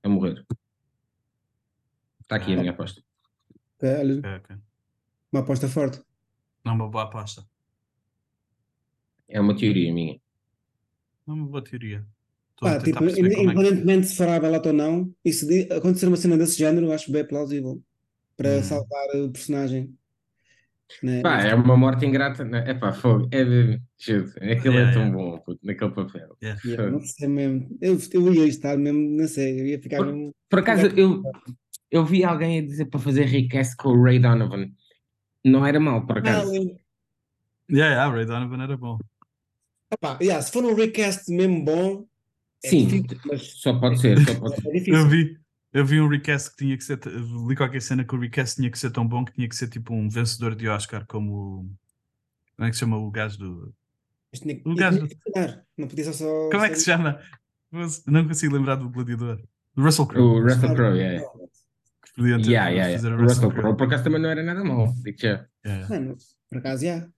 a 0.03 0.09
morrer. 0.09 0.47
Está 2.23 2.37
aqui 2.37 2.55
a 2.55 2.57
minha 2.57 2.71
aposta. 2.71 3.03
Ok, 3.77 3.87
olha, 3.87 4.19
Ok, 4.19 4.31
ok. 4.37 4.57
uma 5.31 5.43
aposta 5.43 5.69
forte. 5.69 6.03
Não 6.65 6.73
é 6.73 6.75
uma 6.77 6.89
boa 6.89 7.05
aposta. 7.05 7.47
É 9.29 9.39
uma 9.39 9.55
teoria 9.55 9.93
minha. 9.93 10.19
Não 11.27 11.35
é 11.35 11.39
uma 11.41 11.47
boa 11.49 11.63
teoria. 11.63 12.07
Estou 12.53 12.67
a 12.67 12.79
Pá, 12.79 12.83
tentar 12.83 12.85
tipo, 12.85 12.99
como 12.99 13.11
é 13.11 13.13
que... 13.13 13.21
independentemente 13.21 14.07
se 14.07 14.17
for 14.17 14.29
a 14.31 14.41
Bela 14.41 14.63
ou 14.65 14.73
não, 14.73 15.15
e 15.23 15.31
se 15.31 15.71
acontecer 15.71 16.07
uma 16.09 16.17
cena 16.17 16.39
desse 16.39 16.57
género, 16.57 16.87
eu 16.87 16.93
acho 16.93 17.13
bem 17.13 17.27
plausível 17.27 17.83
para 18.39 18.61
Hum. 18.61 18.63
salvar 18.63 19.07
o 19.17 19.31
personagem. 19.31 19.98
Né? 21.03 21.23
Pá, 21.23 21.43
é 21.43 21.55
uma 21.55 21.77
morte 21.77 22.07
ingrata. 22.07 22.43
É 22.45 22.75
pá, 22.75 22.93
fogo. 22.93 23.29
É. 23.31 23.45
Juro, 23.99 24.29
Aquilo 24.37 24.75
Yeah, 24.75 24.91
é 24.91 24.93
tão 24.93 25.03
yeah. 25.03 25.17
bom, 25.17 25.39
puto, 25.39 25.61
naquele 25.63 25.91
papel. 25.91 26.37
Yeah. 26.43 26.61
Yeah, 26.65 26.91
não 26.91 27.01
sei 27.01 27.29
mesmo. 27.29 27.79
Eu, 27.81 27.99
eu 28.13 28.35
ia 28.35 28.47
estar 28.47 28.77
mesmo, 28.77 29.01
não 29.17 29.29
sei, 29.29 29.61
eu 29.61 29.67
ia 29.67 29.81
ficar 29.81 29.99
Por- 29.99 30.07
mesmo. 30.07 30.35
Por 30.49 30.59
acaso, 30.61 30.87
eu, 30.97 31.23
eu 31.91 32.05
vi 32.05 32.25
alguém 32.25 32.59
a 32.59 32.63
dizer 32.63 32.87
para 32.87 33.01
fazer 33.01 33.25
recast 33.25 33.77
com 33.77 33.91
o 33.91 34.03
Ray 34.03 34.19
Donovan. 34.19 34.71
Não 35.45 35.65
era 35.65 35.79
mal, 35.79 36.07
por 36.07 36.19
acaso. 36.19 36.53
Yeah, 37.71 37.93
yeah, 37.95 38.11
Ray 38.11 38.25
Donovan 38.25 38.63
era 38.63 38.77
bom. 38.77 38.99
Epá, 39.93 40.19
yeah, 40.21 40.43
se 40.43 40.53
for 40.53 40.65
um 40.65 40.75
recast 40.75 41.31
mesmo 41.31 41.65
bom, 41.65 42.07
é 42.65 42.69
Sim, 42.69 42.87
difícil, 42.87 43.21
mas 43.27 43.61
só 43.61 43.79
pode 43.79 44.01
ser, 44.01 44.19
só 44.21 44.35
pode 44.35 44.61
ser. 44.61 44.91
é. 44.91 44.95
Eu 44.95 45.09
vi, 45.09 45.38
eu 45.73 45.85
vi 45.85 46.01
um 46.01 46.09
recast 46.09 46.51
que 46.51 46.57
tinha 46.57 46.77
que 46.77 46.85
ser. 46.85 46.99
Li 47.47 47.55
qualquer 47.57 47.81
cena 47.83 48.05
que 48.05 48.15
o 48.15 48.19
recast 48.21 48.57
tinha 48.57 48.71
que 48.71 48.79
ser 48.79 48.91
tão 48.91 49.07
bom 49.07 49.25
que 49.25 49.33
tinha 49.33 49.49
que 49.49 49.57
ser 49.57 49.69
tipo 49.69 49.93
um 49.95 50.09
vencedor 50.09 50.55
de 50.55 50.69
Oscar, 50.69 51.05
como. 51.07 51.71
Como 52.57 52.67
é 52.67 52.71
que 52.71 52.75
se 52.77 52.81
chama 52.81 52.97
o 52.99 53.11
gajo 53.11 53.39
do. 53.39 53.75
Tinha, 54.35 54.61
O 54.65 54.75
gajo- 54.75 55.09
ganhar, 55.35 55.63
não 55.77 55.89
podia 55.89 56.05
só. 56.05 56.13
só 56.13 56.25
Como 56.51 56.65
é 56.65 56.69
que 56.69 56.77
se 56.77 56.85
chama? 56.87 57.19
Não 58.07 58.27
consigo 58.27 58.55
lembrar 58.57 58.77
do 58.77 58.89
gladiador. 58.91 59.41
Do 59.75 59.83
Russell 59.83 60.07
Crowe. 60.07 60.41
O 60.41 60.43
Russell 60.43 60.75
Crowe, 60.75 60.97
yeah. 60.99 61.25
Que 62.03 62.13
podiam 62.17 62.41
ter 62.43 62.51
Yeah, 62.51 62.71
yeah, 62.71 62.93
fazer 62.97 63.09
yeah. 63.09 63.23
Russell 63.23 63.51
Crowe, 63.53 63.77
por 63.77 63.87
acaso, 63.87 64.05
também 64.05 64.21
não 64.21 64.29
era 64.31 64.43
nada 64.43 64.65
mal. 64.65 64.93
Yeah. 65.23 65.47
Mano, 65.89 66.17
por 66.49 66.59
acaso, 66.59 66.85
já. 66.85 67.09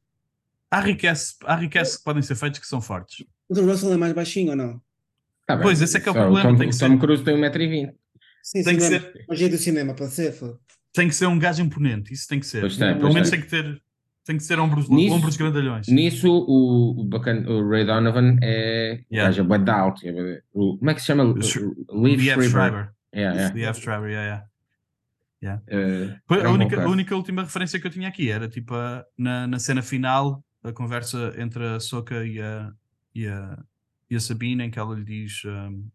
Há 0.71 0.81
recasts, 0.81 1.37
há 1.45 1.57
recasts 1.57 1.97
que 1.97 2.05
podem 2.05 2.23
ser 2.23 2.35
feitos 2.37 2.61
que 2.61 2.67
são 2.67 2.81
fortes. 2.81 3.25
Mas 3.49 3.59
o 3.59 3.65
Russell 3.67 3.93
é 3.93 3.97
mais 3.97 4.13
baixinho 4.13 4.51
ou 4.51 4.57
não? 4.57 4.81
Tá 5.47 5.57
bem, 5.57 5.65
Pois, 5.65 5.81
esse 5.83 5.97
é 5.97 6.01
que 6.01 6.09
é 6.09 6.13
o 6.13 6.15
só 6.15 6.21
problema, 6.21 6.49
Tom, 6.51 6.57
tem 6.59 6.71
que 6.71 6.79
Tom 6.79 6.99
Cruise 6.99 7.25
tem 7.25 7.35
1,20m. 7.37 7.95
Sim, 8.43 8.63
Tem 8.63 8.77
que 8.77 8.83
cinema. 8.83 9.05
ser- 9.13 9.25
Magia 9.29 9.49
do 9.49 9.57
cinema, 9.57 9.95
pode 9.95 10.13
ser. 10.13 10.33
foda. 10.33 10.59
Tem 10.93 11.09
que 11.09 11.15
ser 11.15 11.27
um 11.27 11.39
gajo 11.39 11.63
imponente, 11.63 12.13
isso 12.13 12.27
tem 12.29 12.41
que 12.41 12.47
ser. 12.47 12.61
Pois 12.61 12.77
tem, 12.77 12.89
Pelo 12.89 13.01
pois 13.03 13.15
menos 13.15 13.31
tem. 13.31 13.41
tem 13.41 13.49
que 13.49 13.55
ter, 13.57 13.83
tem 14.25 14.37
que 14.39 14.47
ter 14.47 14.59
ombros, 14.59 14.89
Nisso- 14.89 15.15
ombros 15.15 15.37
grandalhões. 15.37 15.87
Nisso, 15.89 16.29
o, 16.29 17.01
o, 17.01 17.05
bacana, 17.05 17.49
o 17.49 17.69
Ray 17.69 17.85
Donovan 17.85 18.37
é. 18.43 19.01
Yeah. 19.13 19.43
O 19.43 19.47
gajo 19.49 19.69
é 19.69 19.71
alto. 19.73 20.03
O, 20.53 20.79
como 20.79 20.91
é 20.91 20.95
que 20.95 21.01
se 21.01 21.07
chama? 21.07 21.23
Liev 21.25 21.43
Schreiber. 22.21 22.51
Schreiber. 22.51 22.91
Yeah, 23.15 23.37
yeah. 23.37 23.55
Liev 23.55 23.75
Schreiber, 23.79 24.11
yeah, 24.11 24.45
yeah. 25.43 25.63
Pois, 26.27 26.41
era 26.41 26.49
a, 26.49 26.53
um 26.53 26.55
única, 26.55 26.83
a 26.83 26.89
única 26.89 27.17
última 27.17 27.43
referência 27.43 27.81
que 27.81 27.87
eu 27.87 27.91
tinha 27.91 28.09
aqui 28.09 28.31
era 28.31 28.49
tipo 28.49 28.75
a- 28.75 29.05
na, 29.17 29.47
na 29.47 29.59
cena 29.59 29.83
final, 29.83 30.45
a 30.63 30.73
conversa 30.73 31.35
entre 31.39 31.65
a 31.65 31.81
Soka 31.81 32.25
e 32.25 32.41
a, 32.41 32.73
e 33.15 33.27
a, 33.27 33.59
e 34.11 34.17
a 34.17 34.21
Sabine, 34.21 34.65
em 34.65 34.71
que 34.71 34.79
ela 34.79 34.95
lhe 34.95 35.05
diz 35.05 35.43
um, 35.45 35.89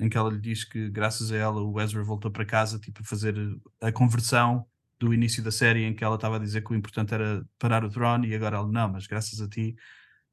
em 0.00 0.08
que 0.08 0.18
ela 0.18 0.30
lhe 0.30 0.40
diz 0.40 0.64
que 0.64 0.90
graças 0.90 1.32
a 1.32 1.36
ela 1.36 1.62
o 1.62 1.80
Ezra 1.80 2.02
voltou 2.04 2.30
para 2.30 2.44
casa 2.46 2.78
tipo 2.80 3.02
a 3.02 3.04
fazer 3.06 3.34
a 3.80 3.92
conversão 3.92 4.66
do 4.98 5.14
início 5.14 5.42
da 5.44 5.50
série 5.52 5.84
em 5.84 5.94
que 5.94 6.04
ela 6.04 6.16
estava 6.16 6.36
a 6.36 6.38
dizer 6.40 6.62
que 6.64 6.72
o 6.72 6.76
importante 6.76 7.14
era 7.14 7.46
parar 7.58 7.84
o 7.84 7.90
trono 7.90 8.26
e 8.26 8.34
agora 8.34 8.56
ela 8.58 8.68
não, 8.72 8.88
mas 8.90 9.06
graças 9.06 9.40
a 9.40 9.48
ti 9.48 9.76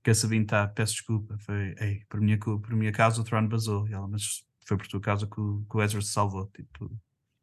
que 0.03 0.11
a 0.11 0.15
Sabine 0.15 0.43
está, 0.45 0.67
peço 0.67 0.93
desculpa, 0.95 1.37
foi 1.39 1.75
ei, 1.79 2.01
por 2.09 2.21
minha, 2.21 2.39
por 2.39 2.75
minha 2.75 2.91
causa 2.91 3.21
o 3.21 3.23
trono 3.23 3.49
basou 3.49 3.87
e 3.87 3.93
ela, 3.93 4.07
mas 4.07 4.45
foi 4.65 4.77
por 4.77 4.87
tua 4.87 5.01
causa 5.01 5.27
que 5.27 5.39
o, 5.39 5.65
que 5.69 5.77
o 5.77 5.81
Ezra 5.83 6.01
se 6.01 6.09
salvou, 6.09 6.47
tipo, 6.55 6.91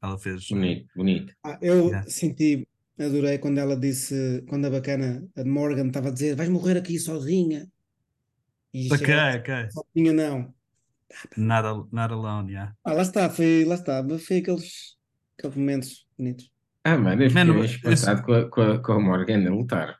ela 0.02 0.18
fez 0.18 0.44
Bonito, 0.48 0.88
bonito. 0.94 1.34
Ah, 1.42 1.58
eu 1.62 1.78
Yeah. 1.90 2.04
senti, 2.06 2.66
adorei 2.98 3.38
quando 3.38 3.58
ela 3.58 3.76
disse, 3.76 4.42
quando 4.48 4.66
a 4.66 4.70
bacana, 4.70 5.26
a 5.36 5.44
Morgan, 5.44 5.86
estava 5.88 6.08
a 6.08 6.12
dizer: 6.12 6.36
vais 6.36 6.48
morrer 6.50 6.76
aqui 6.78 6.98
sozinha. 6.98 7.70
E 8.72 8.90
Ok, 8.90 9.08
chegou, 9.08 9.22
ok. 9.40 9.48
sozinha 9.68 10.12
não. 10.12 10.54
Not, 11.36 11.64
al- 11.66 11.88
not 11.92 12.12
alone, 12.12 12.50
yeah. 12.52 12.72
Ah, 12.84 12.92
lá 12.94 13.02
está, 13.02 13.28
foi, 13.30 13.64
lá 13.64 13.74
está, 13.76 14.02
foi 14.18 14.38
aqueles, 14.38 14.96
aqueles 15.38 15.56
momentos 15.56 16.06
bonitos. 16.18 16.50
Ah, 16.84 16.96
mano, 16.98 17.22
eu 17.22 17.30
fiquei 17.30 17.50
eu- 17.50 17.64
espantado 17.64 18.22
com, 18.22 18.32
a, 18.34 18.48
com, 18.50 18.60
a, 18.62 18.78
com 18.82 18.92
a 18.92 19.00
Morgan 19.00 19.46
a 19.46 19.50
lutar. 19.50 19.98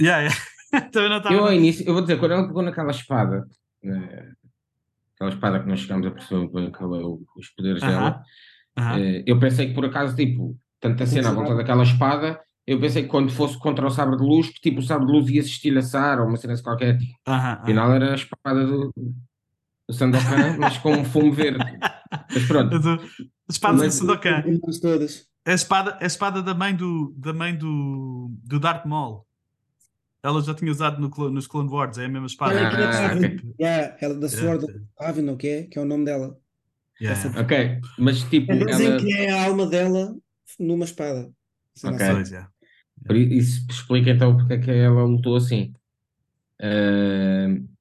Yeah, 0.00 0.22
yeah. 0.22 0.34
Também 0.90 1.10
não 1.10 1.18
estava. 1.18 1.34
Eu 1.34 1.44
ao 1.44 1.52
início, 1.52 1.86
eu 1.86 1.92
vou 1.92 2.02
dizer, 2.02 2.18
quando 2.18 2.32
ela 2.32 2.46
pegou 2.46 2.62
naquela 2.62 2.90
espada, 2.90 3.46
né, 3.82 4.32
aquela 5.14 5.30
espada 5.30 5.60
que 5.60 5.68
nós 5.68 5.80
chegámos 5.80 6.06
a 6.06 6.10
perceber 6.10 6.70
qual 6.72 6.94
é 6.96 7.04
o- 7.04 7.22
os 7.36 7.50
poderes 7.50 7.82
Aham, 7.82 7.92
dela, 7.92 8.22
aham. 8.78 8.98
eh, 8.98 9.22
eu 9.26 9.38
pensei 9.38 9.68
que 9.68 9.74
por 9.74 9.84
acaso, 9.84 10.16
tipo, 10.16 10.58
tanta 10.80 11.06
cena 11.06 11.28
à 11.30 11.32
volta 11.32 11.54
daquela 11.54 11.82
espada, 11.82 12.40
eu 12.66 12.80
pensei 12.80 13.02
que 13.02 13.08
quando 13.08 13.30
fosse 13.30 13.58
contra 13.58 13.86
o 13.86 13.90
sabre 13.90 14.16
de 14.16 14.22
luz, 14.24 14.48
que 14.48 14.60
tipo 14.60 14.80
o 14.80 14.82
sabre 14.82 15.06
de 15.06 15.12
luz 15.12 15.28
ia 15.28 15.42
se 15.42 15.50
estilhaçar 15.50 16.20
ou 16.20 16.26
uma 16.26 16.36
cena 16.36 16.54
assim 16.54 16.62
qualquer. 16.62 16.98
aham, 17.26 17.36
aham. 17.52 17.62
Afinal 17.62 17.92
era 17.92 18.12
a 18.12 18.14
espada 18.14 18.64
do, 18.66 18.92
do 19.88 19.94
Sandokan, 19.94 20.56
mas 20.58 20.78
com 20.78 20.92
um 20.92 21.04
fumo 21.04 21.32
verde. 21.32 21.58
Mas 22.30 22.46
pronto, 22.46 22.74
A 22.74 22.78
do- 22.78 22.90
a 23.00 23.50
espada 23.50 23.76
do 23.78 23.84
Mas- 23.84 23.94
Sandokan. 23.94 24.42
As. 25.02 25.26
É 25.44 25.50
a 25.52 25.54
espada, 25.54 25.96
é 26.00 26.04
a 26.04 26.06
espada 26.06 26.40
da 26.42 26.54
mãe 26.54 26.74
do, 26.74 27.12
da 27.18 27.32
mãe 27.32 27.56
do, 27.56 28.30
do 28.44 28.60
Darth 28.60 28.86
Maul. 28.86 29.26
Ela 30.22 30.40
já 30.40 30.54
tinha 30.54 30.70
usado 30.70 31.00
no, 31.00 31.30
nos 31.30 31.48
Clone 31.48 31.68
Wars, 31.68 31.98
é 31.98 32.04
a 32.04 32.08
mesma 32.08 32.26
espada. 32.26 32.54
É 32.54 32.64
Ah, 32.64 33.08
Raven. 33.08 33.34
ok. 33.36 33.54
Yeah, 33.60 33.96
ela 34.00 34.14
da 34.14 34.28
Sword 34.28 34.66
Yeah, 35.00 35.32
o 35.32 35.36
que 35.36 35.48
é? 35.48 35.62
Que 35.64 35.78
é 35.80 35.82
o 35.82 35.84
nome 35.84 36.04
dela. 36.04 36.38
yeah, 37.00 37.20
Essa- 37.20 37.40
ok, 37.40 37.80
mas 37.98 38.22
tipo, 38.22 38.52
Eles 38.52 38.66
dizem 38.68 38.86
ela, 38.86 39.00
que 39.00 39.12
é 39.12 39.30
a 39.32 39.44
alma 39.46 39.66
dela 39.66 40.14
numa 40.60 40.84
espada. 40.84 41.28
Ok. 41.84 42.06
Por 43.04 43.16
i- 43.16 43.36
Isso 43.36 43.66
explica 43.68 44.10
então 44.10 44.36
porque 44.36 44.52
é 44.54 44.58
que 44.58 44.70
ela 44.70 45.02
lutou 45.02 45.34
assim. 45.34 45.74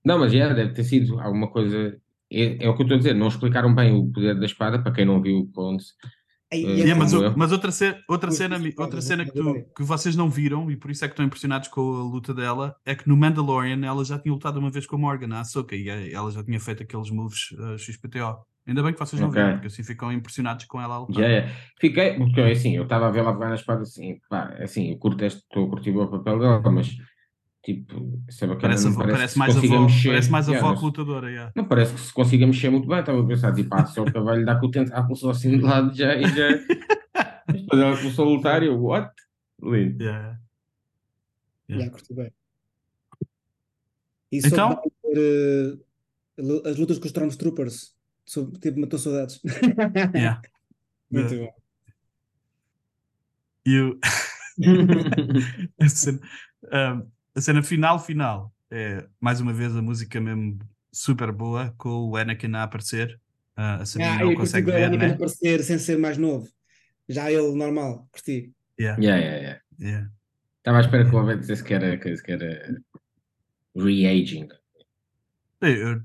Não, 0.04 0.20
mas 0.20 0.32
já 0.32 0.54
deve 0.54 0.74
ter 0.74 0.84
sido 0.84 1.20
alguma 1.20 1.50
coisa. 1.50 1.98
É, 2.32 2.66
é 2.66 2.70
o 2.70 2.76
que 2.76 2.82
eu 2.82 2.86
estou 2.86 2.96
a 2.96 2.98
dizer, 2.98 3.14
não 3.14 3.28
explicaram 3.28 3.74
bem 3.76 3.94
o 3.94 4.12
poder 4.12 4.40
da 4.40 4.46
espada, 4.46 4.80
para 4.82 4.92
quem 4.94 5.06
não 5.06 5.22
viu 5.22 5.40
o 5.40 5.48
Clones. 5.52 5.94
Ai, 6.54 6.64
Eh, 6.64 6.68
Yeah, 6.80 6.96
mas, 6.96 7.14
o- 7.14 7.34
mas 7.38 7.52
outra, 7.52 7.72
ce- 7.72 7.98
outra 8.10 8.30
cena, 8.32 8.58
outra 8.78 9.02
cena 9.02 9.24
que, 9.26 9.32
tu- 9.32 9.66
que 9.76 9.84
vocês 9.84 10.16
não 10.18 10.30
viram, 10.30 10.70
e 10.72 10.76
por 10.78 10.92
isso 10.92 11.04
é 11.06 11.08
que 11.08 11.14
estão 11.14 11.26
impressionados 11.26 11.68
com 11.70 11.82
a 11.82 12.04
luta 12.04 12.34
dela, 12.34 12.76
é 12.86 12.94
que 12.96 13.08
no 13.08 13.16
Mandalorian 13.18 13.86
ela 13.86 14.04
já 14.04 14.18
tinha 14.20 14.34
lutado 14.34 14.58
uma 14.60 14.70
vez 14.70 14.86
com 14.86 14.96
a 14.98 15.00
Morgan, 15.00 15.34
a 15.36 15.42
Ahsoka, 15.42 15.76
e 15.76 15.90
eh, 15.90 16.12
ela 16.14 16.30
já 16.32 16.44
tinha 16.44 16.60
feito 16.60 16.84
aqueles 16.84 17.10
moves 17.10 17.50
eh, 17.58 17.78
XPTO. 17.78 18.38
Ainda 18.68 18.84
bem 18.84 18.94
que 18.94 19.00
vocês 19.00 19.20
não 19.22 19.30
Ok. 19.30 19.42
viram, 19.42 19.54
porque 19.56 19.68
assim 19.68 19.84
ficam 19.84 20.12
impressionados 20.12 20.66
com 20.66 20.80
ela 20.80 20.96
a 20.96 21.00
lutar. 21.00 21.16
Já 21.16 21.28
é. 21.28 21.50
Fiquei, 21.80 22.14
porque 22.16 22.40
assim, 22.42 22.76
eu 22.78 22.84
estava 22.84 23.08
a 23.08 23.12
ver 23.12 23.22
lá 23.24 23.34
pegar 23.34 23.50
na 23.50 23.56
espada 23.56 23.82
assim, 23.82 24.20
pá, 24.30 24.54
assim, 24.60 24.92
eu 24.92 24.98
curto 24.98 25.24
este, 25.26 25.40
estou 25.40 25.66
a 25.66 25.70
curtir 25.70 25.92
o 25.92 26.08
papel 26.08 26.38
dela, 26.40 26.62
mas 26.72 26.90
tipo, 27.64 28.22
isso 28.28 28.44
é 28.44 28.48
bacana, 28.48 28.62
Parece, 28.70 28.86
não 28.86 28.96
parece, 28.96 29.12
parece 29.18 29.34
que 29.34 29.40
mais 29.40 29.54
se 29.54 29.66
avó, 29.66 29.82
mexer. 29.82 30.10
parece 30.10 30.32
mais 30.32 30.50
avó 30.50 30.68
não- 30.70 30.76
que 30.78 30.84
lutadora, 30.86 31.30
yeah. 31.30 31.52
Não 31.56 31.66
parece 31.66 31.94
que 31.94 32.00
se 32.02 32.14
consiga 32.14 32.48
mexer 32.48 32.70
muito 32.70 32.88
bem, 32.88 33.00
estava 33.00 33.22
a 33.22 33.26
pensar, 33.28 33.54
tipo, 33.54 33.74
ah, 33.76 33.86
se 33.86 34.00
o 34.00 34.06
cavalo 34.06 34.44
dá 34.46 34.60
com 34.60 34.66
o 34.68 34.72
tentáculo 34.72 35.16
só 35.16 35.30
assim 35.32 35.58
de 35.58 35.64
lado 35.64 35.94
já, 35.96 36.16
e 36.16 36.24
já. 36.28 36.50
Mas 37.48 37.62
depois 37.62 37.82
ela 37.82 37.98
começou 37.98 38.26
a 38.26 38.30
lutar 38.36 38.64
e 38.64 38.68
eu, 38.68 38.82
what? 38.82 39.12
Lindo. 39.62 40.04
Yeah. 40.04 40.40
Yeah, 41.70 41.92
curti 41.92 42.14
bem. 42.14 42.32
E 44.32 44.38
Então? 44.40 44.82
eh, 45.16 45.78
lu- 46.38 46.64
as 46.66 46.78
lutas 46.78 46.98
com 46.98 47.06
os 47.06 47.12
Stormtroopers. 47.12 47.94
Soube- 48.26 48.58
Tipo, 48.60 48.80
matou 48.80 48.98
saudades. 49.00 49.40
Yeah. 50.16 50.42
Muito 51.12 51.34
Yeah. 51.34 51.52
bom. 51.52 51.62
E 53.66 53.80
o- 53.80 54.00
a, 56.72 56.94
um, 56.94 57.08
a 57.36 57.42
cena 57.42 57.62
final, 57.64 58.00
final, 58.00 58.54
é 58.70 59.06
mais 59.20 59.40
uma 59.42 59.54
vez 59.54 59.76
a 59.76 59.82
música 59.82 60.20
mesmo 60.20 60.60
super 60.92 61.32
boa, 61.32 61.74
com 61.78 62.10
o 62.10 62.16
Anakin 62.16 62.54
a 62.56 62.64
aparecer. 62.64 63.20
Ah, 63.56 63.76
a 63.76 63.86
Sabine 63.86 64.10
Ah, 64.12 64.24
não 64.26 64.36
consegue 64.36 64.72
ver, 64.72 64.86
Anakin 64.86 64.98
né? 65.08 65.14
aparecer 65.14 65.64
sem 65.64 65.78
ser 65.78 65.98
mais 65.98 66.18
novo. 66.18 66.50
Já 67.08 67.32
ele 67.32 67.56
normal, 67.56 68.08
curti. 68.12 68.54
Yeah, 68.80 69.02
Yeah, 69.02 69.22
yeah, 69.22 69.42
yeah. 69.42 69.62
yeah. 69.80 70.12
Estava 70.60 70.78
à 70.78 70.82
espera 70.82 71.10
que 71.10 71.16
o 71.16 71.20
Abel 71.20 71.40
dissesse 71.40 71.64
que 71.64 71.74
era, 71.74 71.98
que, 71.98 72.32
era 72.32 72.82
re-aging. 73.76 74.48
Eu, 75.62 75.70
eu, 75.78 76.02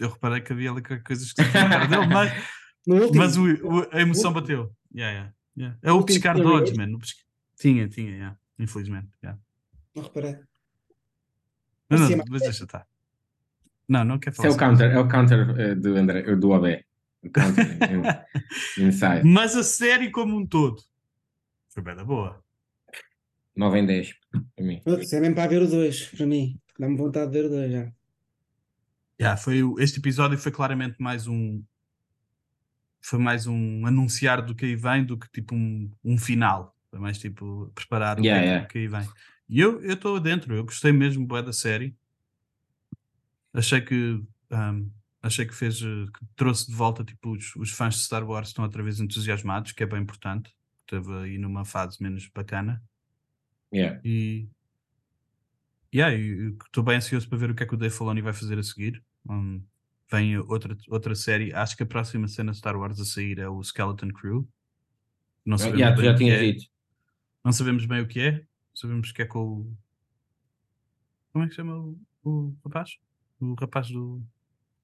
eu 0.00 0.10
reparei 0.10 0.40
que 0.40 0.52
havia 0.52 0.70
ali 0.70 0.82
coisas 0.82 1.32
que 1.32 1.42
se 1.44 1.50
dele, 1.88 2.06
mas, 2.06 2.32
No 2.86 2.96
último, 2.96 3.18
mas 3.18 3.36
o, 3.36 3.44
o- 3.44 3.88
a 3.92 4.00
emoção 4.00 4.32
bateu. 4.32 4.70
Yeah, 4.94 5.12
yeah, 5.12 5.34
yeah. 5.56 5.78
É 5.82 5.90
o 5.92 6.04
pescar 6.04 6.34
de 6.36 6.42
olhos, 6.42 6.70
rage? 6.70 6.76
mano. 6.76 6.98
Tinha, 7.58 7.88
tinha, 7.88 8.10
yeah. 8.10 8.38
infelizmente. 8.58 9.08
Yeah. 9.22 9.40
não 9.94 10.02
reparei. 10.02 10.38
Não, 12.00 12.06
sim, 12.08 12.16
mas 12.28 12.42
deixa 12.42 12.64
estar. 12.64 12.86
Não, 13.88 14.04
não 14.04 14.18
quer 14.18 14.30
Isso 14.30 14.36
falar. 14.42 14.48
é 14.48 14.50
o 14.50 14.52
sobre 14.54 14.66
counter, 14.66 14.90
é 14.92 14.98
o 14.98 15.08
counter 15.08 15.76
do, 15.78 15.96
André, 15.96 16.36
do 16.36 16.54
AB. 16.54 16.84
O 17.22 17.28
inside. 18.82 19.18
isso. 19.18 19.26
Mas 19.26 19.56
a 19.56 19.62
série 19.62 20.10
como 20.10 20.36
um 20.36 20.46
todo 20.46 20.82
foi 21.70 21.82
bem 21.82 21.94
da 21.96 22.04
boa. 22.04 22.42
9 23.56 23.78
em 23.78 23.86
10 23.86 24.14
para 24.56 24.64
mim. 24.64 24.80
Putz, 24.84 25.12
é 25.12 25.20
mesmo 25.20 25.34
para 25.36 25.48
ver 25.48 25.62
o 25.62 25.68
2, 25.68 26.06
para 26.16 26.26
mim. 26.26 26.58
Dá-me 26.78 26.96
vontade 26.96 27.30
de 27.30 27.38
ver 27.40 27.46
o 27.46 27.48
2 27.50 27.70
já. 27.72 27.92
Yeah, 29.20 29.36
foi, 29.40 29.62
o- 29.62 29.78
este 29.78 30.00
episódio 30.00 30.36
foi 30.36 30.50
claramente 30.50 30.96
mais 31.00 31.26
um. 31.28 31.62
Foi 33.00 33.18
mais 33.18 33.46
um 33.46 33.86
anunciar 33.86 34.42
do 34.42 34.54
que 34.54 34.64
aí 34.64 34.74
vem 34.74 35.04
do 35.04 35.16
que 35.16 35.28
tipo 35.30 35.54
um, 35.54 35.90
um 36.02 36.18
final. 36.18 36.74
Foi 36.90 36.98
mais 36.98 37.18
tipo 37.18 37.70
preparar 37.74 38.18
o 38.18 38.22
que, 38.22 38.28
Yeah, 38.28 38.42
é 38.42 38.44
que- 38.44 38.48
yeah. 38.50 38.64
o 38.64 38.68
que 38.68 38.78
aí 38.78 38.88
vem. 38.88 39.08
E 39.48 39.60
eu 39.60 39.84
estou 39.84 40.18
dentro, 40.18 40.54
eu 40.54 40.64
gostei 40.64 40.92
mesmo 40.92 41.26
bué 41.26 41.42
da 41.42 41.52
série. 41.52 41.96
Achei 43.52 43.80
que 43.80 44.22
um, 44.50 44.90
achei 45.22 45.46
que 45.46 45.54
fez 45.54 45.80
eh, 45.80 46.06
que 46.12 46.26
trouxe 46.36 46.66
de 46.66 46.74
volta 46.74 47.04
tipo 47.04 47.30
os, 47.32 47.54
os 47.56 47.70
fãs 47.70 47.94
de 47.94 48.02
Star 48.02 48.24
Wars 48.28 48.48
estão 48.48 48.64
outra 48.64 48.82
vez 48.82 49.00
entusiasmados, 49.00 49.72
que 49.72 49.82
é 49.82 49.86
bem 49.86 50.02
importante. 50.02 50.54
Esteve 50.80 51.12
aí 51.18 51.38
numa 51.38 51.64
fase 51.64 52.02
menos 52.02 52.28
bacana. 52.28 52.82
Yeah. 53.72 54.00
E 54.04 54.48
yeah, 55.94 56.16
estou 56.66 56.84
bem 56.84 56.96
ansioso 56.96 57.28
para 57.28 57.38
ver 57.38 57.50
o 57.50 57.54
que 57.54 57.62
é 57.62 57.66
que 57.66 57.74
o 57.74 57.76
Dave 57.76 57.94
Filoni 57.94 58.20
vai 58.20 58.32
fazer 58.32 58.58
a 58.58 58.62
seguir. 58.62 59.02
Um, 59.28 59.62
vem 60.10 60.36
outra, 60.38 60.76
outra 60.88 61.14
série. 61.14 61.52
Acho 61.54 61.76
que 61.76 61.82
a 61.82 61.86
próxima 61.86 62.28
cena 62.28 62.52
de 62.52 62.58
Star 62.58 62.76
Wars 62.76 63.00
a 63.00 63.04
sair 63.04 63.38
é 63.38 63.48
o 63.48 63.62
Skeleton 63.62 64.08
Crew. 64.08 64.48
Não 65.44 65.58
sabemos, 65.58 65.80
Yeah, 65.80 65.96
bem, 65.96 66.04
já 66.04 66.14
tinhas 66.16 66.40
é. 66.40 66.52
dito. 66.52 66.64
não 67.44 67.52
sabemos 67.52 67.86
bem 67.86 68.00
o 68.00 68.06
que 68.06 68.20
é. 68.20 68.44
Sabemos 68.74 69.12
que 69.12 69.22
é 69.22 69.24
com 69.24 69.38
o. 69.40 69.76
Como 71.32 71.44
é 71.44 71.48
que 71.48 71.54
chama 71.54 71.76
o, 71.76 71.98
o 72.24 72.56
rapaz? 72.64 72.98
O 73.40 73.54
rapaz 73.54 73.88
do. 73.90 74.22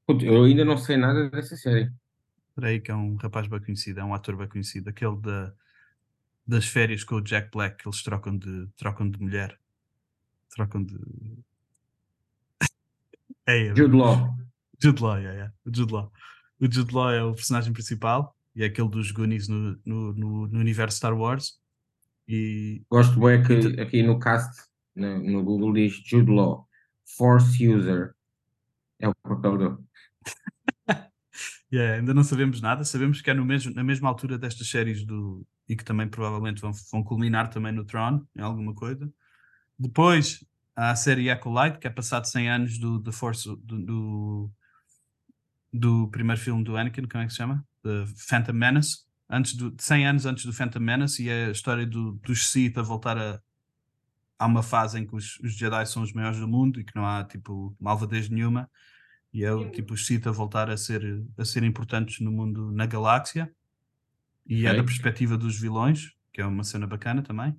Eu 0.08 0.44
ainda 0.44 0.64
não 0.64 0.76
sei 0.76 0.96
nada 0.96 1.28
dessa 1.30 1.56
série. 1.56 1.92
Espera 2.48 2.68
aí, 2.68 2.80
que 2.80 2.90
é 2.90 2.94
um 2.94 3.16
rapaz 3.16 3.46
bem 3.46 3.60
conhecido, 3.60 4.00
é 4.00 4.04
um 4.04 4.14
ator 4.14 4.36
bem 4.36 4.48
conhecido. 4.48 4.90
Aquele 4.90 5.16
da, 5.16 5.52
das 6.46 6.66
férias 6.66 7.04
com 7.04 7.16
o 7.16 7.20
Jack 7.20 7.50
Black, 7.52 7.82
que 7.82 7.88
eles 7.88 8.02
trocam 8.02 8.36
de, 8.36 8.66
trocam 8.76 9.08
de 9.08 9.20
mulher. 9.20 9.58
Trocam 10.50 10.82
de. 10.82 10.98
é, 13.46 13.68
é, 13.68 13.76
Jude 13.76 13.96
Law. 13.96 14.36
Jude 14.82 15.02
Law, 15.02 15.18
yeah, 15.18 15.32
yeah. 15.32 15.54
O 15.64 15.74
Jude 15.74 15.92
Law. 15.92 16.12
O 16.60 16.70
Jude 16.70 16.94
Law 16.94 17.10
é 17.10 17.22
o 17.22 17.34
personagem 17.34 17.72
principal 17.72 18.36
e 18.54 18.62
é 18.62 18.66
aquele 18.66 18.88
dos 18.88 19.10
Goonies 19.12 19.48
no, 19.48 19.78
no, 19.84 20.12
no, 20.12 20.46
no 20.48 20.58
universo 20.58 20.96
Star 20.96 21.16
Wars. 21.16 21.59
E 22.32 22.84
Gosto 22.88 23.18
bem 23.18 23.42
que 23.42 23.80
aqui 23.80 24.04
no 24.04 24.20
cast, 24.20 24.62
no, 24.94 25.18
no 25.18 25.42
Google 25.42 25.72
diz 25.72 26.00
Jude 26.06 26.30
Law, 26.30 26.64
Force 27.16 27.66
User. 27.66 28.14
É 29.00 29.08
o 29.08 29.14
papel 29.16 29.58
dele. 29.58 29.76
yeah, 31.72 31.96
ainda 31.96 32.14
não 32.14 32.22
sabemos 32.22 32.60
nada, 32.60 32.84
sabemos 32.84 33.20
que 33.20 33.30
é 33.30 33.34
no 33.34 33.44
mesmo, 33.44 33.74
na 33.74 33.82
mesma 33.82 34.08
altura 34.08 34.38
destas 34.38 34.68
séries 34.68 35.04
do, 35.04 35.44
e 35.68 35.74
que 35.74 35.82
também 35.82 36.06
provavelmente 36.06 36.60
vão, 36.60 36.70
vão 36.92 37.02
culminar 37.02 37.50
também 37.50 37.72
no 37.72 37.84
Tron, 37.84 38.24
em 38.36 38.42
alguma 38.42 38.76
coisa. 38.76 39.12
Depois 39.76 40.46
há 40.76 40.92
a 40.92 40.96
série 40.96 41.30
Acolyte, 41.30 41.80
que 41.80 41.88
é 41.88 41.90
passado 41.90 42.26
100 42.26 42.48
anos 42.48 42.78
do, 42.78 43.00
do 43.00 43.12
Force 43.12 43.44
do, 43.44 43.56
do, 43.56 44.50
do 45.72 46.08
primeiro 46.12 46.40
filme 46.40 46.62
do 46.62 46.76
Anakin, 46.76 47.08
como 47.08 47.24
é 47.24 47.26
que 47.26 47.32
se 47.32 47.38
chama? 47.38 47.66
The 47.82 48.04
Phantom 48.28 48.52
Menace. 48.52 49.09
Antes 49.30 49.54
do, 49.54 49.72
100 49.78 50.06
anos 50.06 50.26
antes 50.26 50.44
do 50.44 50.52
Phantom 50.52 50.80
Menace, 50.80 51.22
e 51.24 51.28
é 51.28 51.46
a 51.46 51.50
história 51.50 51.86
do, 51.86 52.12
dos 52.24 52.48
Sith 52.50 52.76
a 52.78 52.82
voltar 52.82 53.16
a. 53.16 53.40
Há 54.38 54.46
uma 54.46 54.62
fase 54.62 54.98
em 54.98 55.06
que 55.06 55.14
os, 55.14 55.38
os 55.40 55.52
Jedi 55.54 55.86
são 55.86 56.02
os 56.02 56.12
maiores 56.12 56.40
do 56.40 56.48
mundo 56.48 56.80
e 56.80 56.84
que 56.84 56.96
não 56.96 57.04
há 57.06 57.22
tipo 57.24 57.76
malvadez 57.78 58.28
nenhuma, 58.28 58.68
e 59.32 59.44
é 59.44 59.52
o 59.52 59.70
tipo 59.70 59.94
os 59.94 60.06
Sith 60.06 60.26
a 60.26 60.30
voltar 60.32 60.68
a 60.70 60.76
ser, 60.76 61.22
a 61.38 61.44
ser 61.44 61.62
importantes 61.62 62.20
no 62.20 62.32
mundo, 62.32 62.72
na 62.72 62.86
galáxia, 62.86 63.52
e 64.46 64.64
é 64.66 64.70
Ok. 64.70 64.80
da 64.80 64.84
perspectiva 64.84 65.36
dos 65.36 65.60
vilões, 65.60 66.12
que 66.32 66.40
é 66.40 66.46
uma 66.46 66.64
cena 66.64 66.86
bacana 66.86 67.22
também. 67.22 67.54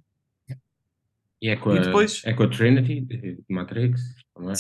E 1.44 1.50
é 1.50 1.56
com, 1.56 1.74
E 1.76 1.80
a, 1.80 1.82
depois- 1.82 2.22
é 2.26 2.34
com 2.34 2.44
a 2.44 2.48
Trinity, 2.48 3.02
de 3.02 3.44
Matrix. 3.50 4.02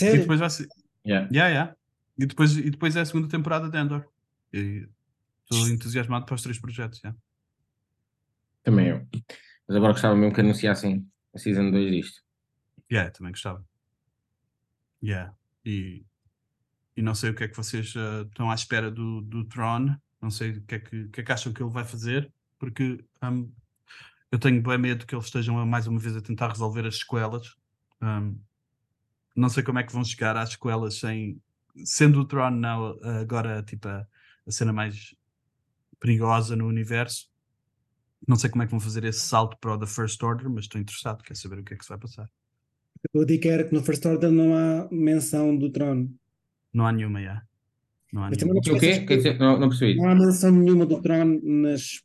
é? 0.01 0.15
E 0.15 0.17
depois 0.19 0.39
vai 0.39 0.49
ser. 0.49 0.67
Yeah. 1.05 1.27
Yeah, 1.31 1.49
yeah. 1.49 1.75
E, 2.17 2.25
depois, 2.25 2.57
e 2.57 2.69
depois 2.71 2.95
é 2.95 3.01
a 3.01 3.05
segunda 3.05 3.27
temporada 3.27 3.69
de 3.69 3.77
Endor. 3.77 4.03
E 4.53 4.87
Estou 5.51 5.69
entusiasmado 5.69 6.25
para 6.25 6.35
os 6.35 6.41
três 6.41 6.59
projetos. 6.59 6.99
Yeah. 6.99 7.19
Também 8.63 8.87
eu. 8.87 9.07
Mas 9.67 9.77
agora 9.77 9.93
gostava 9.93 10.15
mesmo 10.15 10.33
que 10.33 10.41
anunciassem 10.41 11.07
a 11.33 11.37
Season 11.37 11.71
2 11.71 11.91
disto. 11.91 12.21
Yeah, 12.91 13.11
também 13.11 13.31
gostava. 13.31 13.65
Yeah. 15.03 15.33
E, 15.65 16.05
e 16.95 17.01
não 17.01 17.15
sei 17.15 17.31
o 17.31 17.35
que 17.35 17.43
é 17.43 17.47
que 17.47 17.55
vocês 17.55 17.93
ah, 17.97 18.25
estão 18.27 18.51
à 18.51 18.55
espera 18.55 18.91
do, 18.91 19.21
do 19.21 19.45
Tron. 19.45 19.95
Não 20.21 20.29
sei 20.29 20.51
o 20.51 20.61
que, 20.61 20.75
é 20.75 20.79
que, 20.79 21.07
que 21.07 21.21
é 21.21 21.23
que 21.23 21.31
acham 21.31 21.51
que 21.51 21.63
ele 21.63 21.71
vai 21.71 21.83
fazer, 21.83 22.31
porque 22.59 23.03
hum, 23.23 23.51
eu 24.31 24.37
tenho 24.37 24.61
bem 24.61 24.77
medo 24.77 25.05
que 25.05 25.15
eles 25.15 25.25
estejam 25.25 25.65
mais 25.65 25.87
uma 25.87 25.99
vez 25.99 26.15
a 26.15 26.21
tentar 26.21 26.49
resolver 26.49 26.85
as 26.85 26.99
sequelas. 26.99 27.55
Hum, 28.01 28.39
não 29.35 29.49
sei 29.49 29.63
como 29.63 29.79
é 29.79 29.83
que 29.83 29.93
vão 29.93 30.03
chegar 30.03 30.37
às 30.37 30.51
sequelas 30.51 30.99
sem 30.99 31.41
sendo 31.85 32.19
o 32.19 32.25
Tron 32.25 32.51
não, 32.51 32.99
agora 33.21 33.63
tipo 33.63 33.87
a, 33.87 34.05
a 34.45 34.51
cena 34.51 34.73
mais 34.73 35.15
perigosa 36.01 36.55
no 36.57 36.67
universo. 36.67 37.27
Não 38.27 38.35
sei 38.35 38.49
como 38.49 38.63
é 38.63 38.65
que 38.65 38.71
vão 38.71 38.79
fazer 38.79 39.03
esse 39.05 39.21
salto 39.21 39.57
para 39.61 39.73
o 39.73 39.79
The 39.79 39.85
First 39.87 40.21
Order, 40.21 40.49
mas 40.49 40.65
estou 40.65 40.81
interessado, 40.81 41.23
quero 41.23 41.39
saber 41.39 41.59
o 41.59 41.63
que 41.63 41.73
é 41.73 41.77
que 41.77 41.83
se 41.83 41.89
vai 41.89 41.97
passar. 41.97 42.29
Eu 43.13 43.25
digo 43.25 43.41
que 43.43 43.47
era 43.49 43.63
que 43.63 43.73
no 43.73 43.81
First 43.81 44.05
Order 44.05 44.29
não 44.31 44.53
há 44.55 44.87
menção 44.91 45.55
do 45.57 45.71
trono. 45.71 46.13
Não 46.73 46.85
há 46.85 46.91
nenhuma, 46.91 47.21
já. 47.21 47.41
Não 48.13 48.23
há 48.23 48.29
Mas 48.29 48.37
nenhuma. 48.37 48.59
O 48.59 48.79
quê? 48.79 48.99
Dizer, 48.99 49.39
não, 49.39 49.57
não 49.59 49.69
percebi. 49.69 49.95
Não 49.95 50.09
há 50.09 50.13
menção 50.15 50.51
nenhuma 50.51 50.85
do 50.85 51.01
trono 51.01 51.39
nas, 51.43 52.01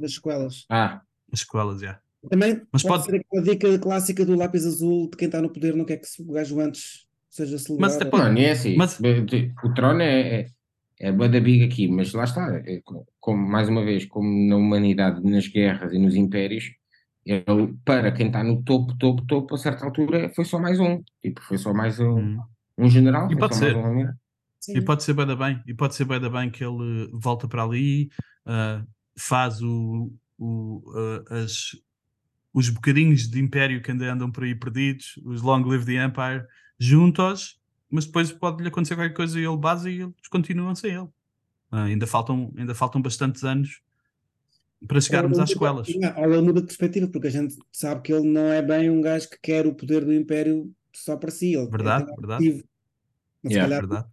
nas 0.00 0.14
sequelas. 0.14 0.64
Ah, 0.70 1.02
As 1.32 1.40
sequelas, 1.40 1.80
já. 1.80 2.00
Também 2.28 2.62
Mas 2.72 2.82
pode, 2.82 3.04
pode- 3.04 3.04
ser 3.04 3.16
aquela 3.26 3.42
dica 3.42 3.78
clássica 3.78 4.24
do 4.26 4.34
lápis 4.36 4.66
azul 4.66 5.08
de 5.10 5.16
quem 5.16 5.26
está 5.26 5.40
no 5.42 5.50
poder 5.50 5.74
não 5.74 5.84
quer 5.84 5.96
que 5.98 6.06
o 6.22 6.32
gajo 6.32 6.60
antes 6.60 7.06
seja 7.28 7.52
Mas 7.52 7.62
celebrado. 7.62 8.10
pode- 8.10 8.22
mano, 8.24 8.38
é 8.38 8.50
assim. 8.50 8.76
Mas- 8.76 8.98
O 9.64 9.74
trono 9.74 10.00
é, 10.02 10.40
é, 10.42 10.46
é 11.00 11.12
bué 11.12 11.28
da 11.28 11.40
big 11.40 11.64
aqui, 11.64 11.88
mas 11.88 12.12
lá 12.12 12.24
está. 12.24 12.56
é 12.66 12.80
co- 12.84 13.06
como, 13.20 13.46
mais 13.48 13.68
uma 13.68 13.84
vez, 13.84 14.04
como 14.06 14.28
na 14.48 14.56
humanidade, 14.56 15.22
nas 15.22 15.48
guerras 15.48 15.92
e 15.94 15.98
nos 15.98 16.14
impérios, 16.16 16.64
ele, 17.24 17.74
para 17.84 18.12
quem 18.12 18.28
está 18.28 18.42
no 18.44 18.62
topo, 18.62 18.96
topo, 18.98 19.24
topo, 19.26 19.54
a 19.54 19.58
certa 19.58 19.84
altura 19.84 20.30
foi 20.34 20.44
só 20.44 20.58
mais 20.58 20.80
um. 20.80 21.02
Tipo, 21.22 21.40
foi 21.42 21.58
só 21.58 21.72
mais 21.74 22.00
um, 22.00 22.20
Hum. 22.20 22.40
um 22.78 22.88
general. 22.88 23.30
E 23.30 23.36
pode 23.36 23.56
ser. 23.56 23.76
um. 23.76 24.08
E 24.68 24.80
pode 24.82 25.02
ser 25.02 25.14
bem 25.14 25.26
da 25.26 25.34
bem, 25.36 25.62
e 25.66 25.74
pode 25.74 25.94
ser 25.94 26.04
bem 26.04 26.20
da 26.20 26.28
bem 26.28 26.50
que 26.50 26.62
ele 26.64 27.08
volta 27.14 27.48
para 27.48 27.62
ali, 27.64 28.10
ah, 28.46 28.84
faz 29.18 29.62
o, 29.62 30.12
o, 30.38 30.82
ah, 31.28 31.42
as, 31.44 31.70
os 32.52 32.68
bocadinhos 32.68 33.28
de 33.28 33.40
império 33.40 33.82
que 33.82 33.90
ainda 33.90 34.12
andam 34.12 34.30
por 34.30 34.44
aí 34.44 34.54
perdidos, 34.54 35.14
os 35.24 35.42
Long 35.42 35.62
Live 35.64 35.86
the 35.86 36.04
Empire, 36.04 36.44
juntos, 36.78 37.59
mas 37.90 38.06
depois 38.06 38.30
pode-lhe 38.32 38.68
acontecer 38.68 38.94
qualquer 38.94 39.14
coisa 39.14 39.38
e 39.38 39.44
ele 39.44 39.56
base 39.56 39.90
e 39.90 40.00
eles 40.02 40.28
continuam 40.30 40.74
sem 40.74 40.92
ele. 40.94 41.08
Ah, 41.70 41.84
ainda, 41.84 42.06
faltam, 42.06 42.52
ainda 42.56 42.74
faltam 42.74 43.00
bastantes 43.02 43.44
anos 43.44 43.80
para 44.88 45.00
chegarmos 45.00 45.38
às 45.38 45.50
ele 45.50 45.58
sequelas. 45.58 45.88
muda- 45.88 46.14
Ou 46.18 46.32
ele 46.32 46.42
muda 46.42 46.60
de 46.60 46.66
perspectiva, 46.66 47.06
porque 47.08 47.28
a 47.28 47.30
gente 47.30 47.56
sabe 47.72 48.02
que 48.02 48.12
ele 48.12 48.28
não 48.28 48.46
é 48.52 48.62
bem 48.62 48.88
um 48.90 49.00
gajo 49.00 49.28
que 49.28 49.38
quer 49.42 49.66
o 49.66 49.74
poder 49.74 50.04
do 50.04 50.12
Império 50.12 50.72
só 50.92 51.16
para 51.16 51.30
si. 51.30 51.54
Ele 51.54 51.68
Verdade, 51.68 52.06
verdade. 52.18 52.64
Mas 53.42 53.52
Yeah, 53.52 53.64
se, 53.64 53.70
calhar, 53.70 53.80
Verdade? 53.88 54.08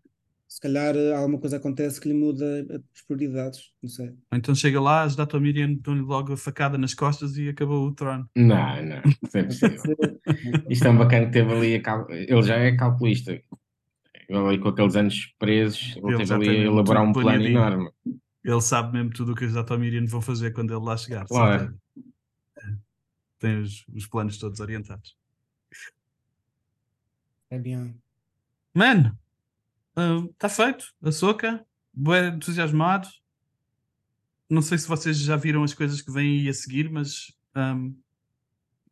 se 0.48 0.62
calhar 0.62 0.96
eh, 0.96 1.14
alguma 1.16 1.38
coisa 1.40 1.58
acontece 1.58 2.00
que 2.00 2.08
lhe 2.08 2.14
muda 2.14 2.66
as 2.96 3.02
prioridades. 3.02 3.72
Não 3.84 3.90
sei. 3.90 4.08
Ou 4.10 4.38
então 4.38 4.54
chega 4.56 4.80
lá, 4.80 5.04
as 5.04 5.16
Datomirian 5.16 5.74
dão-lhe 5.82 6.02
logo 6.02 6.32
a 6.34 6.38
facada 6.38 6.78
nas 6.78 6.94
costas 6.94 7.38
e 7.38 7.50
acabou 7.50 7.88
o 7.88 7.94
trono. 7.94 8.30
Não, 8.38 8.46
não, 8.86 9.02
isso 9.24 9.38
é 9.38 9.44
possível. 9.44 10.20
Isto 10.70 10.88
é 10.88 10.90
um 10.92 10.98
bacana 10.98 11.26
que 11.26 11.32
teve 11.34 11.52
ali. 11.52 11.76
A 11.76 11.82
cal... 11.82 12.10
Ele 12.10 12.42
já 12.44 12.56
é 12.56 12.76
calculista. 12.78 13.42
Ele 14.30 14.38
ali 14.40 14.60
com 14.60 14.68
aqueles 14.70 14.96
anos 14.96 15.34
presos, 15.40 15.96
ele, 15.96 16.08
Ele 16.08 16.18
teve 16.18 16.34
ali 16.34 16.50
a 16.50 16.54
elaborar 16.64 17.04
um 17.04 17.14
plano 17.14 17.44
enorme. 17.44 17.92
Ele 18.44 18.62
sabe 18.62 18.94
mesmo 18.94 19.12
tudo 19.12 19.32
o 19.32 19.36
que 19.36 19.46
os 19.46 19.54
Datomirian 19.54 20.06
vão 20.06 20.22
fazer 20.22 20.52
quando 20.54 20.74
ele 20.74 20.84
lá 20.84 20.96
chegar. 20.98 21.26
Claro. 21.26 21.60
certeza. 21.60 21.80
Tem 23.40 23.60
os, 23.62 23.86
os 23.94 24.06
planos 24.08 24.38
todos 24.38 24.60
orientados. 24.60 25.16
É 27.50 27.58
bem. 27.60 27.96
Mano, 28.74 29.18
está 30.32 30.50
feito. 30.50 30.94
A 31.02 31.12
soca, 31.12 31.66
bué 31.94 32.28
entusiasmado. 32.30 33.08
Não 34.50 34.62
sei 34.62 34.78
se 34.78 34.88
vocês 34.88 35.18
já 35.20 35.36
viram 35.36 35.64
as 35.64 35.74
coisas 35.74 36.02
que 36.02 36.12
vêm 36.12 36.42
aí 36.42 36.50
a 36.50 36.54
seguir, 36.54 36.90
mas 36.90 37.34
ahm, 37.54 37.92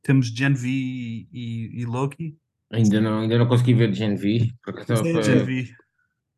temos 0.02 0.28
Gen 0.28 0.54
V 0.54 0.68
e, 0.68 1.28
e- 1.32 1.82
e 1.82 1.86
Loki. 1.86 2.38
Ainda 2.72 3.00
não, 3.00 3.20
ainda 3.22 3.38
não 3.38 3.48
consegui 3.48 3.74
ver 3.74 3.94
Gen 3.94 4.16
V. 4.16 4.52
porque 4.64 4.86
só 4.86 5.04
Sim, 5.04 5.14
foi- 5.14 5.24
Gen 5.24 5.44
V. 5.46 5.74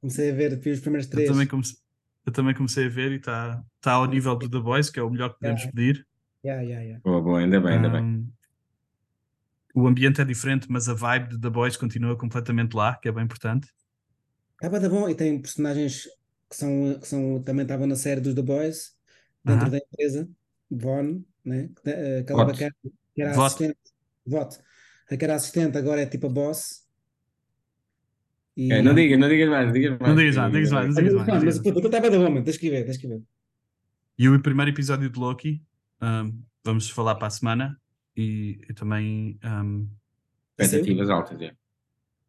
Comecei 0.01 0.31
a 0.31 0.33
ver, 0.33 0.59
vi 0.59 0.71
os 0.71 0.79
primeiros 0.79 1.07
Eu 1.07 1.11
três. 1.11 1.29
também 1.29 1.47
comecei, 1.47 1.77
eu 2.25 2.31
também 2.31 2.53
comecei 2.53 2.85
a 2.85 2.89
ver 2.89 3.11
e 3.11 3.15
está 3.15 3.63
tá 3.81 3.93
ao 3.93 4.05
nível 4.05 4.35
do 4.35 4.49
The 4.49 4.59
Boys, 4.59 4.89
que 4.89 4.99
é 4.99 5.03
o 5.03 5.09
melhor 5.09 5.29
que 5.33 5.39
podemos 5.39 5.61
Yeah. 5.63 5.75
pedir. 5.75 6.07
Yeah, 6.45 6.61
yeah, 6.61 6.83
yeah. 6.83 7.01
Boa, 7.03 7.21
boa, 7.21 7.39
ainda 7.39 7.59
bem, 7.59 7.73
ainda 7.73 7.89
bem. 7.89 8.03
Um, 8.03 8.31
o 9.73 9.87
ambiente 9.87 10.21
é 10.21 10.25
diferente, 10.25 10.67
mas 10.69 10.87
a 10.87 10.93
vibe 10.93 11.29
de 11.29 11.41
The 11.41 11.49
Boys 11.49 11.75
continua 11.77 12.15
completamente 12.17 12.75
lá, 12.75 12.95
que 12.95 13.07
é 13.09 13.11
bem 13.11 13.23
importante. 13.23 13.67
Bem, 14.61 14.69
tá 14.71 14.89
bom. 14.89 15.09
E 15.09 15.15
tem 15.15 15.41
personagens 15.41 16.03
que 16.49 16.55
são, 16.55 16.99
que 16.99 17.07
são 17.07 17.41
também 17.43 17.63
estavam 17.63 17.87
na 17.87 17.95
série 17.95 18.21
dos 18.21 18.33
The 18.35 18.41
Boys, 18.41 18.95
dentro 19.43 19.63
Aham. 19.67 19.71
da 19.71 19.77
empresa. 19.77 20.29
Von, 20.69 21.23
né? 21.43 21.69
Eh, 21.85 22.19
Aquela 22.19 22.45
Vote. 22.45 22.51
bacana 22.53 22.75
que 23.15 23.21
era 23.21 23.33
Vote. 23.33 23.45
assistente. 23.47 23.79
Vote. 24.25 24.57
A 25.09 25.15
que 25.17 25.23
era 25.23 25.35
assistente 25.35 25.77
agora 25.77 26.01
é 26.01 26.05
tipo 26.05 26.27
a 26.27 26.29
boss. 26.29 26.85
E... 28.55 28.71
É, 28.73 28.81
não 28.81 28.93
digas, 28.95 29.19
não 29.19 29.29
digas 29.29 29.49
mais, 29.49 29.65
não 29.67 29.73
digas 29.73 29.99
mais. 29.99 30.09
Não 30.09 30.15
digas 30.15 30.35
mais, 30.35 30.51
digas 30.53 30.71
mais, 30.71 30.85
Ah, 30.85 30.87
não 30.87 30.95
digas 30.95 31.13
mas, 31.13 31.27
mais. 31.27 31.43
não 31.43 31.45
mas 31.45 31.59
puta, 31.73 31.87
está 31.87 31.99
bem 31.99 32.11
da 32.11 32.19
mano. 32.19 32.43
Tens 32.43 32.57
que 32.57 32.69
ver, 32.69 32.85
tens 32.85 32.97
que 32.97 33.07
ver. 33.07 33.21
E 34.17 34.27
o 34.27 34.41
primeiro 34.41 34.71
episódio 34.71 35.09
de 35.09 35.19
Loki, 35.19 35.61
um, 36.01 36.41
vamos 36.63 36.89
falar 36.89 37.15
para 37.15 37.27
a 37.27 37.31
semana. 37.31 37.79
E 38.15 38.59
eu 38.67 38.73
também 38.73 39.39
um, 39.43 39.87
Expectativas 40.59 41.09
altas, 41.11 41.39
é. 41.39 41.53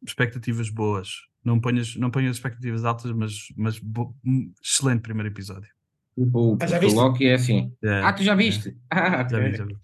expectativas 0.06 0.68
boas. 0.68 1.08
Não 1.42 1.58
ponhas, 1.58 1.96
não 1.96 2.10
ponhas 2.10 2.36
expectativas 2.36 2.84
altas, 2.84 3.10
mas, 3.12 3.32
mas 3.56 3.78
bo- 3.78 4.14
um 4.22 4.52
excelente 4.62 5.00
primeiro 5.00 5.30
episódio. 5.30 5.72
O, 6.14 6.58
Ah, 6.60 6.66
já 6.66 6.78
o? 6.78 6.92
Loki 6.92 7.26
é 7.26 7.34
assim. 7.34 7.72
É, 7.82 8.02
Ah, 8.02 8.12
tu 8.12 8.22
já 8.22 8.34
viste? 8.34 8.76
Ah, 8.90 9.26
já 9.26 9.38
vi, 9.40 9.54
já 9.56 9.64
vi. 9.64 9.76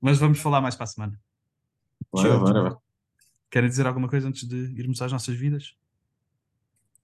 Mas 0.00 0.18
vamos 0.18 0.38
falar 0.38 0.62
mais 0.62 0.74
para 0.76 0.84
a 0.84 0.86
semana. 0.86 1.20
Bora, 2.12 2.38
bora, 2.38 2.62
bora. 2.62 2.78
Querem 3.50 3.68
dizer 3.68 3.86
alguma 3.86 4.08
coisa 4.08 4.28
antes 4.28 4.46
de 4.46 4.56
irmos 4.78 5.00
às 5.00 5.10
nossas 5.10 5.34
vidas? 5.34 5.74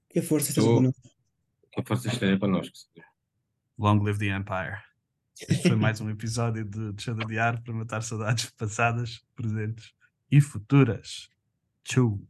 Que 0.08 0.18
a 0.18 0.22
força 0.22 0.50
esteja 0.50 0.66
Tô- 0.66 0.74
connosco. 0.76 1.08
Que 1.72 1.80
a 1.80 1.84
força 1.84 2.08
esteja 2.08 2.38
connosco. 2.38 2.76
Long 3.78 4.02
live 4.02 4.18
the 4.18 4.26
Empire. 4.26 4.82
Este 5.40 5.68
foi 5.68 5.76
mais 5.76 6.00
um 6.00 6.10
episódio 6.10 6.64
de 6.64 6.92
Descenda 6.92 7.24
de 7.24 7.38
Ar 7.38 7.62
para 7.62 7.72
matar 7.72 8.02
saudades 8.02 8.50
passadas, 8.50 9.24
presentes 9.36 9.92
e 10.30 10.40
futuras. 10.40 11.30
Tchau. 11.84 12.20